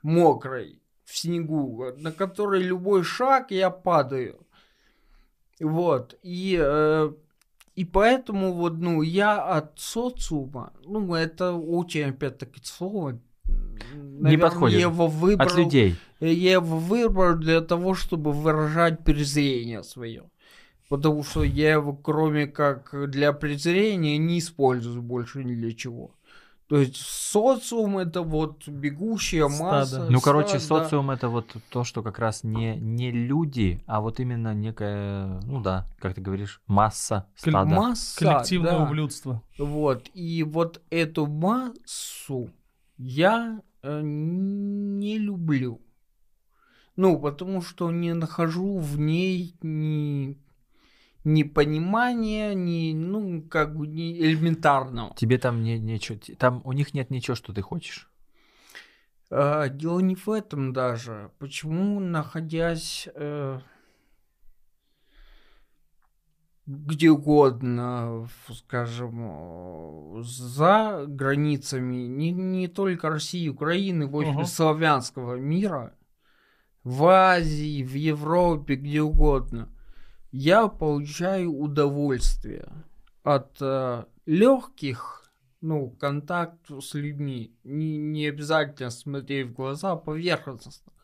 мокрой 0.03 0.83
в 1.05 1.17
снегу, 1.17 1.87
на 1.97 2.13
которой 2.13 2.63
любой 2.63 3.03
шаг 3.03 3.51
я 3.51 3.71
падаю. 3.71 4.47
Вот. 5.59 6.19
И, 6.23 6.59
э, 6.61 7.13
и 7.77 7.85
поэтому 7.87 8.53
вот, 8.53 8.75
ну, 8.75 9.01
я 9.01 9.43
от 9.43 9.81
социума, 9.81 10.75
ну, 10.85 11.15
это 11.15 11.55
очень, 11.55 12.11
опять-таки, 12.11 12.61
слово. 12.63 13.19
Наверное, 14.23 14.49
подходит. 14.51 14.79
Я 14.81 14.87
его 14.87 15.07
выбрал, 15.07 15.47
От 15.49 15.57
людей. 15.57 15.97
я 16.21 16.53
его 16.53 16.79
выбрал 16.79 17.37
для 17.37 17.61
того, 17.61 17.95
чтобы 17.95 18.33
выражать 18.33 19.05
презрение 19.05 19.83
свое. 19.83 20.25
Потому 20.89 21.23
что 21.23 21.45
я 21.45 21.73
его, 21.73 21.93
кроме 21.93 22.47
как 22.47 22.93
для 23.11 23.33
презрения, 23.33 24.19
не 24.19 24.39
использую 24.41 25.03
больше 25.03 25.45
ни 25.45 25.55
для 25.55 25.73
чего. 25.73 26.11
То 26.69 26.79
есть 26.79 26.97
социум 26.99 27.99
это 27.99 28.23
вот 28.23 28.69
бегущая 28.69 29.49
Стадо. 29.49 29.65
масса. 29.65 30.07
Ну, 30.09 30.21
короче, 30.21 30.61
стадо. 30.61 30.85
социум 30.85 31.11
это 31.11 31.29
вот 31.29 31.57
то, 31.69 31.83
что 31.83 32.01
как 32.05 32.21
раз 32.21 32.45
не, 32.45 32.77
не 32.77 33.11
люди, 33.11 33.83
а 33.87 34.01
вот 34.01 34.21
именно 34.21 34.55
некая, 34.55 35.41
ну 35.47 35.61
да, 35.61 35.89
как 35.99 36.15
ты 36.15 36.21
говоришь, 36.21 36.61
масса, 36.69 37.27
стадо. 37.35 37.75
масса, 37.75 38.21
Коллективное 38.25 38.79
да. 38.79 38.85
ублюдство. 38.85 39.43
Вот, 39.59 40.11
и 40.15 40.45
вот 40.45 40.81
эту 40.91 41.27
массу 41.27 42.51
я 42.99 43.61
не 43.83 45.19
люблю. 45.19 45.81
Ну, 46.97 47.19
потому 47.19 47.63
что 47.63 47.91
не 47.91 48.13
нахожу 48.15 48.79
в 48.79 48.99
ней 48.99 49.57
ни, 49.63 50.39
ни 51.25 51.43
понимания, 51.45 52.55
ни, 52.55 52.93
ну, 52.93 53.43
как 53.43 53.77
бы, 53.77 53.87
ни 53.87 54.13
элементарного. 54.19 55.15
Тебе 55.17 55.39
там 55.39 55.63
не, 55.63 55.79
нечего, 55.79 56.19
там 56.39 56.61
у 56.65 56.73
них 56.73 56.93
нет 56.93 57.11
ничего, 57.11 57.35
что 57.35 57.53
ты 57.53 57.63
хочешь. 57.63 58.11
А, 59.31 59.69
дело 59.69 60.01
не 60.01 60.17
в 60.17 60.29
этом 60.29 60.73
даже. 60.73 61.31
Почему, 61.39 62.01
находясь... 62.01 63.09
э, 63.15 63.61
где 66.71 67.11
угодно, 67.11 68.29
скажем, 68.53 69.19
э, 69.23 70.23
за 70.23 71.05
границами 71.09 71.97
не, 72.07 72.31
не 72.31 72.69
только 72.69 73.09
России, 73.09 73.49
Украины, 73.49 74.07
в 74.07 74.17
общем, 74.17 74.35
Мгм. 74.35 74.45
славянского 74.47 75.35
мира, 75.35 75.95
в 76.85 77.05
Азии, 77.05 77.83
в 77.83 77.95
Европе, 77.95 78.77
где 78.77 79.03
угодно, 79.03 79.69
я 80.31 80.69
получаю 80.69 81.53
удовольствие 81.53 82.69
от 83.25 83.61
легких, 84.27 85.25
ну, 85.61 85.91
контактов 85.91 86.85
с 86.85 86.95
людьми. 86.95 87.53
Не, 87.65 87.99
не 87.99 88.27
обязательно 88.29 88.91
смотреть 88.91 89.49
в 89.49 89.53
глаза, 89.55 89.97
поверхностных. 89.97 90.95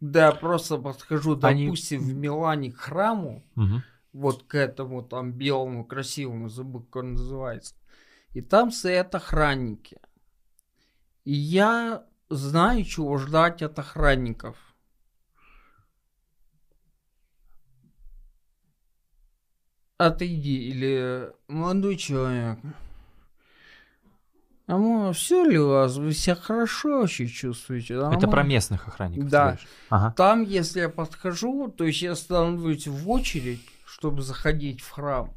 Я 0.00 0.32
просто 0.32 0.76
подхожу, 0.78 1.36
Они- 1.42 1.64
допустим, 1.66 2.00
в 2.02 2.14
Милане 2.14 2.70
к 2.70 2.76
храму, 2.76 3.42
Мгм. 3.56 3.82
Вот 4.18 4.42
к 4.42 4.56
этому 4.56 5.02
там 5.02 5.32
белому 5.32 5.84
красивому, 5.84 6.48
забыл, 6.48 6.82
как 6.82 6.96
он 6.96 7.12
называется. 7.12 7.74
И 8.34 8.40
там 8.42 8.72
стоят 8.72 9.14
охранники. 9.14 9.98
И 11.24 11.32
я 11.32 12.04
знаю, 12.28 12.84
чего 12.84 13.16
ждать 13.18 13.62
от 13.62 13.78
охранников. 13.78 14.56
Отойди, 19.98 20.68
или 20.68 21.32
молодой 21.48 21.96
человек. 21.96 22.58
А 24.66 25.12
все 25.12 25.44
ли 25.44 25.58
у 25.58 25.68
вас? 25.68 25.96
Вы 25.96 26.12
себя 26.12 26.34
хорошо 26.34 27.00
вообще 27.00 27.26
чувствуете? 27.26 27.94
Это 27.94 28.02
Нормально?» 28.02 28.28
про 28.28 28.42
местных 28.42 28.88
охранников. 28.88 29.30
Да. 29.30 29.58
Ага. 29.88 30.14
Там, 30.16 30.42
если 30.42 30.80
я 30.80 30.88
подхожу, 30.88 31.68
то 31.68 31.84
есть 31.84 32.02
я 32.02 32.14
становлюсь 32.14 32.86
в 32.86 33.10
очередь, 33.10 33.62
чтобы 33.98 34.22
заходить 34.22 34.80
в 34.80 34.90
храм. 34.90 35.34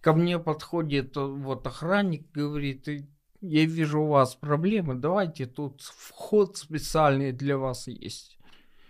Ко 0.00 0.12
мне 0.12 0.38
подходит 0.38 1.16
э, 1.16 1.20
вот 1.20 1.66
охранник, 1.66 2.30
говорит, 2.32 2.88
«И 2.88 3.06
я 3.40 3.64
вижу 3.64 4.02
у 4.02 4.08
вас 4.08 4.34
проблемы, 4.34 4.94
давайте 4.94 5.46
тут 5.46 5.82
вход 5.82 6.56
специальный 6.56 7.32
для 7.32 7.58
вас 7.58 7.88
есть. 7.88 8.38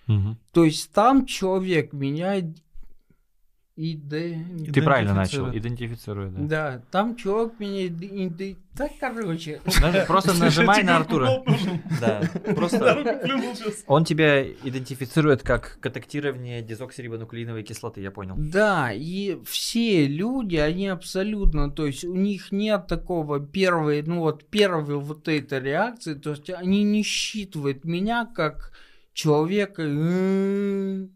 Мгм. 0.06 0.38
То 0.52 0.64
есть 0.64 0.92
там 0.92 1.26
человек 1.26 1.92
меняет 1.92 2.62
и 3.76 3.94
да, 3.94 4.16
Ты 4.72 4.80
правильно 4.80 5.12
начал. 5.12 5.50
Идентифицирует. 5.50 6.32
Идентифицирует, 6.32 6.34
да. 6.34 6.72
да, 6.72 6.82
там 6.90 7.14
человек 7.14 7.60
меняет 7.60 8.00
и 8.40 8.56
да, 8.74 8.88
так 8.88 8.92
короче. 8.98 9.60
Даже 9.80 10.04
Просто 10.06 10.32
нажимай 10.38 10.82
на 10.82 10.96
Артура. 10.96 11.42
Да, 12.00 12.22
просто 12.54 13.82
он 13.86 14.04
тебя 14.06 14.48
идентифицирует 14.50 15.42
как 15.42 15.78
контактирование 15.80 16.62
дезоксирибонуклеиновой 16.62 17.64
кислоты, 17.64 18.00
я 18.00 18.10
понял. 18.10 18.34
Да, 18.38 18.92
и 18.94 19.38
все 19.44 20.06
люди, 20.06 20.56
они 20.56 20.88
абсолютно, 20.88 21.70
то 21.70 21.84
есть 21.84 22.04
у 22.04 22.14
них 22.14 22.52
нет 22.52 22.86
такого 22.86 23.40
первой, 23.40 24.00
ну 24.02 24.20
вот 24.20 24.46
первой 24.48 24.96
вот 24.96 25.28
этой 25.28 25.60
реакции, 25.60 26.14
то 26.14 26.30
есть 26.30 26.48
они 26.48 26.82
не 26.82 27.02
считывают 27.02 27.84
меня 27.84 28.24
как 28.24 28.72
человека, 29.12 29.82
«М, 29.82 31.10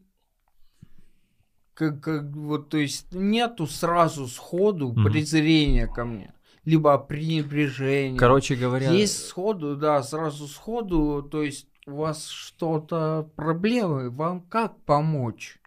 как, 1.81 2.01
как 2.03 2.25
вот, 2.37 2.69
то 2.69 2.77
есть 2.77 3.07
нету 3.15 3.67
сразу 3.67 4.27
сходу 4.27 4.93
Мгм. 4.93 5.05
презрения 5.05 5.87
ко 5.87 6.05
мне, 6.05 6.35
либо 6.67 6.99
пренебрежения. 6.99 8.19
Короче 8.19 8.55
говоря, 8.55 8.93
Есть 8.93 9.29
сходу, 9.29 9.77
да, 9.77 10.03
сразу 10.03 10.47
сходу, 10.47 11.23
то 11.23 11.43
есть 11.43 11.67
у 11.87 11.97
вас 11.97 12.29
что-то 12.29 13.31
проблемы, 13.35 14.11
вам 14.11 14.43
как 14.43 14.79
помочь? 14.85 15.59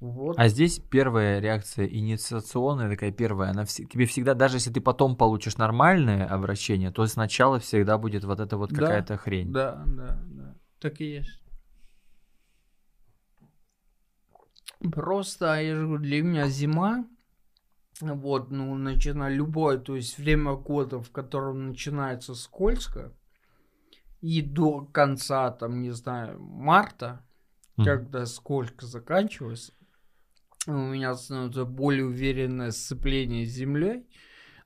Вот. 0.00 0.36
а 0.36 0.48
здесь 0.48 0.80
первая 0.90 1.38
реакция 1.40 1.86
инициационная 1.86 2.90
такая 2.90 3.12
первая, 3.12 3.52
она 3.52 3.62
вс- 3.62 3.86
тебе 3.86 4.04
всегда, 4.04 4.34
даже 4.34 4.56
если 4.56 4.70
ты 4.72 4.80
потом 4.80 5.16
получишь 5.16 5.56
нормальное 5.56 6.26
обращение, 6.26 6.90
то 6.90 7.06
сначала 7.06 7.58
всегда 7.58 7.96
будет 7.98 8.24
вот 8.24 8.40
эта 8.40 8.56
вот 8.58 8.70
Да, 8.70 8.80
какая-то 8.80 9.16
хрень. 9.16 9.52
Да, 9.52 9.84
да, 9.86 10.18
да. 10.26 10.54
Так 10.80 11.00
и 11.00 11.04
есть. 11.04 11.41
Просто, 14.90 15.60
я 15.60 15.76
же 15.76 15.86
говорю, 15.86 16.02
для 16.02 16.22
меня 16.22 16.48
зима, 16.48 17.06
вот, 18.00 18.50
ну, 18.50 18.74
начиная 18.76 19.32
любое, 19.32 19.78
то 19.78 19.94
есть 19.94 20.18
время 20.18 20.54
года, 20.54 21.00
в 21.00 21.10
котором 21.10 21.68
начинается 21.68 22.34
скользко, 22.34 23.12
и 24.20 24.40
до 24.40 24.84
конца, 24.84 25.50
там, 25.50 25.82
не 25.82 25.90
знаю, 25.90 26.40
марта, 26.40 27.24
Мгм. 27.76 27.86
когда 27.86 28.26
сколько 28.26 28.86
заканчивается, 28.86 29.72
у 30.66 30.72
меня 30.72 31.14
становится 31.14 31.64
более 31.64 32.06
уверенное 32.06 32.70
сцепление 32.70 33.46
с 33.46 33.50
землей. 33.50 34.06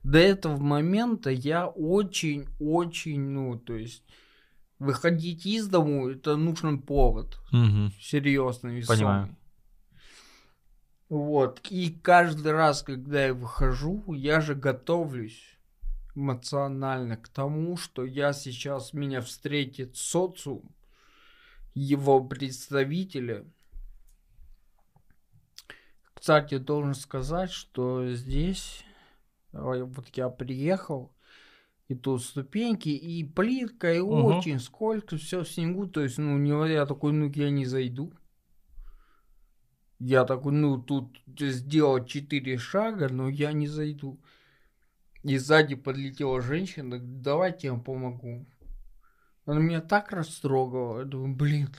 До 0.03 0.19
этого 0.19 0.57
момента 0.57 1.29
я 1.31 1.67
очень-очень, 1.67 3.19
ну, 3.19 3.57
то 3.57 3.75
есть 3.75 4.03
выходить 4.79 5.45
из 5.45 5.67
дому, 5.67 6.09
это 6.09 6.37
нужен 6.37 6.81
повод, 6.81 7.39
Мгм. 7.51 7.91
серьезный, 7.99 8.85
Понимаю. 8.85 9.35
Вот, 11.09 11.61
и 11.69 11.89
каждый 11.89 12.51
раз, 12.51 12.83
когда 12.83 13.27
я 13.27 13.33
выхожу, 13.33 14.13
я 14.13 14.41
же 14.41 14.55
готовлюсь 14.55 15.41
эмоционально 16.15 17.15
к 17.15 17.29
тому, 17.29 17.77
что 17.77 18.03
я 18.03 18.33
сейчас 18.33 18.91
меня 18.91 19.21
встретит 19.21 19.95
социум, 19.95 20.69
его 21.73 22.21
представители. 22.21 23.45
Кстати, 26.13 26.57
должен 26.57 26.93
сказать, 26.93 27.51
что 27.51 28.11
здесь 28.13 28.83
вот 29.53 30.09
я 30.13 30.29
приехал, 30.29 31.13
и 31.87 31.95
тут 31.95 32.21
ступеньки, 32.21 32.89
и 32.89 33.23
плитка, 33.23 33.93
и 33.93 33.99
Мгм. 33.99 34.25
очень 34.25 34.59
сколько, 34.59 35.15
все 35.15 35.43
в 35.43 35.49
снегу, 35.49 35.87
то 35.87 36.01
есть, 36.01 36.17
ну, 36.17 36.65
я 36.65 36.85
такой, 36.85 37.13
ну, 37.13 37.31
я 37.33 37.49
не 37.49 37.65
зайду. 37.65 38.11
Я 39.99 40.25
такой, 40.25 40.53
ну, 40.53 40.81
тут 40.81 41.17
сделал 41.39 42.05
четыре 42.05 42.57
шага, 42.57 43.09
но 43.09 43.29
я 43.29 43.51
не 43.51 43.67
зайду. 43.67 44.19
И 45.23 45.37
сзади 45.37 45.75
подлетела 45.75 46.41
женщина, 46.41 46.99
давайте 46.99 47.67
я 47.67 47.73
вам 47.73 47.83
помогу. 47.83 48.45
Она 49.45 49.59
меня 49.59 49.81
так 49.81 50.11
растрогала. 50.11 50.99
Я 50.99 51.05
думаю, 51.05 51.35
блин. 51.35 51.69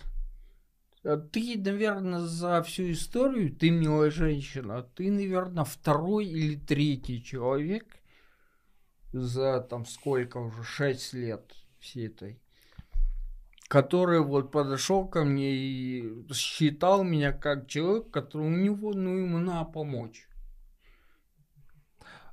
а 1.05 1.17
Ты, 1.17 1.57
наверное, 1.59 2.21
за 2.21 2.63
всю 2.63 2.91
историю, 2.91 3.55
ты 3.55 3.71
милая 3.71 4.11
женщина, 4.11 4.79
а 4.79 4.83
ты, 4.83 5.11
наверное, 5.11 5.65
второй 5.65 6.27
или 6.27 6.57
третий 6.57 7.23
человек 7.23 7.99
за 9.13 9.61
там 9.61 9.87
сколько 9.87 10.39
уже, 10.39 10.65
шесть 10.65 11.15
лет 11.15 11.55
всей 11.79 12.09
этой, 12.09 12.41
который 13.69 14.21
вот 14.21 14.51
подошел 14.51 15.07
ко 15.07 15.25
мне 15.25 15.53
и 15.53 16.33
считал 16.33 17.05
меня 17.05 17.33
как 17.33 17.69
человек, 17.69 18.11
который 18.11 18.47
у 18.47 18.51
него, 18.51 18.95
ну, 18.95 19.17
ему 19.17 19.39
надо 19.39 19.71
помочь. 19.71 20.27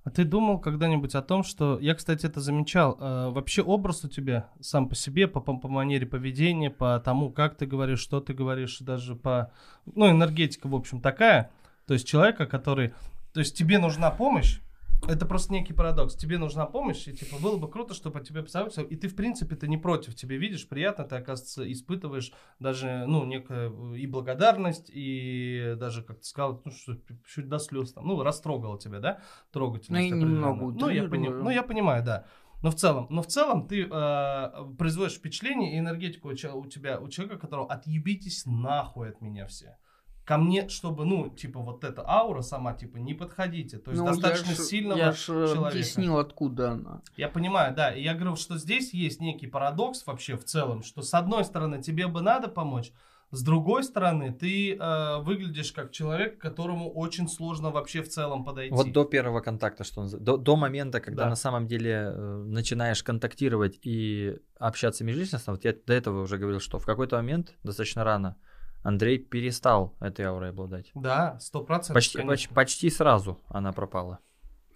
А 0.06 0.12
ты 0.12 0.24
думал 0.24 0.60
когда-нибудь 0.60 1.16
о 1.16 1.24
том, 1.24 1.44
что... 1.44 1.80
Я, 1.80 1.96
кстати, 1.96 2.28
это 2.28 2.40
замечал. 2.40 2.96
э, 3.00 3.30
вообще 3.32 3.64
образ 3.64 4.06
у 4.06 4.08
тебя 4.08 4.52
сам 4.62 4.88
по 4.88 4.94
себе, 4.96 5.28
по, 5.28 5.42
по, 5.42 5.58
по 5.58 5.68
манере 5.68 6.06
поведения, 6.06 6.70
по 6.70 7.00
тому, 7.00 7.32
как 7.32 7.58
ты 7.58 7.66
говоришь, 7.66 8.02
что 8.02 8.22
ты 8.22 8.36
говоришь, 8.36 8.78
даже 8.80 9.16
по... 9.16 9.52
Ну, 9.88 10.10
энергетика, 10.10 10.68
в 10.68 10.76
общем, 10.76 11.02
такая. 11.02 11.52
То 11.88 11.96
есть 11.96 12.08
человека, 12.08 12.46
который... 12.46 12.94
То 13.34 13.40
есть 13.40 13.58
тебе 13.58 13.80
нужна 13.80 14.12
помощь, 14.12 14.60
это 15.08 15.26
просто 15.26 15.54
некий 15.54 15.74
парадокс. 15.74 16.16
Тебе 16.16 16.38
нужна 16.38 16.66
помощь, 16.66 17.08
и 17.08 17.14
типа 17.14 17.38
было 17.42 17.58
бы 17.58 17.70
круто, 17.70 17.94
чтобы 17.94 18.22
тебе 18.22 18.44
позаботиться. 18.44 18.82
И 18.82 18.96
ты, 18.96 19.08
в 19.08 19.16
принципе, 19.16 19.56
ты 19.56 19.68
не 19.68 19.78
против. 19.78 20.16
Тебе 20.16 20.38
видишь, 20.38 20.68
приятно, 20.68 21.04
ты, 21.04 21.16
оказывается, 21.16 21.72
испытываешь 21.72 22.32
даже, 22.60 23.06
ну, 23.08 23.26
некую 23.26 23.96
и 23.96 24.08
благодарность, 24.08 24.90
и 24.94 25.76
даже, 25.78 26.04
как 26.04 26.20
ты 26.20 26.26
сказал, 26.26 26.62
ну, 26.66 26.72
что 26.72 26.98
чуть 27.28 27.48
до 27.48 27.60
слез 27.60 27.94
там, 27.94 28.08
ну, 28.08 28.22
растрогало 28.24 28.80
тебя, 28.80 29.00
да? 29.00 29.22
Трогательность. 29.52 30.12
Ну, 30.12 30.18
немного 30.18 30.72
ну, 30.72 30.90
я 30.90 31.04
пони- 31.04 31.30
ну, 31.30 31.50
я 31.50 31.64
понимаю, 31.64 32.04
да. 32.04 32.26
Но 32.62 32.72
в 32.72 32.76
целом, 32.76 33.08
но 33.10 33.22
в 33.22 33.28
целом 33.28 33.68
ты 33.68 33.84
э, 33.84 34.52
производишь 34.78 35.18
впечатление 35.18 35.76
и 35.76 35.80
энергетику 35.80 36.30
у 36.30 36.34
тебя, 36.34 37.00
у 37.00 37.10
человека, 37.10 37.38
которого 37.38 37.72
отъебитесь 37.72 38.46
нахуй 38.46 39.10
от 39.10 39.22
меня 39.22 39.46
все. 39.46 39.78
Ко 40.26 40.38
мне, 40.38 40.68
чтобы, 40.70 41.06
ну, 41.06 41.30
типа, 41.30 41.60
вот 41.60 41.84
эта 41.84 42.04
аура 42.08 42.42
сама, 42.42 42.74
типа, 42.74 42.98
не 42.98 43.14
подходите. 43.14 43.78
То 43.78 43.92
есть 43.92 44.02
Ну, 44.04 44.08
достаточно 44.10 44.50
я 44.50 44.56
ж- 44.56 44.60
сильного 44.60 44.98
Я 44.98 45.12
ж 45.12 45.20
э, 45.22 45.26
человека. 45.26 45.68
объяснил, 45.68 46.18
откуда 46.18 46.72
она. 46.72 47.02
Я 47.16 47.30
понимаю, 47.30 47.76
да. 47.76 47.92
И 47.92 48.02
я 48.02 48.16
говорю, 48.16 48.36
что 48.36 48.58
здесь 48.58 48.92
есть 48.94 49.22
некий 49.22 49.46
парадокс 49.48 50.06
вообще 50.08 50.36
в 50.36 50.44
целом, 50.44 50.82
что 50.84 51.04
с 51.04 51.14
одной 51.14 51.44
стороны 51.46 51.80
тебе 51.82 52.08
бы 52.08 52.22
надо 52.22 52.48
помочь, 52.48 52.92
с 53.32 53.44
другой 53.44 53.84
стороны 53.84 54.32
ты 54.34 54.76
э, 54.76 55.18
выглядишь 55.22 55.72
как 55.72 55.92
человек, 55.92 56.38
к 56.40 56.42
которому 56.42 56.90
очень 56.92 57.28
сложно 57.28 57.70
вообще 57.70 58.02
в 58.02 58.08
целом 58.10 58.44
подойти. 58.46 58.74
Вот 58.74 58.92
до 58.92 59.04
первого 59.06 59.42
контакта, 59.42 59.84
что 59.84 60.02
называется, 60.02 60.26
до, 60.26 60.38
до 60.38 60.56
момента, 60.56 61.00
когда 61.02 61.24
Да. 61.26 61.30
на 61.30 61.36
самом 61.36 61.68
деле 61.68 61.92
э, 61.92 62.44
начинаешь 62.48 63.04
контактировать 63.04 63.80
и 63.84 64.38
общаться 64.58 65.04
межличностно, 65.04 65.54
вот 65.54 65.66
я 65.66 65.74
до 65.86 65.94
этого 65.94 66.22
уже 66.22 66.38
говорил, 66.38 66.60
что 66.60 66.80
в 66.80 66.86
какой-то 66.86 67.16
момент, 67.18 67.54
достаточно 67.64 68.04
рано, 68.04 68.38
Андрей 68.86 69.18
перестал 69.18 69.96
этой 70.00 70.26
аурой 70.26 70.52
обладать. 70.52 70.92
Да, 70.94 71.40
сто 71.40 71.64
процентов. 71.64 71.96
Почти, 71.96 72.22
поч- 72.22 72.50
почти 72.50 72.92
сразу 72.92 73.40
она 73.48 73.74
пропала. 73.74 74.20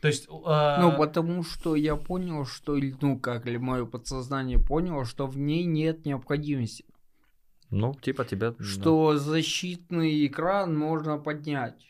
То 0.01 0.07
есть, 0.07 0.27
э, 0.27 0.77
Ну, 0.81 0.97
потому 0.97 1.43
что 1.43 1.75
я 1.75 1.95
понял, 1.95 2.45
что, 2.45 2.75
ну, 3.01 3.19
как 3.19 3.45
ли 3.45 3.59
мое 3.59 3.85
подсознание 3.85 4.57
поняло, 4.57 5.05
что 5.05 5.27
в 5.27 5.37
ней 5.37 5.65
нет 5.65 6.05
необходимости. 6.05 6.85
Ну, 7.69 7.93
типа 7.93 8.25
тебя... 8.25 8.51
да. 8.51 8.63
Что 8.63 9.15
защитный 9.15 10.25
экран 10.25 10.75
можно 10.75 11.19
поднять. 11.19 11.85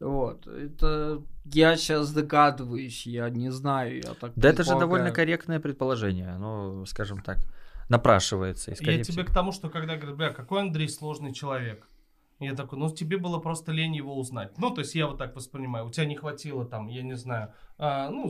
Вот, 0.00 0.46
это 0.46 1.22
я 1.44 1.76
сейчас 1.76 2.14
догадываюсь, 2.14 3.06
я 3.06 3.28
не 3.28 3.50
знаю, 3.50 3.96
я 3.96 4.14
так 4.14 4.32
Да 4.36 4.48
это 4.48 4.64
же 4.64 4.78
довольно 4.78 5.10
корректное 5.10 5.60
предположение. 5.60 6.30
Оно, 6.30 6.86
скажем 6.86 7.20
так, 7.20 7.38
напрашивается. 7.88 8.70
Я 8.70 8.76
тебе 8.76 9.02
всего- 9.02 9.24
к 9.24 9.32
тому, 9.32 9.52
что 9.52 9.70
когда 9.70 9.96
говорят, 9.96 10.16
бля, 10.16 10.30
какой 10.30 10.62
Андрей 10.62 10.88
сложный 10.88 11.32
человек. 11.32 11.88
Я 12.40 12.54
такой, 12.54 12.78
ну 12.78 12.90
тебе 12.90 13.16
было 13.16 13.38
просто 13.38 13.70
лень 13.70 13.94
его 13.94 14.18
узнать. 14.18 14.58
Ну, 14.58 14.70
то 14.70 14.80
есть 14.80 14.94
я 14.94 15.06
вот 15.06 15.18
так 15.18 15.36
воспринимаю. 15.36 15.86
У 15.86 15.90
тебя 15.90 16.04
не 16.04 16.16
хватило 16.16 16.64
там, 16.64 16.88
я 16.88 17.02
не 17.02 17.14
знаю, 17.14 17.52
а, 17.78 18.10
ну, 18.10 18.28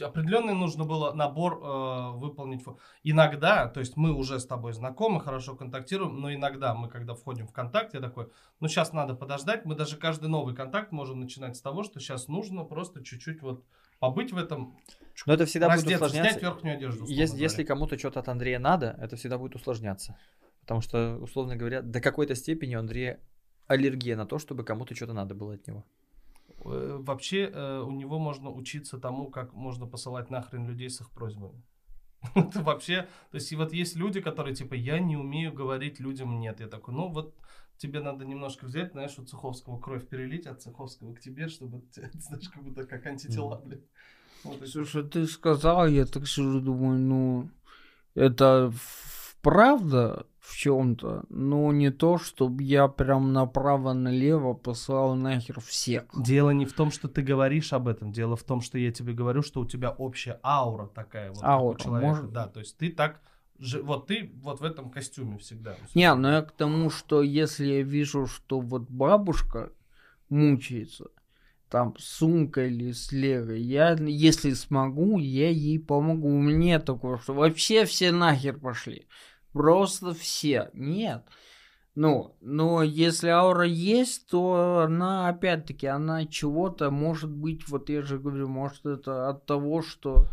определенный 0.00 0.54
нужно 0.54 0.84
было 0.84 1.12
набор 1.12 1.60
э, 1.62 2.10
выполнить. 2.16 2.64
Иногда, 3.04 3.68
то 3.68 3.80
есть 3.80 3.96
мы 3.96 4.12
уже 4.12 4.40
с 4.40 4.46
тобой 4.46 4.72
знакомы, 4.72 5.20
хорошо 5.20 5.54
контактируем, 5.54 6.20
но 6.20 6.34
иногда 6.34 6.74
мы, 6.74 6.88
когда 6.88 7.14
входим 7.14 7.46
в 7.46 7.52
контакт, 7.52 7.94
я 7.94 8.00
такой, 8.00 8.28
ну, 8.58 8.66
сейчас 8.66 8.92
надо 8.92 9.14
подождать. 9.14 9.64
Мы 9.64 9.76
даже 9.76 9.96
каждый 9.96 10.28
новый 10.28 10.54
контакт 10.54 10.90
можем 10.90 11.20
начинать 11.20 11.56
с 11.56 11.60
того, 11.60 11.84
что 11.84 12.00
сейчас 12.00 12.26
нужно 12.26 12.64
просто 12.64 13.04
чуть-чуть 13.04 13.42
вот 13.42 13.64
побыть 13.98 14.32
в 14.32 14.38
этом, 14.38 14.78
Но 15.26 15.34
это 15.34 15.46
всегда 15.46 15.66
будет 15.68 15.76
раздеться, 15.76 16.04
усложняться. 16.06 16.30
снять 16.32 16.42
верхнюю 16.42 16.76
одежду. 16.76 17.04
Если, 17.06 17.38
если 17.38 17.64
кому-то 17.64 17.98
что-то 17.98 18.20
от 18.20 18.28
Андрея 18.28 18.58
надо, 18.58 18.96
это 19.00 19.16
всегда 19.16 19.38
будет 19.38 19.54
усложняться. 19.54 20.18
Потому 20.60 20.80
что, 20.80 21.18
условно 21.18 21.56
говоря, 21.56 21.80
до 21.82 22.00
какой-то 22.00 22.34
степени 22.34 22.74
у 22.76 22.80
Андрея 22.80 23.20
аллергия 23.66 24.16
на 24.16 24.26
то, 24.26 24.38
чтобы 24.38 24.64
кому-то 24.64 24.94
что-то 24.94 25.12
надо 25.12 25.34
было 25.34 25.54
от 25.54 25.66
него. 25.66 25.84
Э, 26.64 26.98
Вообще 27.00 27.50
э, 27.52 27.80
у 27.80 27.90
него 27.90 28.18
можно 28.18 28.50
учиться 28.50 28.98
тому, 28.98 29.30
как 29.30 29.52
можно 29.52 29.86
посылать 29.86 30.30
нахрен 30.30 30.66
людей 30.66 30.90
с 30.90 31.00
их 31.00 31.10
просьбами. 31.10 31.62
Это 32.34 32.62
вообще, 32.62 33.02
то 33.30 33.36
есть 33.36 33.52
и 33.52 33.56
вот 33.56 33.72
есть 33.72 33.94
люди, 33.96 34.20
которые 34.20 34.54
типа, 34.54 34.74
я 34.74 34.98
не 34.98 35.16
умею 35.16 35.52
говорить 35.52 36.00
людям 36.00 36.40
нет. 36.40 36.60
Я 36.60 36.66
такой, 36.66 36.94
ну 36.94 37.08
вот 37.08 37.34
тебе 37.78 38.00
надо 38.00 38.24
немножко 38.24 38.64
взять, 38.66 38.92
знаешь, 38.92 39.18
у 39.18 39.24
Цеховского 39.24 39.78
кровь 39.78 40.06
перелить 40.08 40.46
от 40.46 40.62
Цеховского 40.62 41.14
к 41.14 41.20
тебе, 41.20 41.48
чтобы, 41.48 41.80
ты, 41.94 42.10
знаешь, 42.18 42.48
как 42.48 42.62
будто 42.62 42.84
как 42.84 43.06
антитела, 43.06 43.56
блин. 43.64 43.82
Вот 44.44 44.66
Слушай, 44.68 45.02
ты 45.04 45.26
сказал, 45.26 45.86
я 45.86 46.04
так 46.06 46.26
сижу, 46.28 46.60
думаю, 46.60 46.98
ну, 46.98 47.50
это 48.14 48.72
правда 49.42 50.26
в 50.38 50.54
чем-то, 50.56 51.24
но 51.28 51.72
не 51.72 51.90
то, 51.90 52.18
чтобы 52.18 52.62
я 52.62 52.86
прям 52.88 53.32
направо-налево 53.32 54.54
послал 54.54 55.14
нахер 55.16 55.60
всех. 55.60 56.04
Дело 56.16 56.50
не 56.50 56.66
в 56.66 56.72
том, 56.72 56.90
что 56.92 57.08
ты 57.08 57.22
говоришь 57.22 57.72
об 57.72 57.88
этом, 57.88 58.12
дело 58.12 58.36
в 58.36 58.44
том, 58.44 58.60
что 58.60 58.78
я 58.78 58.92
тебе 58.92 59.12
говорю, 59.12 59.42
что 59.42 59.60
у 59.60 59.66
тебя 59.66 59.90
общая 59.90 60.38
аура 60.44 60.86
такая 60.86 61.30
вот 61.30 61.40
как 61.40 61.48
у 61.48 61.52
Аура, 61.52 61.78
человека. 61.78 62.06
может- 62.16 62.32
Да, 62.32 62.46
то 62.46 62.60
есть 62.60 62.76
ты 62.76 62.90
так, 62.90 63.20
вот 63.82 64.08
ты 64.08 64.30
вот 64.42 64.60
в 64.60 64.64
этом 64.64 64.90
костюме 64.90 65.38
всегда. 65.38 65.76
Не, 65.94 66.14
ну 66.14 66.28
я 66.28 66.42
к 66.42 66.52
тому, 66.52 66.90
что 66.90 67.22
если 67.22 67.66
я 67.66 67.82
вижу, 67.82 68.26
что 68.26 68.60
вот 68.60 68.82
бабушка 68.90 69.72
мучается, 70.28 71.06
там, 71.68 71.96
с 71.98 72.04
сумкой 72.04 72.68
или 72.68 72.92
с 72.92 73.12
легой, 73.12 73.60
я, 73.60 73.92
если 73.94 74.52
смогу, 74.52 75.18
я 75.18 75.50
ей 75.50 75.78
помогу. 75.78 76.28
У 76.28 76.40
меня 76.40 76.78
такое, 76.78 77.18
что 77.18 77.34
вообще 77.34 77.84
все 77.84 78.12
нахер 78.12 78.58
пошли. 78.58 79.06
Просто 79.52 80.14
все. 80.14 80.70
Нет. 80.74 81.24
Ну, 81.94 82.36
но 82.42 82.82
если 82.82 83.28
аура 83.28 83.64
есть, 83.64 84.28
то 84.28 84.84
она, 84.86 85.28
опять-таки, 85.28 85.86
она 85.86 86.26
чего-то, 86.26 86.90
может 86.90 87.30
быть, 87.30 87.66
вот 87.68 87.88
я 87.88 88.02
же 88.02 88.18
говорю, 88.18 88.48
может 88.48 88.84
это 88.84 89.30
от 89.30 89.46
того, 89.46 89.82
что... 89.82 90.28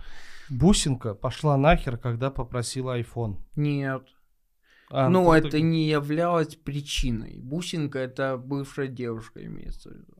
Бусинка 0.53 1.15
пошла 1.15 1.57
нахер, 1.57 1.97
когда 1.97 2.29
попросила 2.29 2.99
iPhone. 2.99 3.37
Нет. 3.55 4.03
А, 4.91 5.09
ну, 5.09 5.31
ты- 5.31 5.37
это 5.39 5.49
ты- 5.49 5.61
не 5.61 5.87
являлось 5.89 6.55
причиной. 6.55 7.39
Бусинка 7.39 7.99
это 7.99 8.37
бывшая 8.37 8.87
девушка, 8.87 9.43
имеется 9.43 9.89
в 9.89 9.93
виду. 9.93 10.13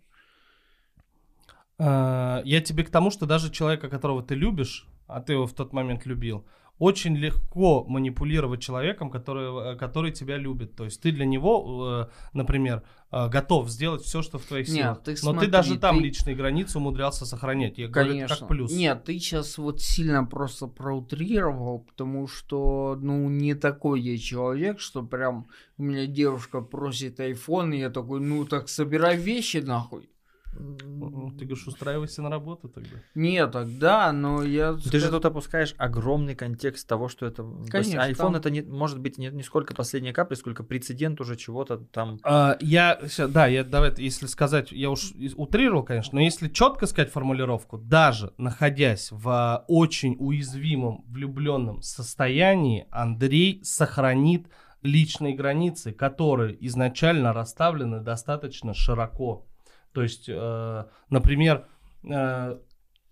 А, 1.78 2.42
Я 2.46 2.62
тебе 2.62 2.84
к 2.84 2.90
тому, 2.90 3.12
что 3.12 3.26
даже 3.26 3.52
человека, 3.52 3.90
которого 3.90 4.24
ты 4.24 4.36
любишь, 4.36 4.88
а 5.08 5.22
ты 5.22 5.34
его 5.34 5.46
в 5.48 5.54
тот 5.54 5.74
момент 5.74 6.06
любил, 6.06 6.46
очень 6.80 7.16
легко 7.16 7.86
манипулировать 7.86 8.62
человеком, 8.62 9.10
который, 9.12 9.74
э, 9.74 9.78
который 9.78 10.12
тебя 10.12 10.38
любит. 10.38 10.76
То 10.76 10.86
есть 10.86 11.02
ты 11.02 11.12
для 11.12 11.26
него, 11.26 12.08
э, 12.10 12.28
например, 12.34 12.84
э, 13.12 13.30
готов 13.30 13.70
сделать 13.70 14.02
все, 14.02 14.22
что 14.24 14.40
в 14.40 14.44
твоих 14.46 14.68
Нет, 14.70 14.76
силах. 14.78 15.04
ты 15.04 15.12
Но 15.12 15.18
смотри, 15.18 15.46
ты 15.46 15.52
даже 15.52 15.78
там 15.80 15.98
ты- 15.98 16.04
личные 16.04 16.36
границы 16.36 16.80
умудрялся 16.80 17.26
сохранять. 17.26 17.78
Я 17.78 17.88
говорю, 17.88 18.10
это 18.10 18.16
Конечно. 18.16 18.36
как 18.38 18.48
плюс. 18.48 18.72
Нет, 18.76 19.04
ты 19.04 19.14
сейчас 19.20 19.58
вот 19.60 19.82
сильно 19.82 20.26
просто 20.26 20.68
проутрировал, 20.68 21.80
потому 21.80 22.28
что, 22.28 22.98
ну, 23.00 23.30
не 23.30 23.54
такой 23.54 24.02
я 24.02 24.18
человек, 24.18 24.80
что 24.80 25.04
прям 25.04 25.48
у 25.78 25.84
меня 25.84 26.08
девушка 26.08 26.62
просит 26.62 27.20
iPhone, 27.20 27.76
и 27.76 27.80
я 27.80 27.90
такой, 27.92 28.20
ну, 28.20 28.46
так 28.46 28.68
собирай 28.68 29.16
вещи 29.16 29.58
нахуй. 29.58 30.10
Ты 30.54 31.46
говоришь, 31.46 31.68
устраивайся 31.68 32.22
на 32.22 32.30
работу 32.30 32.70
тогда. 32.70 32.98
Нет, 33.16 33.52
тогда, 33.52 34.12
но 34.12 34.44
я... 34.44 34.74
Ты 34.74 34.82
же 34.82 34.88
скажу- 34.88 35.12
тут 35.12 35.26
опускаешь 35.26 35.76
огромный 35.78 36.36
контекст 36.36 36.88
того, 36.88 37.08
что 37.10 37.26
это... 37.26 37.44
Конечно, 37.70 38.00
iPhone 38.00 38.16
там- 38.16 38.36
это 38.36 38.50
не, 38.50 38.62
может 38.62 39.00
быть 39.00 39.18
не, 39.18 39.28
не 39.30 39.44
сколько 39.44 39.74
последняя 39.74 40.14
капля, 40.14 40.36
сколько 40.36 40.64
прецедент 40.64 41.20
уже 41.22 41.36
чего-то 41.36 41.78
там. 41.78 42.20
А, 42.24 42.58
я, 42.60 43.00
да, 43.30 43.48
я 43.48 43.64
давай, 43.64 43.94
если 43.98 44.28
сказать, 44.28 44.72
я 44.72 44.90
уж 44.90 45.14
утрировал, 45.36 45.84
конечно, 45.84 46.16
но 46.16 46.22
если 46.22 46.48
четко 46.50 46.86
сказать 46.86 47.12
формулировку, 47.12 47.78
даже 47.78 48.34
находясь 48.38 49.12
в 49.12 49.28
а, 49.30 49.66
очень 49.68 50.16
уязвимом 50.20 51.04
влюбленном 51.08 51.82
состоянии, 51.82 52.88
Андрей 52.92 53.62
сохранит 53.64 54.48
личные 54.82 55.34
границы, 55.34 55.92
которые 55.92 56.58
изначально 56.68 57.34
расставлены 57.34 58.02
достаточно 58.02 58.74
широко. 58.74 59.48
То 59.94 60.02
есть, 60.02 60.28
э, 60.28 60.86
например, 61.10 61.68
э, 62.04 62.58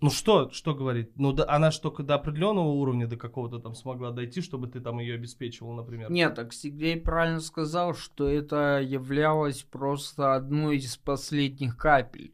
ну 0.01 0.09
что, 0.09 0.49
что 0.49 0.73
говорит? 0.73 1.11
Ну 1.15 1.32
да, 1.32 1.45
она 1.47 1.69
же 1.69 1.79
только 1.79 2.01
до 2.01 2.15
определенного 2.15 2.69
уровня, 2.69 3.07
до 3.07 3.17
какого-то 3.17 3.59
там 3.59 3.75
смогла 3.75 4.11
дойти, 4.11 4.41
чтобы 4.41 4.67
ты 4.67 4.79
там 4.82 4.97
ее 4.97 5.13
обеспечивал, 5.13 5.73
например. 5.73 6.11
Нет, 6.11 6.34
так 6.34 6.53
Сергей 6.53 6.99
правильно 6.99 7.39
сказал, 7.39 7.93
что 7.93 8.27
это 8.27 8.82
являлось 8.82 9.61
просто 9.61 10.34
одной 10.34 10.77
из 10.77 10.97
последних 10.97 11.77
капель. 11.77 12.34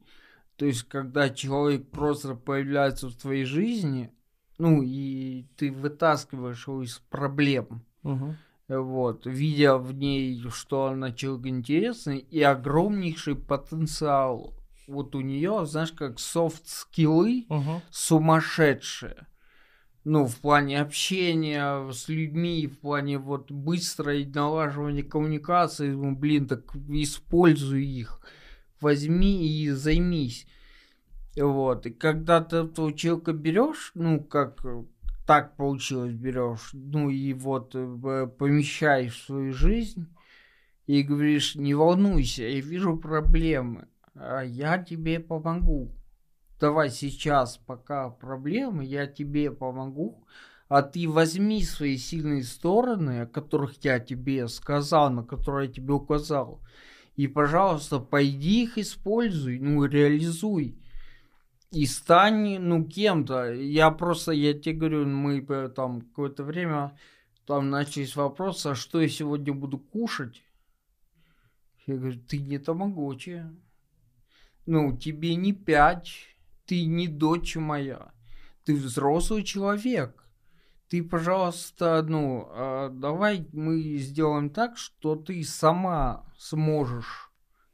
То 0.55 0.65
есть, 0.65 0.83
когда 0.83 1.29
человек 1.29 1.89
просто 1.91 2.35
появляется 2.35 3.09
в 3.09 3.15
твоей 3.15 3.43
жизни, 3.43 4.11
ну 4.57 4.81
и 4.81 5.45
ты 5.57 5.71
вытаскиваешь 5.71 6.67
его 6.67 6.83
из 6.83 6.99
проблем, 7.09 7.83
Мгм. 8.03 8.37
Вот, 8.68 9.26
видя 9.26 9.78
в 9.78 9.93
ней, 9.93 10.41
что 10.49 10.88
она 10.88 11.11
человек 11.11 11.47
интересный 11.47 12.20
и 12.20 12.41
огромнейший 12.41 13.36
потенциал. 13.36 14.53
Вот 14.88 15.15
у 15.15 15.22
нее, 15.22 15.65
знаешь, 15.65 15.91
как 15.91 16.20
софт-скиллы, 16.20 17.45
Мгм. 17.49 17.82
сумасшедшие. 17.89 19.28
Ну, 20.03 20.26
в 20.26 20.38
плане 20.38 20.82
общения 20.82 21.91
с 21.91 22.07
людьми, 22.07 22.68
в 22.68 22.80
плане 22.80 23.18
вот 23.18 23.51
быстрой 23.51 24.26
налаживания 24.26 25.03
коммуникации, 25.03 25.89
ну, 25.89 26.15
блин, 26.15 26.47
так 26.47 26.74
используй 26.88 27.86
их. 27.86 28.22
Возьми 28.80 29.45
и 29.45 29.70
займись. 29.72 30.47
Вот. 31.36 31.86
И 31.86 31.89
когда 31.89 32.41
ты 32.41 32.57
этого 32.57 32.93
человека 32.93 33.34
берешь, 33.34 33.91
ну, 33.95 34.24
как 34.24 34.63
э, 34.63 34.84
так 35.28 35.55
получилось, 35.55 36.13
берешь, 36.13 36.71
ну, 36.73 37.09
и 37.09 37.34
вот 37.34 37.75
э, 37.75 38.28
помещаешь 38.39 39.15
в 39.15 39.25
свою 39.25 39.53
жизнь, 39.53 40.07
и 40.88 41.03
говоришь, 41.03 41.55
не 41.55 41.75
волнуйся, 41.75 42.43
я 42.43 42.61
вижу 42.61 42.97
проблемы, 42.97 43.89
а 44.15 44.41
я 44.41 44.78
тебе 44.80 45.19
помогу 45.19 45.91
давай 46.59 46.89
сейчас, 46.89 47.57
пока 47.57 48.09
проблемы, 48.09 48.84
я 48.86 49.07
тебе 49.07 49.51
помогу, 49.51 50.25
а 50.69 50.82
ты 50.82 51.07
возьми 51.07 51.63
свои 51.63 51.97
сильные 51.97 52.43
стороны, 52.43 53.21
о 53.21 53.28
которых 53.28 53.73
я 53.84 53.99
тебе 53.99 54.47
сказал, 54.47 55.11
на 55.11 55.23
которые 55.23 55.67
я 55.67 55.73
тебе 55.73 55.93
указал, 55.93 56.61
и, 57.15 57.28
пожалуйста, 57.28 57.99
пойди 57.99 58.63
их 58.63 58.78
используй, 58.78 59.59
ну, 59.59 59.84
реализуй. 59.86 60.80
И 61.72 61.86
стань, 61.86 62.59
ну, 62.59 62.86
кем-то. 62.86 63.51
Я 63.53 63.91
просто, 63.91 64.32
я 64.32 64.53
тебе 64.53 64.76
говорю, 64.76 65.05
мы 65.05 65.45
э, 65.47 65.70
там 65.70 66.01
какое-то 66.01 66.43
время, 66.43 66.97
там 67.45 67.70
начались 67.70 68.15
вопросы, 68.15 68.68
а 68.68 68.76
что 68.76 69.01
я 69.01 69.09
сегодня 69.09 69.53
буду 69.53 69.78
кушать? 69.78 70.43
Я 71.86 71.95
говорю, 71.95 72.20
ты 72.20 72.39
не 72.39 72.57
тамагочи. 72.57 73.45
Ну, 74.65 74.97
тебе 74.97 75.36
не 75.36 75.53
пять, 75.53 76.11
ты 76.65 76.86
не 76.86 77.07
дочь 77.07 77.55
моя, 77.55 78.11
ты 78.65 78.76
взрослый 78.76 79.43
человек. 79.43 80.24
ты, 80.89 81.03
пожалуйста, 81.03 82.01
ну, 82.01 82.49
э, 82.49 82.89
давай 82.93 83.45
мы 83.51 83.97
сделаем 83.97 84.49
так, 84.49 84.78
что 84.78 85.15
ты 85.15 85.43
сама 85.43 86.26
сможешь 86.38 87.30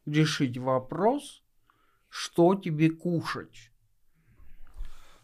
решить 0.06 0.58
вопрос, 0.58 1.44
что 2.10 2.56
тебе 2.56 2.90
кушать. 2.90 3.73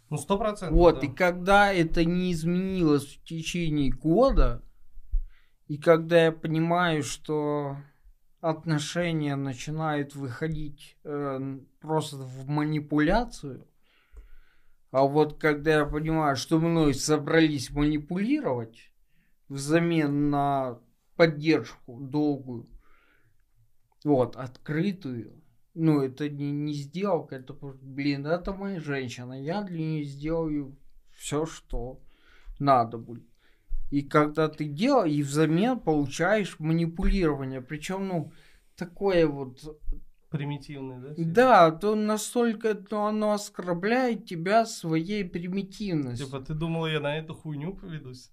Ну, 0.10 0.18
сто 0.18 0.38
процентов. 0.38 0.78
Вот, 0.78 1.01
да. 1.01 1.07
и 1.07 1.10
когда 1.10 1.74
это 1.74 2.03
не 2.03 2.34
изменилось 2.34 3.18
в 3.18 3.24
течение 3.24 3.91
года, 3.91 4.64
и 5.68 5.78
когда 5.78 6.26
я 6.26 6.32
понимаю, 6.32 7.03
что 7.03 7.78
отношения 8.41 9.36
начинают 9.36 10.16
выходить 10.16 10.97
э, 11.03 11.60
просто 11.80 12.18
в 12.18 12.47
манипуляцию, 12.47 13.68
а 14.91 15.03
вот 15.03 15.39
когда 15.39 15.78
я 15.80 15.86
понимаю, 15.86 16.36
что 16.36 16.60
мной 16.60 16.95
собрались 16.95 17.70
манипулировать 17.70 18.91
взамен 19.47 20.32
на 20.32 20.80
поддержку 21.16 21.99
долгую, 21.99 22.68
вот, 24.03 24.36
открытую, 24.36 25.39
ну, 25.80 26.02
это 26.02 26.30
не, 26.30 26.52
не 26.52 26.74
сделка, 26.74 27.38
это, 27.38 27.54
блин, 27.82 28.26
это 28.26 28.54
моя 28.54 28.80
женщина, 28.80 29.34
я 29.42 29.64
для 29.64 29.80
нее 29.80 30.04
сделаю 30.04 30.76
все, 31.18 31.46
что 31.46 32.00
надо 32.60 32.98
будет. 32.98 33.24
И 33.90 34.02
когда 34.02 34.50
ты 34.50 34.66
делаешь, 34.66 35.14
и 35.14 35.24
взамен 35.24 35.80
получаешь 35.80 36.60
манипулирование, 36.60 37.62
причем, 37.62 38.08
ну, 38.08 38.32
такое 38.76 39.26
вот 39.28 39.80
Примитивный, 40.30 41.00
да? 41.00 41.14
да, 41.18 41.72
то 41.72 41.96
настолько 41.96 42.76
то 42.76 43.08
оно 43.08 43.32
оскорбляет 43.32 44.28
тебя 44.28 44.68
своей 44.68 45.26
примитивностью. 45.26 46.28
Типа, 46.28 46.40
ты 46.40 46.54
думал, 46.54 46.86
я 46.86 47.00
на 47.00 47.18
эту 47.18 47.34
хуйню 47.34 47.74
поведусь? 47.74 48.30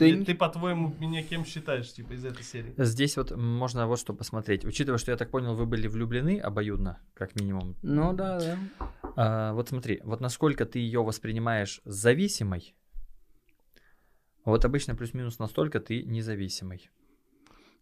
Не- 0.00 0.24
Ты, 0.24 0.34
по-твоему, 0.34 0.94
меня 0.98 1.22
кем 1.22 1.44
считаешь, 1.44 1.92
типа, 1.92 2.12
из 2.12 2.24
этой 2.24 2.42
серии? 2.42 2.74
Здесь 2.76 3.16
вот 3.16 3.36
можно 3.36 3.86
вот 3.86 3.98
что 3.98 4.14
посмотреть. 4.14 4.64
Учитывая, 4.64 4.98
что 4.98 5.10
я 5.10 5.16
так 5.16 5.30
понял, 5.30 5.54
вы 5.54 5.66
были 5.66 5.88
влюблены 5.88 6.38
обоюдно, 6.40 7.00
как 7.14 7.34
минимум. 7.34 7.76
Ну 7.82 8.12
да, 8.12 8.38
да. 8.38 8.58
А, 9.16 9.52
вот 9.54 9.68
смотри, 9.68 10.00
вот 10.04 10.20
насколько 10.20 10.64
ты 10.66 10.78
ее 10.78 11.02
воспринимаешь 11.02 11.80
зависимой, 11.84 12.74
вот 14.44 14.64
обычно 14.64 14.94
плюс-минус 14.94 15.38
настолько 15.38 15.80
ты 15.80 16.02
независимый. 16.02 16.90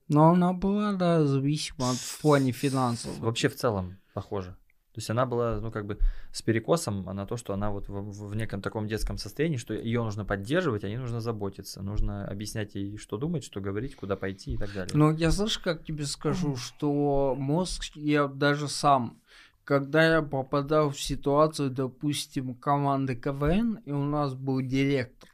Но 0.09 0.31
она 0.31 0.53
была, 0.53 0.93
да, 0.93 1.25
зависима 1.25 1.91
от, 1.91 1.97
в 1.97 2.21
плане 2.21 2.53
финансов. 2.53 3.19
Вообще 3.19 3.49
в 3.49 3.57
целом 3.57 3.99
похоже. 4.15 4.57
То 4.97 5.01
есть 5.01 5.11
она 5.11 5.27
была, 5.27 5.61
ну, 5.61 5.71
как 5.71 5.85
бы 5.85 5.99
с 6.33 6.41
перекосом 6.41 7.05
на 7.05 7.27
то, 7.27 7.37
что 7.37 7.53
она 7.53 7.71
вот 7.71 7.87
в, 7.87 7.93
в- 7.93 8.29
в 8.31 8.35
неком 8.35 8.63
таком 8.63 8.87
детском 8.89 9.19
состоянии, 9.19 9.59
что 9.59 9.75
ее 9.75 10.03
нужно 10.03 10.25
поддерживать, 10.25 10.85
о 10.85 10.89
ней 10.89 10.97
нужно 10.97 11.21
заботиться, 11.21 11.83
нужно 11.83 12.27
объяснять 12.27 12.75
ей, 12.77 12.97
что 12.97 13.19
думать, 13.19 13.45
что 13.45 13.61
говорить, 13.61 13.95
куда 13.95 14.17
пойти 14.17 14.55
и 14.55 14.57
так 14.57 14.73
далее. 14.73 14.95
Ну, 14.95 15.13
я 15.13 15.31
знаешь, 15.31 15.59
как 15.59 15.85
тебе 15.85 16.07
скажу, 16.07 16.57
что 16.57 17.35
мозг, 17.39 17.83
я 17.95 18.27
даже 18.27 18.69
сам, 18.69 19.21
когда 19.65 20.15
я 20.15 20.23
попадал 20.23 20.89
в 20.89 20.99
ситуацию, 20.99 21.69
допустим, 21.69 22.55
команды 22.55 23.17
КВН, 23.17 23.81
и 23.85 23.93
у 23.93 24.05
нас 24.05 24.33
был 24.33 24.63
директор, 24.63 25.29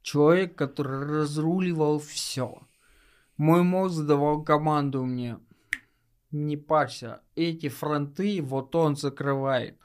человек, 0.00 0.56
который 0.56 1.04
разруливал 1.20 1.98
все. 1.98 2.62
Мой 3.36 3.62
мозг 3.62 4.06
давал 4.06 4.42
команду 4.42 5.04
мне, 5.04 5.38
не 6.34 6.56
парься, 6.56 7.20
эти 7.36 7.68
фронты 7.68 8.42
вот 8.42 8.74
он 8.74 8.96
закрывает. 8.96 9.78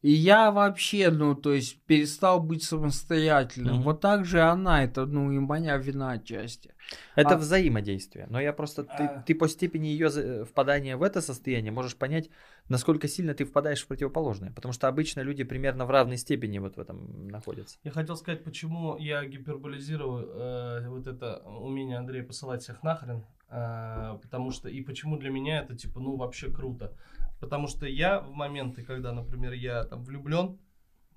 И 0.00 0.12
я 0.12 0.52
вообще, 0.52 1.10
ну, 1.10 1.34
то 1.34 1.52
есть, 1.52 1.82
перестал 1.82 2.40
быть 2.40 2.62
самостоятельным. 2.62 3.76
Мгм. 3.76 3.82
Вот 3.82 4.00
так 4.00 4.24
же 4.24 4.40
она, 4.40 4.84
это, 4.84 5.06
ну, 5.06 5.32
и 5.32 5.40
моя 5.40 5.76
вина 5.76 6.12
отчасти. 6.12 6.72
Это 7.16 7.34
а- 7.34 7.36
взаимодействие. 7.36 8.28
Но 8.30 8.40
я 8.40 8.52
просто... 8.52 8.84
Ты, 8.84 9.02
А. 9.02 9.22
ты 9.26 9.34
по 9.34 9.48
степени 9.48 9.88
ее 9.88 10.44
впадания 10.44 10.96
в 10.96 11.02
это 11.02 11.20
состояние 11.20 11.72
можешь 11.72 11.96
понять, 11.96 12.30
насколько 12.68 13.08
сильно 13.08 13.34
ты 13.34 13.44
впадаешь 13.44 13.82
в 13.82 13.88
противоположное. 13.88 14.52
Потому 14.52 14.72
что 14.72 14.86
обычно 14.86 15.20
люди 15.22 15.42
примерно 15.42 15.84
в 15.84 15.90
равной 15.90 16.16
степени 16.16 16.60
вот 16.60 16.76
в 16.76 16.80
этом 16.80 17.26
находятся. 17.26 17.76
Я 17.82 17.90
хотел 17.90 18.14
сказать, 18.14 18.44
почему 18.44 18.96
я 18.98 19.24
гиперболизирую 19.24 20.28
э, 20.28 20.88
вот 20.88 21.08
это 21.08 21.38
умение 21.38 21.98
Андрея 21.98 22.22
посылать 22.22 22.62
всех 22.62 22.84
нахрен. 22.84 23.24
Э, 23.50 24.18
потому 24.22 24.50
что, 24.50 24.68
и 24.68 24.80
почему 24.82 25.16
для 25.16 25.30
меня 25.30 25.60
это, 25.60 25.76
типа, 25.76 26.00
ну, 26.00 26.16
вообще 26.16 26.50
круто. 26.50 26.94
Потому 27.40 27.68
что 27.68 27.86
я 27.86 28.20
в 28.20 28.32
моменты, 28.32 28.82
когда, 28.82 29.12
например, 29.12 29.52
я 29.52 29.84
там 29.84 30.04
влюблен, 30.04 30.58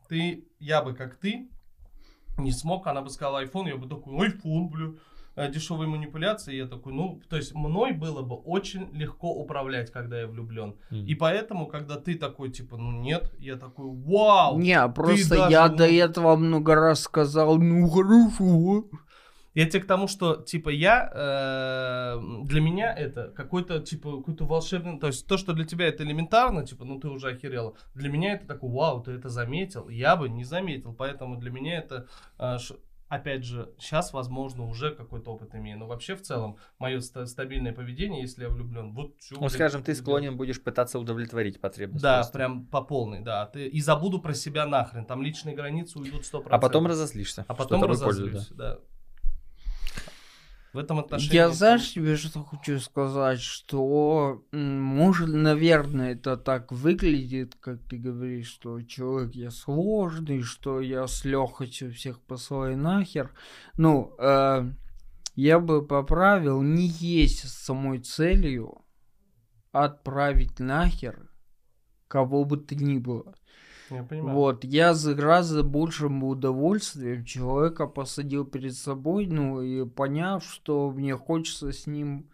ты, 0.07 0.45
я 0.59 0.83
бы 0.83 0.93
как 0.93 1.15
ты, 1.15 1.49
не 2.37 2.51
смог, 2.51 2.87
она 2.87 3.01
бы 3.01 3.09
сказала 3.09 3.43
iPhone, 3.43 3.67
я 3.67 3.77
бы 3.77 3.87
такой, 3.87 4.29
iPhone, 4.29 4.69
бля, 4.69 4.91
э, 5.35 5.51
дешевые 5.51 5.87
манипуляции, 5.87 6.55
я 6.55 6.67
такой, 6.67 6.93
ну, 6.93 7.21
то 7.29 7.37
есть 7.37 7.53
мной 7.53 7.93
было 7.93 8.21
бы 8.21 8.35
очень 8.35 8.89
легко 8.93 9.33
управлять, 9.33 9.91
когда 9.91 10.19
я 10.19 10.27
влюблен. 10.27 10.75
И 10.91 11.15
поэтому, 11.15 11.67
когда 11.67 11.95
ты 11.97 12.15
такой, 12.15 12.51
типа, 12.51 12.77
ну, 12.77 12.91
нет, 12.91 13.33
я 13.39 13.55
такой, 13.55 13.85
вау, 13.87 14.59
Не, 14.59 14.87
просто 14.89 15.35
даже 15.35 15.51
я 15.51 15.67
до 15.69 15.87
этого 15.87 16.35
много 16.35 16.75
раз 16.75 17.01
сказал, 17.01 17.57
ну 17.57 17.87
хорошо. 17.89 18.85
Я 19.53 19.65
тебе 19.69 19.83
к 19.83 19.87
тому, 19.87 20.07
что, 20.07 20.35
типа, 20.37 20.69
я, 20.69 21.11
э, 21.13 22.19
для 22.43 22.61
меня 22.61 22.93
это 22.93 23.29
какой-то, 23.35 23.79
типа, 23.79 24.17
какой-то 24.17 24.45
волшебный, 24.45 24.99
то 24.99 25.07
есть 25.07 25.27
то, 25.27 25.37
что 25.37 25.53
для 25.53 25.65
тебя 25.65 25.87
это 25.87 26.03
элементарно, 26.03 26.65
типа, 26.65 26.85
ну 26.85 26.99
ты 26.99 27.09
уже 27.09 27.29
охерела, 27.29 27.73
для 27.93 28.09
меня 28.09 28.33
это 28.33 28.47
такой, 28.47 28.69
вау, 28.69 29.01
ты 29.01 29.11
это 29.11 29.29
заметил, 29.29 29.89
я 29.89 30.15
бы 30.15 30.29
не 30.29 30.43
заметил, 30.45 30.93
поэтому 30.93 31.35
для 31.37 31.51
меня 31.51 31.79
это, 31.79 32.07
э, 32.39 32.57
ш- 32.59 32.75
опять 33.09 33.43
же, 33.43 33.73
сейчас, 33.77 34.13
возможно, 34.13 34.63
уже 34.63 34.95
какой-то 34.95 35.31
опыт 35.33 35.53
имею, 35.53 35.77
но 35.77 35.85
вообще 35.85 36.15
в 36.15 36.21
целом, 36.21 36.55
мое 36.79 37.01
стабильное 37.01 37.73
поведение, 37.73 38.21
если 38.21 38.43
я 38.43 38.49
влюблен, 38.49 38.93
вот 38.93 39.19
чё, 39.19 39.35
Ну, 39.37 39.49
скажем, 39.49 39.83
ты 39.83 39.93
склонен 39.95 40.37
будешь 40.37 40.63
пытаться 40.63 40.97
удовлетворить 40.97 41.59
потребность. 41.59 42.01
Да, 42.01 42.19
просто. 42.19 42.31
прям 42.33 42.65
по 42.67 42.81
полной, 42.81 43.19
да. 43.19 43.47
Ты, 43.47 43.67
и 43.67 43.81
забуду 43.81 44.19
про 44.19 44.33
себя 44.33 44.65
нахрен. 44.65 45.03
Там 45.05 45.21
личные 45.21 45.53
границы 45.57 45.99
уйдут 45.99 46.23
100%. 46.23 46.47
А 46.55 46.57
потом 46.57 46.87
разозлишься. 46.87 47.43
А 47.49 47.53
потом 47.53 47.83
разозлюсь, 47.83 48.15
пользуются, 48.31 48.55
да. 48.55 48.79
В 50.73 50.77
этом 50.77 50.99
отношении... 50.99 51.35
Я 51.35 51.49
знаешь 51.49 51.91
тебе 51.91 52.15
что 52.15 52.43
хочу 52.43 52.79
сказать, 52.79 53.41
что 53.41 54.43
может, 54.51 55.29
наверное, 55.29 56.13
это 56.13 56.37
так 56.37 56.71
выглядит, 56.71 57.55
как 57.55 57.83
ты 57.89 57.97
говоришь, 57.97 58.47
что 58.47 58.81
человек 58.81 59.35
я 59.35 59.51
сложный, 59.51 60.41
что 60.43 60.79
я 60.79 61.07
с 61.07 61.25
легкостью 61.25 61.93
всех 61.93 62.21
посылаю 62.21 62.77
нахер. 62.77 63.31
Ну, 63.75 64.15
э, 64.17 64.71
я 65.35 65.59
бы 65.59 65.85
поправил, 65.85 66.61
не 66.61 66.87
есть 66.87 67.49
самой 67.49 67.99
целью 67.99 68.85
отправить 69.71 70.59
нахер 70.59 71.31
кого 72.11 72.43
бы 72.43 72.57
то 72.57 72.75
ни 72.75 72.97
было. 72.97 73.33
Я 73.91 74.03
понимаю. 74.03 74.35
Вот, 74.35 74.63
я 74.63 74.93
за 74.93 75.13
гораздо 75.15 75.63
большим 75.63 76.23
удовольствием 76.23 77.25
человека 77.25 77.87
посадил 77.87 78.45
перед 78.45 78.75
собой, 78.75 79.27
ну 79.27 79.61
и 79.61 79.85
поняв, 79.85 80.43
что 80.43 80.89
мне 80.91 81.15
хочется 81.17 81.71
с 81.71 81.87
ним 81.87 82.29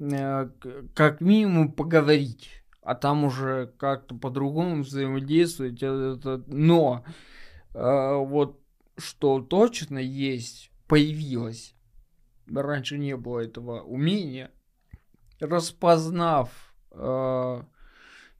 э, 0.00 0.48
как 0.94 1.20
минимум 1.20 1.72
поговорить, 1.72 2.50
а 2.82 2.94
там 2.94 3.24
уже 3.24 3.72
как-то 3.78 4.14
по-другому 4.14 4.82
взаимодействовать. 4.82 5.82
э, 5.82 6.16
это- 6.18 6.42
но 6.46 7.04
э, 7.74 8.14
вот 8.16 8.60
что 8.96 9.40
точно 9.40 9.98
есть, 9.98 10.70
появилось, 10.88 11.74
раньше 12.50 12.98
не 12.98 13.16
было 13.16 13.40
этого 13.40 13.82
умения, 13.82 14.50
распознав 15.40 16.50
э, 16.92 17.62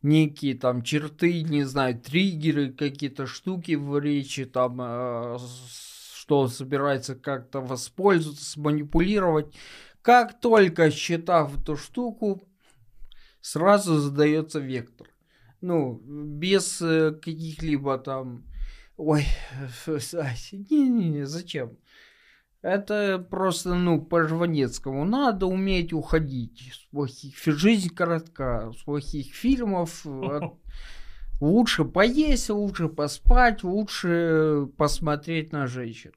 некие 0.03 0.55
там 0.55 0.83
черты, 0.83 1.43
не 1.43 1.65
знаю, 1.65 1.99
триггеры, 1.99 2.73
какие-то 2.73 3.27
штуки 3.27 3.73
в 3.73 3.99
речи, 3.99 4.45
там, 4.45 4.79
э, 4.81 5.39
что 6.15 6.41
он 6.41 6.49
собирается 6.49 7.15
как-то 7.15 7.61
воспользоваться, 7.61 8.45
сманипулировать. 8.45 9.55
Как 10.03 10.41
только 10.41 10.91
считав 10.91 11.59
эту 11.61 11.77
штуку, 11.77 12.43
сразу 13.41 13.99
задается 13.99 14.59
вектор. 14.59 15.09
Ну, 15.61 16.01
без 16.05 16.81
э, 16.81 17.13
каких-либо 17.13 17.99
там... 17.99 18.45
Ой, 18.97 19.25
не-не-не, 19.87 21.27
зачем? 21.27 21.77
Это 22.69 23.19
просто, 23.19 23.75
ну, 23.75 24.01
по 24.01 24.27
Жванецкому. 24.29 25.05
Надо 25.05 25.47
уметь 25.47 25.93
уходить. 25.93 26.71
С 26.73 26.91
плохих... 26.91 27.35
Жизнь 27.45 27.95
коротка. 27.95 28.73
С 28.73 28.83
плохих 28.83 29.35
фильмов. 29.35 30.05
от- 30.07 30.55
Лучше 31.41 31.85
поесть, 31.85 32.51
лучше 32.51 32.89
поспать, 32.89 33.63
лучше 33.63 34.67
посмотреть 34.77 35.53
на 35.53 35.67
женщин. 35.69 36.11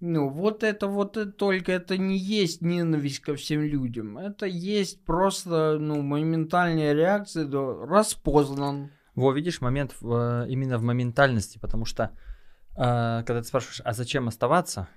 Ну, 0.00 0.28
вот 0.28 0.64
это 0.64 0.88
вот 0.88 1.16
это 1.16 1.30
только 1.30 1.70
это 1.72 1.96
не 1.96 2.18
есть 2.18 2.60
ненависть 2.60 3.20
ко 3.20 3.36
всем 3.36 3.62
людям. 3.62 4.18
Это 4.18 4.44
есть 4.46 5.04
просто, 5.04 5.78
ну, 5.80 6.02
моментальная 6.02 6.92
реакция, 6.94 7.44
да, 7.44 7.86
распознан. 7.86 8.90
Во, 9.14 9.32
видишь, 9.32 9.60
момент 9.60 9.94
в, 10.00 10.44
э, 10.44 10.50
именно 10.50 10.78
в 10.78 10.82
моментальности, 10.82 11.58
потому 11.58 11.84
что 11.84 12.10
А, 12.76 13.22
когда 13.22 13.40
ты 13.40 13.46
спрашиваешь, 13.46 13.80
а 13.84 13.92
зачем 13.92 14.26
оставаться? 14.26 14.88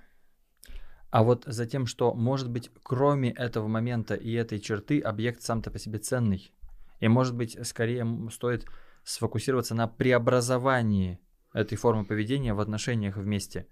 А 1.10 1.22
вот 1.22 1.44
за 1.46 1.66
тем, 1.66 1.86
что, 1.86 2.14
может 2.14 2.50
быть, 2.50 2.70
кроме 2.82 3.30
этого 3.30 3.66
момента 3.66 4.14
и 4.14 4.32
этой 4.32 4.60
черты, 4.60 5.00
объект 5.00 5.42
сам-то 5.42 5.70
по 5.70 5.78
себе 5.78 5.98
ценный. 5.98 6.52
И, 7.00 7.08
может 7.08 7.34
быть, 7.34 7.58
скорее 7.66 8.06
стоит 8.30 8.66
сфокусироваться 9.04 9.74
на 9.74 9.88
преобразовании 9.88 11.18
этой 11.54 11.78
формы 11.78 12.04
поведения 12.04 12.52
в 12.52 12.60
отношениях 12.60 13.16
вместе, 13.16 13.66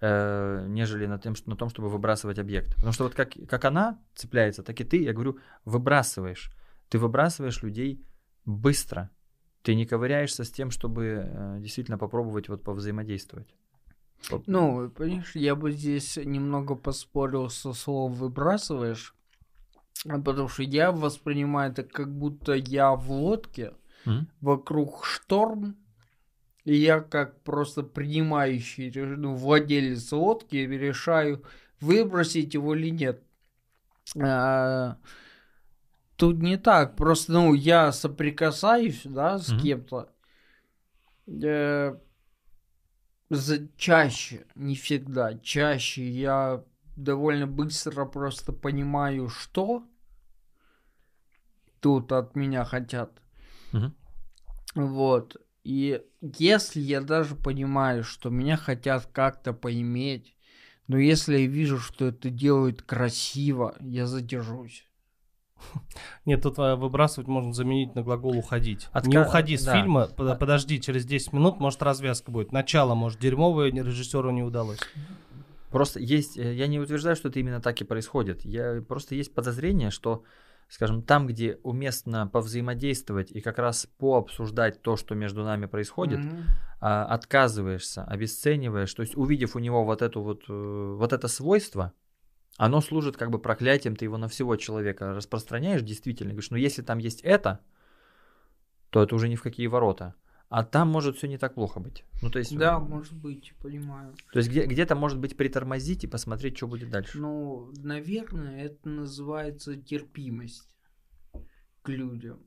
э, 0.00 0.66
нежели 0.68 1.06
на, 1.06 1.18
тем, 1.18 1.34
что- 1.34 1.48
на 1.48 1.56
том, 1.56 1.70
чтобы 1.70 1.88
выбрасывать 1.88 2.38
объект. 2.38 2.74
Потому 2.74 2.92
что 2.92 3.04
вот 3.04 3.14
как, 3.14 3.32
как 3.48 3.64
она 3.64 3.98
цепляется, 4.14 4.62
так 4.62 4.78
и 4.80 4.84
ты, 4.84 5.02
я 5.02 5.14
говорю, 5.14 5.38
выбрасываешь. 5.64 6.52
Ты 6.90 6.98
выбрасываешь 6.98 7.62
людей 7.62 8.04
быстро. 8.44 9.10
Ты 9.62 9.74
не 9.74 9.86
ковыряешься 9.86 10.44
с 10.44 10.50
тем, 10.50 10.70
чтобы 10.70 11.24
э, 11.24 11.56
действительно 11.60 11.96
попробовать 11.96 12.48
вот 12.50 12.62
повзаимодействовать. 12.62 13.48
Ну, 14.46 14.90
понимаешь, 14.90 15.34
я 15.34 15.54
бы 15.54 15.72
здесь 15.72 16.16
немного 16.16 16.74
поспорил 16.74 17.48
со 17.48 17.72
словом 17.72 18.12
«выбрасываешь», 18.14 19.14
а 20.08 20.18
потому 20.20 20.48
что 20.48 20.62
я 20.62 20.92
воспринимаю 20.92 21.72
это 21.72 21.82
как 21.82 22.12
будто 22.12 22.54
я 22.54 22.94
в 22.94 23.10
лодке, 23.10 23.74
М? 24.04 24.28
вокруг 24.40 25.04
шторм, 25.04 25.76
и 26.64 26.74
я 26.74 27.00
как 27.00 27.42
просто 27.42 27.82
принимающий, 27.82 28.90
ну, 29.16 29.34
владелец 29.34 30.10
лодки 30.12 30.56
решаю, 30.56 31.44
выбросить 31.80 32.54
его 32.54 32.74
или 32.74 32.90
нет. 32.90 33.22
А, 34.20 34.96
тут 36.16 36.38
не 36.38 36.56
так, 36.56 36.96
просто, 36.96 37.32
ну, 37.32 37.54
я 37.54 37.92
соприкасаюсь, 37.92 39.02
да, 39.04 39.38
с 39.38 39.52
Мгм. 39.52 39.60
кем-то, 39.60 40.08
э, 41.26 41.96
за- 43.30 43.68
чаще, 43.76 44.46
не 44.54 44.74
всегда, 44.74 45.38
чаще 45.38 46.08
я 46.08 46.64
довольно 46.96 47.46
быстро 47.46 48.04
просто 48.04 48.52
понимаю, 48.52 49.28
что 49.28 49.84
тут 51.80 52.12
от 52.12 52.36
меня 52.36 52.64
хотят. 52.64 53.20
Мгм. 53.72 53.94
Вот. 54.74 55.36
И 55.64 56.02
если 56.20 56.80
я 56.80 57.00
даже 57.00 57.34
понимаю, 57.34 58.04
что 58.04 58.30
меня 58.30 58.56
хотят 58.56 59.06
как-то 59.06 59.52
поиметь, 59.52 60.36
но 60.86 60.98
если 60.98 61.38
я 61.38 61.46
вижу, 61.46 61.78
что 61.78 62.06
это 62.06 62.30
делают 62.30 62.82
красиво, 62.82 63.76
я 63.80 64.06
задержусь. 64.06 64.86
Нет, 66.24 66.42
тут 66.42 66.58
а, 66.58 66.76
выбрасывать 66.76 67.28
можно 67.28 67.52
заменить 67.52 67.94
на 67.94 68.02
глагол 68.02 68.36
уходить. 68.36 68.88
Отка- 68.92 69.08
Не 69.08 69.18
уходи 69.18 69.56
с 69.56 69.64
да. 69.64 69.74
фильма, 69.74 70.06
под- 70.08 70.30
А- 70.30 70.34
подожди, 70.34 70.80
через 70.80 71.04
10 71.04 71.32
минут, 71.32 71.60
может, 71.60 71.82
развязка 71.82 72.30
будет. 72.30 72.52
Начало, 72.52 72.94
может, 72.94 73.20
дерьмовое, 73.20 73.70
режиссеру 73.70 74.30
не 74.30 74.42
удалось. 74.42 74.78
Просто 75.70 76.00
есть, 76.00 76.38
э, 76.38 76.54
я 76.54 76.66
не 76.68 76.78
утверждаю, 76.78 77.16
что 77.16 77.28
это 77.28 77.40
именно 77.40 77.60
так 77.60 77.80
и 77.80 77.84
происходит. 77.84 78.44
Я, 78.44 78.82
просто 78.86 79.14
есть 79.14 79.34
подозрение, 79.34 79.90
что, 79.90 80.22
скажем, 80.68 81.02
там, 81.02 81.26
где 81.26 81.58
уместно 81.62 82.26
повзаимодействовать 82.28 83.30
и 83.32 83.40
как 83.40 83.58
раз 83.58 83.86
пообсуждать 83.98 84.80
то, 84.82 84.96
что 84.96 85.14
между 85.14 85.42
нами 85.44 85.66
происходит, 85.66 86.20
а, 86.80 87.04
отказываешься, 87.06 88.04
обесцениваешь, 88.04 88.92
то 88.94 89.02
есть 89.02 89.16
увидев 89.16 89.56
у 89.56 89.58
него 89.58 89.84
вот, 89.84 90.02
эту 90.02 90.22
вот, 90.22 90.42
э, 90.48 90.96
вот 90.98 91.12
это 91.12 91.28
свойство, 91.28 91.92
оно 92.58 92.80
служит 92.80 93.16
как 93.16 93.30
бы 93.30 93.38
проклятием, 93.38 93.96
ты 93.96 94.04
его 94.06 94.16
на 94.18 94.28
всего 94.28 94.56
человека 94.56 95.12
распространяешь 95.14 95.82
действительно, 95.82 96.30
говоришь, 96.30 96.50
ну 96.50 96.56
если 96.56 96.82
там 96.82 96.98
есть 96.98 97.20
это, 97.22 97.60
то 98.90 99.02
это 99.02 99.14
уже 99.14 99.28
ни 99.28 99.36
в 99.36 99.42
какие 99.42 99.66
ворота. 99.66 100.14
А 100.48 100.62
там 100.64 100.88
может 100.88 101.16
все 101.16 101.26
не 101.26 101.38
так 101.38 101.54
плохо 101.54 101.80
быть. 101.80 102.04
Ну, 102.22 102.30
то 102.30 102.38
есть, 102.38 102.56
Да, 102.56 102.78
может 102.78 103.14
быть, 103.14 103.52
понимаю. 103.60 104.14
то 104.32 104.38
есть 104.38 104.48
где, 104.48 104.64
где-то, 104.64 104.94
может 104.94 105.18
быть, 105.18 105.36
притормозить 105.36 106.04
и 106.04 106.06
посмотреть, 106.06 106.56
что 106.56 106.68
будет 106.68 106.88
дальше. 106.88 107.18
Ну, 107.18 107.72
наверное, 107.82 108.64
это 108.66 108.88
называется 108.88 109.74
терпимость 109.76 110.68
к 111.82 111.88
людям. 111.88 112.38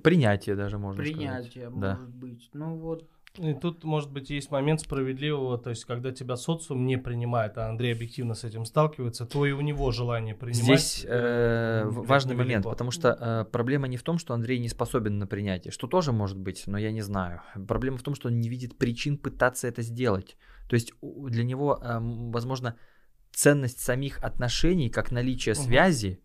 Принятие 0.00 0.54
даже 0.54 0.78
можно 0.78 1.02
сказать. 1.02 1.16
Принятие, 1.18 1.70
Да. 1.70 1.94
может 1.96 2.14
быть. 2.14 2.48
Ну 2.52 2.76
вот, 2.76 3.08
И 3.40 3.54
тут, 3.54 3.84
может 3.84 4.10
быть, 4.10 4.28
есть 4.28 4.50
момент 4.50 4.80
справедливого, 4.80 5.56
то 5.56 5.70
есть, 5.70 5.84
когда 5.86 6.12
тебя 6.12 6.36
социум 6.36 6.84
не 6.86 6.98
принимает, 6.98 7.56
а 7.56 7.68
Андрей 7.68 7.94
объективно 7.94 8.34
с 8.34 8.44
этим 8.44 8.64
сталкивается, 8.66 9.24
то 9.24 9.46
и 9.46 9.52
у 9.52 9.60
него 9.62 9.90
желание 9.92 10.34
принимать. 10.34 10.64
Здесь 10.64 11.06
э, 11.08 11.84
невелико. 11.84 12.02
важный 12.02 12.36
момент, 12.36 12.64
потому 12.64 12.90
что 12.90 13.16
э, 13.18 13.50
проблема 13.50 13.88
не 13.88 13.96
в 13.96 14.02
том, 14.02 14.18
что 14.18 14.34
Андрей 14.34 14.58
не 14.58 14.68
способен 14.68 15.18
на 15.18 15.26
принятие, 15.26 15.72
что 15.72 15.86
тоже 15.86 16.12
может 16.12 16.38
быть, 16.38 16.64
но 16.66 16.76
я 16.76 16.92
не 16.92 17.00
знаю. 17.00 17.40
Проблема 17.66 17.96
в 17.96 18.02
том, 18.02 18.14
что 18.14 18.28
он 18.28 18.38
не 18.40 18.48
видит 18.48 18.76
причин 18.76 19.16
пытаться 19.16 19.66
это 19.68 19.80
сделать. 19.82 20.36
То 20.68 20.74
есть 20.74 20.92
для 21.00 21.44
него, 21.44 21.80
эм, 21.82 22.30
возможно, 22.30 22.76
ценность 23.32 23.80
самих 23.80 24.22
отношений, 24.22 24.90
как 24.90 25.10
наличие 25.10 25.54
Мгм. 25.54 25.64
связи, 25.64 26.20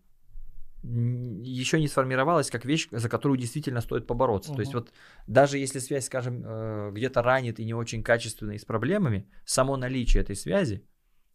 еще 0.88 1.80
не 1.80 1.88
сформировалась 1.88 2.50
как 2.50 2.64
вещь, 2.64 2.88
за 2.90 3.08
которую 3.08 3.38
действительно 3.38 3.80
стоит 3.80 4.06
побороться. 4.06 4.50
То 4.56 4.60
есть 4.60 4.74
вот 4.74 4.92
даже 5.26 5.58
если 5.58 5.80
связь, 5.80 6.06
скажем, 6.06 6.42
э, 6.44 6.90
где-то 6.92 7.22
ранит 7.22 7.58
и 7.60 7.64
не 7.64 7.74
очень 7.74 8.02
качественная 8.02 8.56
и 8.56 8.58
с 8.58 8.64
проблемами, 8.64 9.28
само 9.44 9.76
наличие 9.76 10.22
этой 10.22 10.36
связи, 10.36 10.82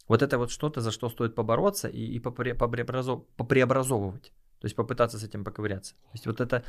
вот 0.08 0.22
это 0.22 0.38
вот 0.38 0.52
что-то, 0.52 0.82
за 0.82 0.92
что 0.92 1.10
стоит 1.10 1.36
побороться 1.36 1.88
и, 1.88 2.04
и 2.04 2.20
попре- 2.20 2.56
попреобразов- 2.56 3.26
попреобразовывать. 3.36 4.32
То 4.60 4.66
есть 4.66 4.76
попытаться 4.76 5.18
с 5.18 5.24
этим 5.24 5.44
поковыряться. 5.44 5.96
То 5.96 6.12
есть 6.14 6.26
вот 6.28 6.40
это, 6.40 6.64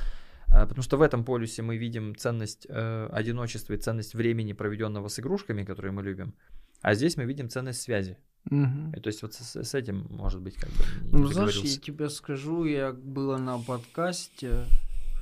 э, 0.49 0.67
потому 0.67 0.83
что 0.83 0.97
в 0.97 1.03
этом 1.03 1.25
полюсе 1.25 1.63
мы 1.63 1.77
видим 1.77 2.17
ценность 2.17 2.67
э, 2.69 3.09
одиночества 3.13 3.75
и 3.75 3.79
ценность 3.79 4.15
времени, 4.15 4.55
проведенного 4.55 5.09
с 5.09 5.21
игрушками, 5.21 5.65
которые 5.65 5.93
мы 5.93 6.03
любим. 6.03 6.35
А 6.81 6.95
здесь 6.95 7.17
мы 7.17 7.25
видим 7.25 7.49
ценность 7.49 7.83
связи. 7.83 8.17
Мгм. 8.51 8.93
И 8.95 9.01
то 9.01 9.09
есть 9.09 9.23
вот 9.23 9.35
с, 9.35 9.57
с 9.57 9.75
этим, 9.75 10.07
может 10.11 10.41
быть, 10.41 10.57
как 10.57 10.71
бы 10.71 10.85
Ну, 11.19 11.27
знаешь, 11.27 11.57
я 11.59 11.79
тебе 11.81 12.09
скажу, 12.11 12.65
я 12.65 12.93
была 12.93 13.39
на 13.39 13.59
подкасте 13.59 14.65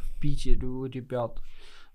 в 0.02 0.20
Питере 0.20 0.66
у 0.66 0.86
ребят, 0.86 1.40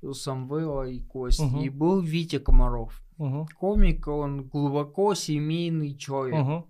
у 0.02 0.14
Самвела 0.14 0.84
и 0.88 1.00
Кости, 1.00 1.44
Мгм. 1.44 1.62
и 1.62 1.70
был 1.70 2.02
Витя 2.02 2.40
Комаров. 2.40 3.02
Мгм. 3.18 3.48
Комик, 3.60 4.08
он 4.08 4.44
глубоко 4.44 5.14
семейный 5.16 5.96
человек. 5.96 6.36
Мгм. 6.46 6.66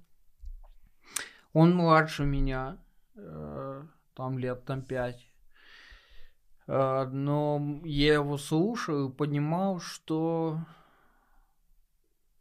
Он 1.54 1.76
младше 1.76 2.26
меня, 2.26 2.78
э, 3.16 3.84
там 4.14 4.38
лет 4.38 4.66
там 4.66 4.82
пять. 4.82 5.28
Э, 6.68 7.06
но 7.12 7.80
я 7.86 8.14
его 8.16 8.38
слушал 8.38 9.10
и 9.10 9.14
понимал, 9.14 9.80
что 9.80 10.60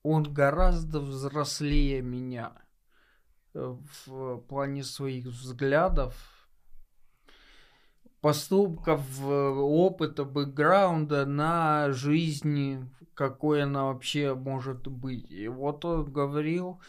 он 0.05 0.23
гораздо 0.23 1.01
взрослее 1.01 2.03
меня 2.03 2.53
э, 3.55 3.77
в 4.07 4.37
плане 4.43 4.85
своих 4.85 5.25
взглядов, 5.25 6.15
поступков, 8.21 9.01
э, 9.21 9.25
опыта, 9.25 10.25
бэкграунда 10.25 11.25
на 11.25 11.91
жизни, 11.91 12.87
какой 13.15 13.63
она 13.65 13.87
вообще 13.87 14.35
может 14.35 14.87
быть. 14.87 15.31
И 15.31 15.49
вот 15.49 15.85
он 15.87 16.05
говорил, 16.13 16.81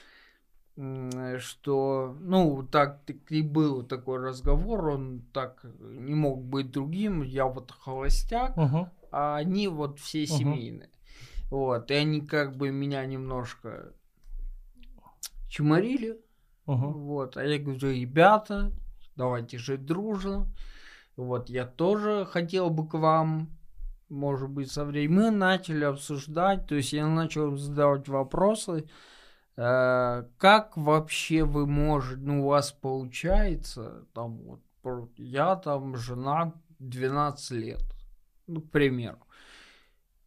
что, 1.38 2.18
ну, 2.20 2.68
так 2.70 3.00
и 3.30 3.42
был 3.42 3.84
такой 3.84 4.20
разговор, 4.20 4.90
он 4.90 5.22
так 5.32 5.66
не 5.80 6.14
мог 6.14 6.44
быть 6.44 6.70
другим, 6.72 7.22
я 7.22 7.46
вот 7.46 7.72
холостяк, 7.72 8.58
Мгм. 8.58 8.90
а 9.10 9.38
они 9.38 9.70
вот 9.70 10.00
все 10.00 10.24
Мгм. 10.24 10.28
семейные. 10.28 10.90
Вот, 11.56 11.90
и 11.90 11.94
они 11.94 12.20
как 12.20 12.58
бы 12.58 12.70
меня 12.70 13.06
немножко 13.06 13.94
чморили, 15.48 16.20
Мгм. 16.66 16.92
вот, 16.92 17.38
а 17.38 17.46
я 17.46 17.58
говорю, 17.58 17.94
ребята, 17.94 18.74
давайте 19.16 19.58
жить 19.58 19.86
дружно. 19.86 20.54
Вот, 21.16 21.50
я 21.50 21.66
тоже 21.66 22.28
хотел 22.30 22.70
бы 22.70 22.86
к 22.86 22.96
вам, 22.96 23.58
может 24.10 24.50
быть, 24.50 24.70
со 24.70 24.84
временем. 24.84 25.16
Мы 25.16 25.32
начали 25.32 25.86
обсуждать, 25.86 26.68
то 26.68 26.76
есть 26.76 26.92
я 26.92 27.08
начал 27.08 27.56
задавать 27.56 28.10
вопросы, 28.10 28.90
э, 29.56 30.26
как 30.38 30.76
вообще 30.76 31.46
вы 31.46 31.66
можете, 31.68 32.22
ну, 32.22 32.44
у 32.44 32.50
вас 32.50 32.74
получается, 32.74 34.04
там, 34.14 34.60
вот, 34.84 35.10
я 35.16 35.56
там 35.56 35.96
жена 35.96 36.52
12 36.80 37.52
лет, 37.52 37.82
ну, 38.46 38.60
к 38.60 38.70
примеру. 38.72 39.20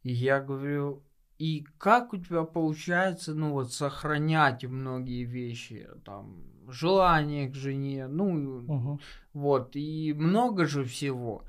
И 0.04 0.10
я 0.10 0.40
говорю, 0.40 1.02
и 1.38 1.64
как 1.78 2.12
у 2.12 2.16
тебя 2.18 2.42
получается, 2.42 3.34
ну 3.34 3.52
вот, 3.52 3.72
сохранять 3.72 4.64
многие 4.64 5.24
вещи, 5.24 5.88
там, 6.04 6.42
желание 6.68 7.48
к 7.48 7.54
жене, 7.54 8.08
ну, 8.08 8.60
Мгм. 8.60 9.00
вот, 9.32 9.76
и 9.76 10.12
много 10.14 10.66
же 10.66 10.84
всего. 10.84 11.44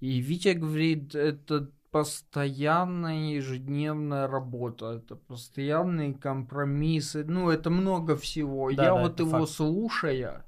И 0.00 0.18
Витя 0.18 0.54
говорит, 0.54 1.14
это 1.14 1.70
постоянная 1.90 3.34
ежедневная 3.34 4.26
работа, 4.26 4.94
это 4.94 5.14
постоянные 5.14 6.14
компромиссы, 6.14 7.24
ну, 7.24 7.50
это 7.50 7.70
много 7.70 8.16
всего. 8.16 8.70
Да, 8.70 8.82
я 8.82 8.94
да, 8.94 9.02
вот 9.02 9.20
его 9.20 9.30
факт. 9.30 9.52
слушая, 9.52 10.44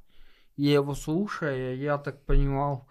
я 0.56 0.72
его 0.74 0.94
слушая, 0.94 1.74
я 1.74 1.98
так 1.98 2.24
понимал, 2.24 2.88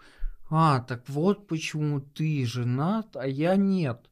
а, 0.48 0.80
так 0.80 1.08
вот 1.08 1.48
почему 1.48 2.00
ты 2.00 2.46
женат, 2.46 3.16
а 3.16 3.26
я 3.26 3.56
нет. 3.56 4.08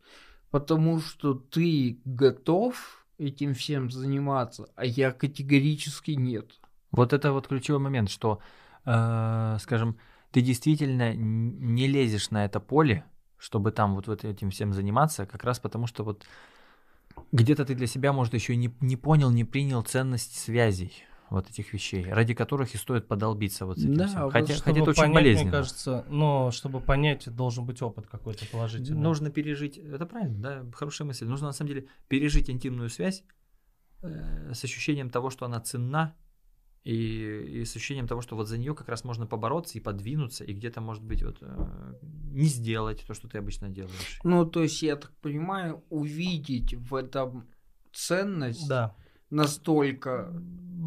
Потому 0.54 1.00
что 1.00 1.34
ты 1.34 1.98
готов 2.04 3.04
этим 3.18 3.54
всем 3.54 3.90
заниматься, 3.90 4.68
а 4.76 4.84
я 4.84 5.10
категорически 5.10 6.12
нет. 6.12 6.60
Вот 6.92 7.12
это 7.12 7.32
вот 7.32 7.48
ключевой 7.48 7.80
момент, 7.80 8.08
что, 8.08 8.38
э, 8.84 9.56
скажем, 9.60 9.98
ты 10.30 10.42
действительно 10.42 11.12
не 11.12 11.88
лезешь 11.88 12.30
на 12.30 12.44
это 12.44 12.60
поле, 12.60 13.04
чтобы 13.36 13.72
там 13.72 13.96
вот, 13.96 14.06
вот 14.06 14.24
этим 14.24 14.50
всем 14.50 14.72
заниматься, 14.72 15.26
как 15.26 15.42
раз 15.42 15.58
потому 15.58 15.88
что 15.88 16.04
вот 16.04 16.24
где-то 17.32 17.64
ты 17.64 17.74
для 17.74 17.88
себя, 17.88 18.12
может, 18.12 18.34
еще 18.34 18.54
не, 18.54 18.72
не 18.80 18.96
понял, 18.96 19.32
не 19.32 19.42
принял 19.42 19.82
ценность 19.82 20.38
связей 20.38 21.04
вот 21.30 21.48
этих 21.48 21.72
вещей, 21.72 22.04
ради 22.04 22.34
которых 22.34 22.74
и 22.74 22.78
стоит 22.78 23.08
подолбиться 23.08 23.66
вот 23.66 23.78
с 23.78 23.82
этим 23.82 23.94
Да, 23.94 24.06
всем. 24.06 24.30
Хотя, 24.30 24.54
хотя 24.54 24.80
это 24.80 24.90
очень 24.90 25.02
понять, 25.02 25.14
болезненно. 25.14 25.50
Мне 25.50 25.58
кажется, 25.58 26.04
но 26.08 26.50
чтобы 26.50 26.80
понять, 26.80 27.34
должен 27.34 27.64
быть 27.64 27.82
опыт 27.82 28.06
какой-то 28.06 28.46
положительный. 28.46 29.00
Нужно 29.00 29.30
пережить, 29.30 29.78
это 29.78 30.06
правильно, 30.06 30.38
да, 30.38 30.66
хорошая 30.74 31.06
мысль. 31.06 31.26
Нужно 31.26 31.48
на 31.48 31.52
самом 31.52 31.68
деле 31.68 31.88
пережить 32.08 32.50
интимную 32.50 32.90
связь 32.90 33.24
э, 34.02 34.52
с 34.52 34.64
ощущением 34.64 35.10
того, 35.10 35.30
что 35.30 35.46
она 35.46 35.60
ценна, 35.60 36.14
и, 36.84 37.60
и 37.60 37.64
с 37.64 37.74
ощущением 37.74 38.06
того, 38.06 38.20
что 38.20 38.36
вот 38.36 38.46
за 38.46 38.58
нее 38.58 38.74
как 38.74 38.88
раз 38.88 39.04
можно 39.04 39.26
побороться 39.26 39.78
и 39.78 39.80
подвинуться, 39.80 40.44
и 40.44 40.52
где-то, 40.52 40.82
может 40.82 41.02
быть, 41.02 41.22
вот 41.22 41.38
э, 41.40 41.94
не 42.02 42.44
сделать 42.44 43.02
то, 43.06 43.14
что 43.14 43.26
ты 43.26 43.38
обычно 43.38 43.70
делаешь. 43.70 44.20
Ну, 44.22 44.44
то 44.44 44.62
есть, 44.62 44.82
я 44.82 44.96
так 44.96 45.10
понимаю, 45.22 45.82
увидеть 45.88 46.74
в 46.74 46.94
этом 46.94 47.48
ценность 47.94 48.68
Да, 48.68 48.94
настолько, 49.30 50.32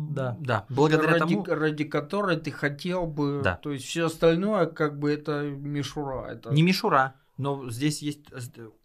да. 0.10 0.38
Да, 0.40 0.66
благодаря 0.70 1.14
ради, 1.14 1.20
тому... 1.20 1.46
ради 1.46 1.84
которой 1.84 2.38
ты 2.38 2.52
хотел 2.52 3.06
бы, 3.08 3.42
Да. 3.44 3.56
то 3.56 3.72
есть 3.72 3.86
все 3.86 4.06
остальное 4.06 4.66
как 4.66 4.98
бы 5.00 5.12
это 5.12 5.44
мишура. 5.44 6.28
Это... 6.28 6.52
Не 6.52 6.64
мишура, 6.64 7.16
но 7.38 7.70
здесь 7.70 8.02
есть, 8.02 8.26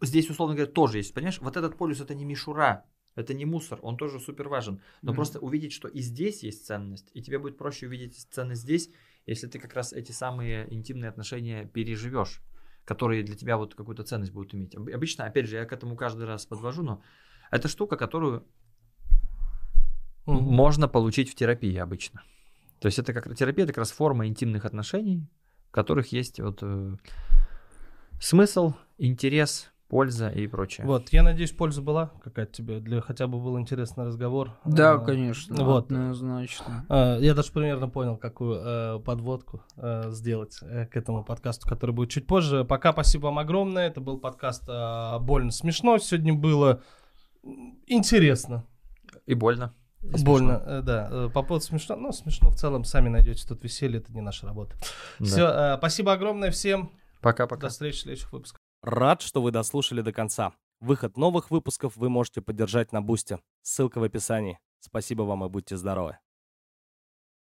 здесь, 0.01 0.29
условно 0.29 0.55
говоря, 0.55 0.71
тоже 0.71 0.97
есть, 0.97 1.13
понимаешь? 1.13 1.39
Вот 1.41 1.57
этот 1.57 1.77
полюс 1.77 2.01
это 2.01 2.13
не 2.13 2.25
мишура, 2.25 2.85
это 3.15 3.33
не 3.33 3.45
мусор, 3.45 3.79
он 3.81 3.97
тоже 3.97 4.19
супер 4.19 4.47
важен. 4.49 4.81
Но 5.01 5.11
Мгм. 5.11 5.15
просто 5.15 5.39
увидеть, 5.39 5.73
что 5.73 5.87
и 5.87 6.01
здесь 6.01 6.43
есть 6.43 6.65
ценность, 6.65 7.09
и 7.13 7.21
тебе 7.21 7.39
будет 7.39 7.57
проще 7.57 7.87
увидеть 7.87 8.27
ценность 8.31 8.61
здесь, 8.61 8.89
если 9.25 9.47
ты 9.47 9.59
как 9.59 9.73
раз 9.73 9.93
эти 9.93 10.11
самые 10.11 10.71
интимные 10.73 11.09
отношения 11.09 11.65
переживешь, 11.65 12.41
которые 12.85 13.23
для 13.23 13.35
тебя 13.35 13.57
вот 13.57 13.75
какую-то 13.75 14.03
ценность 14.03 14.33
будут 14.33 14.53
иметь. 14.53 14.75
Об- 14.75 14.89
Обычно, 14.93 15.25
опять 15.25 15.47
же, 15.47 15.55
я 15.55 15.65
к 15.65 15.71
этому 15.73 15.95
каждый 15.95 16.25
раз 16.25 16.45
подвожу, 16.45 16.83
но 16.83 17.01
это 17.51 17.67
штука, 17.67 17.95
которую 17.95 18.45
Мгм. 20.25 20.43
можно 20.43 20.87
получить 20.87 21.29
в 21.29 21.35
терапии 21.35 21.75
обычно. 21.77 22.21
То 22.79 22.87
есть 22.87 22.99
это 22.99 23.13
как 23.13 23.33
терапия, 23.35 23.65
это 23.65 23.73
как 23.73 23.79
раз 23.79 23.91
форма 23.91 24.27
интимных 24.27 24.65
отношений, 24.65 25.25
в 25.69 25.71
которых 25.71 26.11
есть 26.11 26.39
вот 26.39 26.59
э, 26.61 26.95
смысл, 28.19 28.73
интерес, 28.97 29.69
польза 29.89 30.29
и 30.29 30.47
прочее. 30.47 30.87
Вот, 30.87 31.09
я 31.13 31.21
надеюсь, 31.23 31.51
польза 31.51 31.81
была 31.81 32.11
какая-то 32.23 32.51
тебе, 32.51 32.79
для 32.79 32.99
хотя 33.01 33.27
бы 33.27 33.39
был 33.39 33.59
интересный 33.59 34.05
разговор. 34.05 34.51
Да, 34.65 34.93
А, 34.93 34.97
конечно, 34.97 35.63
Вот. 35.63 35.85
однозначно. 35.91 36.85
А, 36.89 37.19
Я 37.19 37.35
даже 37.35 37.51
примерно 37.51 37.87
понял, 37.89 38.17
какую 38.17 38.59
э, 38.59 38.99
подводку 39.01 39.61
э, 39.77 40.09
сделать 40.09 40.57
э, 40.63 40.87
к 40.87 40.97
этому 40.97 41.23
подкасту, 41.23 41.69
который 41.69 41.91
будет 41.91 42.09
чуть 42.09 42.25
позже. 42.25 42.65
Пока 42.65 42.91
спасибо 42.91 43.25
вам 43.25 43.37
огромное. 43.39 43.87
Это 43.87 44.01
был 44.01 44.17
подкаст 44.19 44.63
э, 44.67 45.19
«Больно 45.19 45.51
смешно». 45.51 45.97
Сегодня 45.99 46.33
было 46.33 46.81
интересно. 47.87 48.65
И 49.27 49.35
больно. 49.35 49.73
Смешно. 50.09 50.25
Больно, 50.25 50.63
э, 50.65 50.81
да. 50.81 51.09
Э, 51.11 51.29
По 51.33 51.43
поводу 51.43 51.65
смешно, 51.65 51.95
ну, 51.95 52.11
смешно 52.11 52.49
в 52.49 52.55
целом, 52.55 52.83
сами 52.83 53.09
найдете 53.09 53.47
тут 53.47 53.63
веселье, 53.63 53.99
это 53.99 54.11
не 54.13 54.21
наша 54.21 54.45
работа. 54.45 54.75
Да. 55.19 55.25
Все, 55.25 55.77
спасибо 55.77 56.13
огромное 56.13 56.51
всем. 56.51 56.91
Пока-пока. 57.21 57.67
До 57.67 57.69
встречи 57.69 57.97
в 57.97 58.01
следующих 58.01 58.31
выпусках. 58.33 58.59
Рад, 58.81 59.21
что 59.21 59.41
вы 59.41 59.51
дослушали 59.51 60.01
до 60.01 60.11
конца. 60.11 60.53
Выход 60.81 61.15
новых 61.15 61.49
выпусков 61.49 61.95
вы 61.95 62.09
можете 62.09 62.41
поддержать 62.41 62.91
на 62.91 63.01
Бусте. 63.01 63.39
Ссылка 63.61 63.99
в 63.99 64.03
описании. 64.03 64.59
Спасибо 64.81 65.21
вам 65.21 65.45
и 65.45 65.49
будьте 65.49 65.77
здоровы. 65.77 66.17